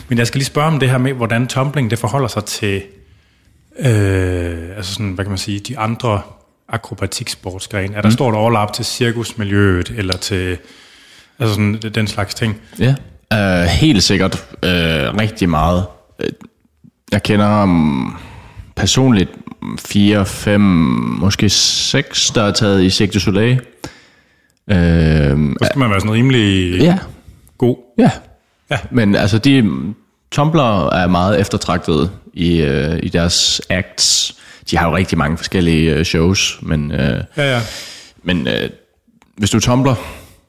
[0.10, 2.82] Men jeg skal lige spørge om det her med, hvordan tumbling det forholder sig til,
[3.80, 6.22] øh, altså sådan, hvad kan man sige, de andre
[6.70, 7.96] akrobatiksportsgrene.
[7.96, 8.14] Er der mm.
[8.14, 10.58] stort overlap til cirkusmiljøet, eller til
[11.40, 12.62] altså sådan, den slags ting?
[12.80, 12.96] Ja,
[13.34, 14.70] uh, helt sikkert uh,
[15.20, 15.86] rigtig meget.
[16.20, 16.30] Øh,
[17.12, 18.18] Jeg kender um,
[18.76, 19.30] personligt
[19.80, 23.60] fire, fem, måske seks, der er taget i Cirque du Soleil.
[24.72, 26.98] Uh, Så skal man være sådan rimelig ja,
[27.58, 27.78] god.
[27.98, 28.12] ja.
[28.72, 28.78] Ja.
[28.92, 29.72] Men altså, de
[30.32, 34.36] tumbler er meget eftertragtede i, uh, i deres acts.
[34.72, 36.92] De har jo rigtig mange forskellige uh, shows, men...
[36.92, 37.62] Uh, Ja, ja.
[38.24, 38.70] men øh,
[39.38, 39.96] hvis du tumbler,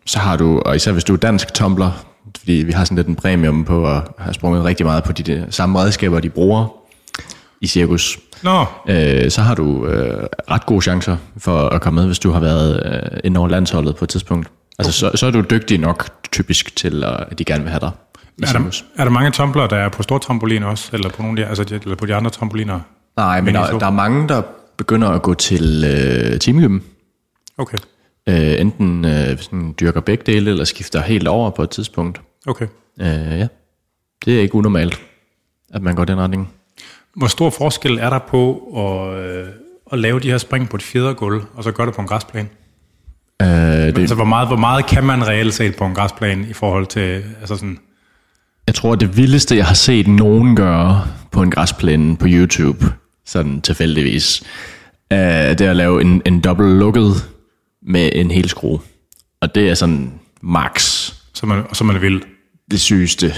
[0.06, 2.04] så har du, og især hvis du er dansk tumbler,
[2.38, 5.22] fordi vi har sådan lidt en premium på at have sprunget rigtig meget på de
[5.22, 6.66] der, samme redskaber, de bruger
[7.60, 12.06] i cirkus, Nå, øh, så har du øh, ret gode chancer for at komme med,
[12.06, 14.48] hvis du har været øh, ind over landsholdet på et tidspunkt.
[14.78, 17.90] Altså, så, så er du dygtig nok typisk til, at de gerne vil have dig
[18.42, 21.40] er der, er der mange tumbler, der er på store trampoliner også, eller på, nogle
[21.40, 22.80] af de, altså, de- eller på de andre trampoliner?
[23.18, 24.42] Nej, men der, så- der er mange, der
[24.76, 26.78] begynder at gå til øh, teamgym.
[27.58, 27.78] Okay,
[28.28, 32.20] Øh, enten øh, sådan, dyrker begge dele, eller skifter helt over på et tidspunkt.
[32.46, 32.66] okay.
[33.00, 33.06] Øh,
[33.38, 33.46] ja,
[34.24, 35.00] det er ikke unormalt,
[35.74, 36.48] at man går den retning.
[37.16, 39.46] Hvor stor forskel er der på at, øh,
[39.92, 42.48] at lave de her spring på et fjedergulv, og så gøre det på en græsplæne?
[43.42, 46.52] Øh, det, Altså, hvor meget, hvor meget kan man reelt set på en græsplæne i
[46.52, 47.78] forhold til, altså sådan,
[48.66, 52.84] jeg tror, det vildeste, jeg har set nogen gøre på en græsplæne på YouTube,
[53.28, 54.42] sådan tilfældigvis,
[55.12, 57.12] øh, det er at lave en, en dobbelt lukket
[57.82, 58.80] med en hel skrue.
[59.40, 60.12] Og det er sådan
[60.42, 60.82] max
[61.34, 62.22] så man, så man vil.
[62.70, 63.34] det sygeste,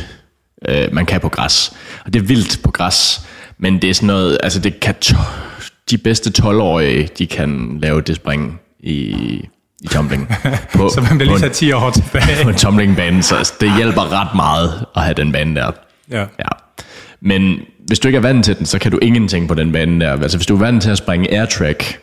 [0.68, 1.72] øh, man kan på græs.
[2.07, 3.20] Og det er vildt på græs,
[3.59, 5.16] men det er sådan noget, altså det kan to-
[5.91, 8.95] de bedste 12-årige, de kan lave det spring i,
[9.82, 10.28] i tumbling.
[10.74, 12.24] På, Så man bliver lige sat 10 år tilbage.
[12.45, 15.70] på en tumblingbane, så altså, det hjælper ret meget at have den bane der.
[16.11, 16.20] Ja.
[16.20, 16.26] Ja.
[17.21, 20.01] Men hvis du ikke er vant til den, så kan du ingenting på den bane
[20.01, 20.12] der.
[20.12, 22.01] Altså hvis du er vant til at springe airtrack,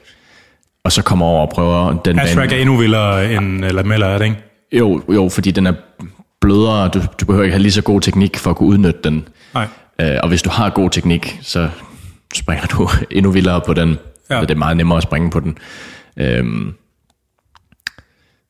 [0.84, 4.18] og så kommer over og prøver den Ash track er endnu vildere end lameller, er
[4.18, 4.38] det ikke?
[4.72, 5.74] Jo, jo, fordi den er
[6.42, 6.88] blødere.
[6.88, 9.28] Du, du behøver ikke have lige så god teknik for at kunne udnytte den.
[9.54, 9.68] Nej.
[10.02, 11.70] Øh, og hvis du har god teknik, så
[12.36, 13.98] springer du endnu vildere på den.
[14.30, 14.36] Ja.
[14.36, 14.42] Ja.
[14.42, 15.58] Det er meget nemmere at springe på den.
[16.18, 16.74] Øhm,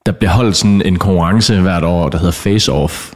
[0.05, 3.13] der bliver holdt sådan en konkurrence hvert år, der hedder Face Off,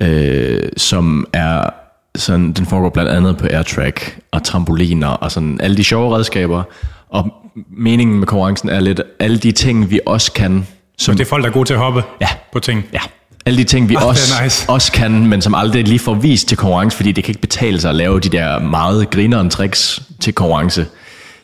[0.00, 1.70] øh, som er
[2.16, 6.62] sådan, den foregår blandt andet på airtrack og trampoliner og sådan alle de sjove redskaber.
[7.08, 7.32] Og
[7.76, 10.66] meningen med konkurrencen er lidt alle de ting, vi også kan,
[10.98, 12.28] som Det er folk, der er gode til at hoppe Ja.
[12.52, 12.84] på ting.
[12.92, 13.00] Ja.
[13.46, 14.70] Alle de ting, vi er også, nice.
[14.70, 17.80] også kan, men som aldrig lige får vist til konkurrence, fordi det kan ikke betale
[17.80, 20.86] sig at lave de der meget grineren tricks til konkurrence.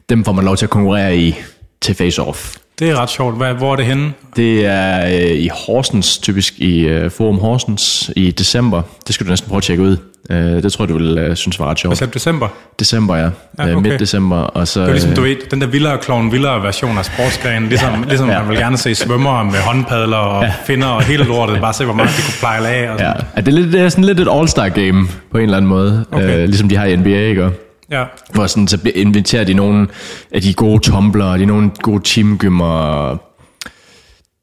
[0.08, 1.34] Dem får man lov til at konkurrere i
[1.80, 2.56] til face-off.
[2.78, 3.36] Det er ret sjovt.
[3.36, 4.12] Hvad, hvor er det henne?
[4.36, 8.82] Det er øh, i Horsens, typisk i øh, Forum Horsens i december.
[9.06, 9.96] Det skal du næsten prøve at tjekke ud.
[10.30, 11.92] Øh, det tror jeg, du vil øh, synes var ret sjovt.
[11.92, 12.48] Altså december.
[12.80, 13.22] December, ja.
[13.22, 13.88] Ja, ja okay.
[13.88, 14.36] Midt december.
[14.36, 17.04] Og så, Det er ligesom, øh, du ved, den der vildere klovn, vildere version af
[17.04, 17.68] sportsgrenen.
[17.72, 18.38] Ligesom, ligesom Ja.
[18.38, 20.52] man vil gerne se svømmere med håndpadler og ja.
[20.66, 21.60] finder og hele lortet.
[21.66, 22.90] Bare se, hvor meget de kunne plejle af.
[22.90, 23.22] Og Ja, sådan.
[23.36, 25.68] Ja, det, er lidt, det er sådan lidt et all-star game på en eller anden
[25.68, 26.04] måde.
[26.12, 26.38] Okay.
[26.38, 27.50] Øh, ligesom de har i NBA, ikke?
[27.90, 28.04] Ja.
[28.32, 29.88] Hvor sådan, så inviterer de nogle
[30.32, 33.16] af de gode tumblere, de nogle gode teamgymmer,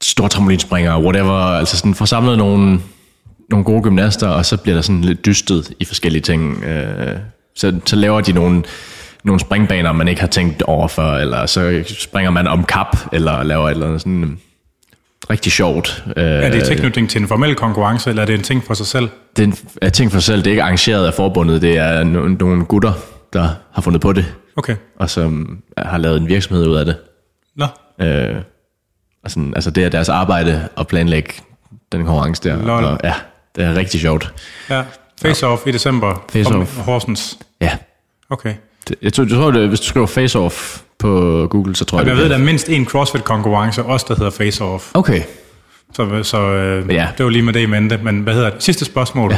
[0.03, 1.33] store trampolinspringere, whatever.
[1.33, 2.79] Altså sådan får samlet nogle,
[3.49, 6.63] nogle gode gymnaster, og så bliver der sådan lidt dystet i forskellige ting.
[6.63, 7.17] Øh,
[7.55, 8.63] så, så laver de nogle,
[9.23, 13.43] nogle springbaner, man ikke har tænkt over før, eller så springer man om kap, eller
[13.43, 14.37] laver et eller andet sådan
[15.29, 16.03] rigtig sjovt.
[16.17, 18.85] Øh, Er det tilknytning til en formel konkurrence, eller er det en ting for sig
[18.85, 19.09] selv?
[19.37, 21.77] det er en er ting for sig selv, det er ikke arrangeret af forbundet, det
[21.77, 22.93] er no- nogle gutter,
[23.36, 24.25] der har fundet på det,
[24.57, 24.75] Okay.
[24.99, 26.97] og som har lavet en virksomhed ud af det.
[27.55, 27.65] Nå,
[28.05, 28.36] Øh,
[29.23, 31.33] og sådan, altså det er deres arbejde at planlægge
[31.91, 32.65] den konkurrence der.
[32.65, 32.83] Lol.
[32.83, 33.13] Og, ja,
[33.55, 34.33] det er rigtig sjovt.
[34.69, 34.83] ja.
[35.25, 36.23] Face-off i december.
[36.36, 36.81] Face-off.
[36.81, 37.38] Horsens.
[37.61, 37.77] Ja.
[38.29, 38.53] Okay.
[38.88, 41.09] Det, jeg, tror, jeg tror, det, hvis du skriver face-off på
[41.51, 44.31] Google, så tror jeg, Jeg det ved, der er mindst en CrossFit-konkurrence, også der hedder
[44.31, 44.91] Face-off.
[44.93, 45.21] Okay.
[45.93, 46.93] Så, så øh, Ja.
[46.93, 47.07] ja.
[47.17, 47.97] det var lige med det i mente.
[47.97, 48.63] Men hvad hedder det?
[48.63, 49.31] Sidste spørgsmål.
[49.31, 49.38] Ja.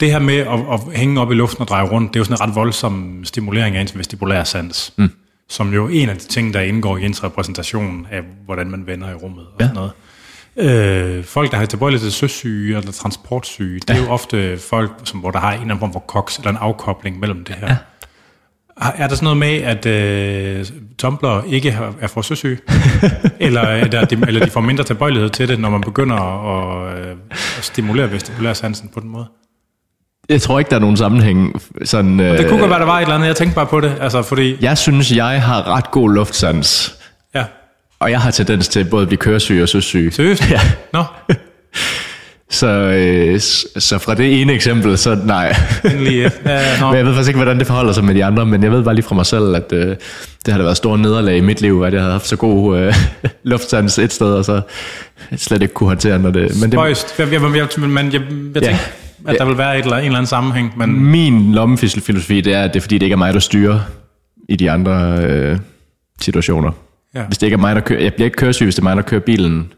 [0.00, 2.24] Det her med at, at hænge op i luften og dreje rundt, det er jo
[2.24, 4.92] sådan en ret voldsom stimulering af ens vestibulær sans.
[4.96, 5.10] Mm.
[5.48, 8.86] Som jo er en af de ting, der indgår i ens repræsentation af, hvordan man
[8.86, 9.64] vender i rummet og Ja.
[9.66, 9.92] sådan noget.
[11.18, 15.20] Øh, folk, der har tilbøjelighed til søsyge eller transportsyge, det er jo ofte folk, som,
[15.20, 17.66] hvor der har en eller anden form for koks eller en afkobling mellem det her.
[17.68, 17.76] Ja.
[18.96, 20.66] Er der sådan noget med, at øh,
[20.98, 22.58] tumbler ikke har- er for søsyge?
[23.40, 26.98] eller, er der, de, eller de får mindre tilbøjelighed til det, når man begynder at,
[26.98, 29.26] øh, at stimulere vestibulærsansen på den måde?
[30.28, 31.62] Jeg tror ikke, der er nogen sammenhæng.
[31.84, 33.26] Sådan, øh, Det kunne godt være, der var et eller andet.
[33.26, 33.92] Jeg tænkte bare på det.
[34.00, 34.56] Altså, fordi...
[34.60, 36.94] Jeg synes, jeg har ret god luftsans.
[37.34, 37.44] Ja.
[38.00, 40.10] Og jeg har tendens til både at blive køresyg og søsyg.
[40.12, 40.50] Seriøst?
[40.50, 40.60] Ja.
[40.92, 41.04] Nå,
[42.50, 43.40] Så, øh,
[43.78, 45.56] så fra det ene eksempel, så nej.
[45.84, 46.30] endelig.
[46.46, 46.86] Ja, nå.
[46.90, 48.82] Men jeg ved faktisk ikke, hvordan det forholder sig med de andre, men jeg ved
[48.84, 49.86] bare lige fra mig selv, at øh,
[50.46, 52.78] det har da været store nederlag i mit liv, at jeg havde haft så god
[52.78, 52.94] øh,
[53.44, 54.60] luftsans et sted, og så
[55.36, 56.42] slet ikke kunne håndtere når det.
[56.60, 57.14] Men det, Spøjst.
[57.18, 58.20] Jeg, jeg, jeg, jeg, men jeg,
[58.54, 58.68] jeg Ja.
[58.68, 58.84] tænkte,
[59.26, 62.62] at der vil være et eller, en eller anden sammenhæng, men min lommefilosofi, det er,
[62.62, 63.80] at det er fordi, det ikke er mig, der styrer
[64.48, 65.58] i de andre øh,
[66.20, 66.70] situationer.
[67.14, 67.22] Ja.
[67.22, 68.96] Hvis det ikke er mig, der kører, jeg bliver ikke køresyg, hvis det er mig,
[68.96, 69.72] der kører bilen,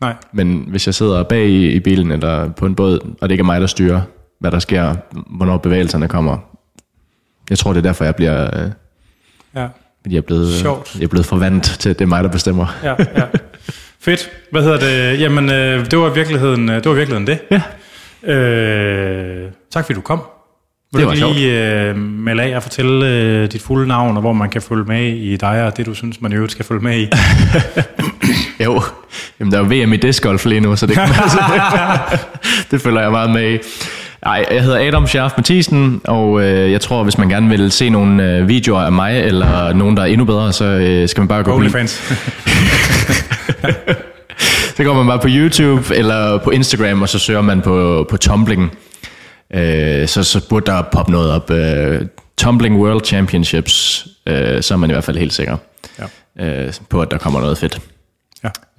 [0.00, 0.14] nej.
[0.32, 3.42] men hvis jeg sidder bag i, i bilen eller på en båd, og det ikke
[3.42, 4.00] er mig, der styrer,
[4.40, 4.94] hvad der sker,
[5.36, 6.36] hvornår bevægelserne kommer.
[7.50, 8.70] Jeg tror, det er derfor, jeg bliver, øh,
[9.56, 9.66] Ja.
[10.02, 10.94] fordi jeg er blevet, øh, Sjovt.
[10.94, 12.66] jeg er blevet forvandt til, at det er mig, der bestemmer.
[12.84, 13.24] ja, ja.
[14.00, 14.30] Fedt.
[14.50, 15.20] Hvad hedder det?
[15.20, 16.84] Jamen, øh, det var i virkeligheden øh, det.
[16.86, 17.38] Var virkeligheden det.
[17.50, 17.62] Ja.
[18.26, 20.22] Øh, tak fordi du kom.
[20.92, 24.20] Vil Det du var lige øh, melde af og fortælle øh, dit fulde navn, og
[24.20, 26.64] hvor man kan følge med i dig, og det du synes, man i øvrigt skal
[26.64, 27.08] følge med i?
[28.64, 28.82] Jo,
[29.40, 30.96] Jamen, der er jo VM i discgolf lige nu, så det,
[32.70, 33.58] det følger jeg meget med i.
[34.22, 37.90] Ej, jeg hedder Adam Schaff Mathisen, og øh, jeg tror, hvis man gerne vil se
[37.90, 41.28] nogle øh, videoer af mig, eller nogen, der er endnu bedre, så øh, skal man
[41.28, 42.02] bare gå OnlyFans.
[44.78, 48.16] så går man bare på YouTube eller på Instagram, og så søger man på, på
[48.16, 48.76] tumbling.
[49.54, 51.50] Øh, så, så burde der poppe noget op.
[51.50, 52.00] Øh,
[52.36, 55.56] tumbling World Championships, øh, så er man i hvert fald helt sikker
[56.38, 56.64] ja.
[56.66, 57.80] øh, på, at der kommer noget fedt.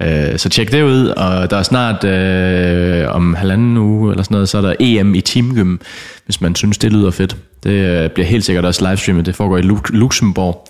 [0.00, 0.32] ja.
[0.32, 4.34] Øh, så tjek det ud, og der er snart øh, om halvanden uge eller sådan
[4.34, 5.76] noget, så er der EM i teamgym,
[6.24, 7.36] hvis man synes, det lyder fedt.
[7.62, 10.68] Det øh, bliver helt sikkert også livestreamet, det foregår i Lu- Luxembourg.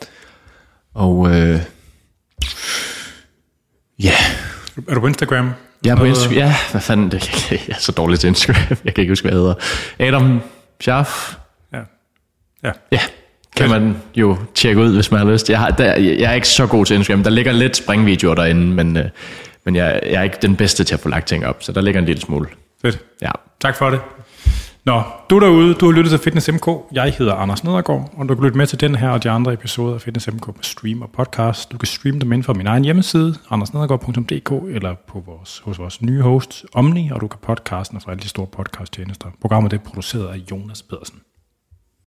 [0.94, 1.60] Og øh,
[4.02, 4.14] ja,
[4.88, 5.50] Er du på Instagram?
[5.84, 6.36] jeg er på Instagram.
[6.36, 8.76] Ja, hvad fanden, det, jeg er så dårlig til Instagram.
[8.84, 9.54] Jeg kan ikke huske, hvad jeg hedder.
[9.98, 10.40] Adam
[10.80, 11.34] Schaff.
[11.72, 11.78] Ja.
[12.64, 12.72] Ja.
[12.92, 13.00] Ja,
[13.56, 15.50] kan man jo tjekke ud, hvis man har lyst.
[15.50, 17.22] Jeg, har, der, jeg er ikke så god til Instagram.
[17.22, 19.04] Der ligger lidt springvideoer derinde, men, øh,
[19.64, 21.80] men jeg, jeg er ikke den bedste til at få lagt ting op, så der
[21.80, 22.48] ligger en lille smule.
[22.82, 22.98] Fedt.
[23.22, 23.30] Ja.
[23.60, 24.00] Tak for det.
[24.84, 26.68] Nå, du derude, du har lyttet til Fitness MK.
[26.92, 29.52] Jeg hedder Anders Nedergaard, og du kan lytte med til den her og de andre
[29.52, 31.72] episoder af Fitness MK på stream og podcast.
[31.72, 36.02] Du kan streame dem ind fra min egen hjemmeside, andersnedergaard.dk, eller på vores, hos vores
[36.02, 39.28] nye host, Omni, og du kan podcasten fra alle de store podcasttjenester.
[39.40, 41.20] Programmet er produceret af Jonas Pedersen.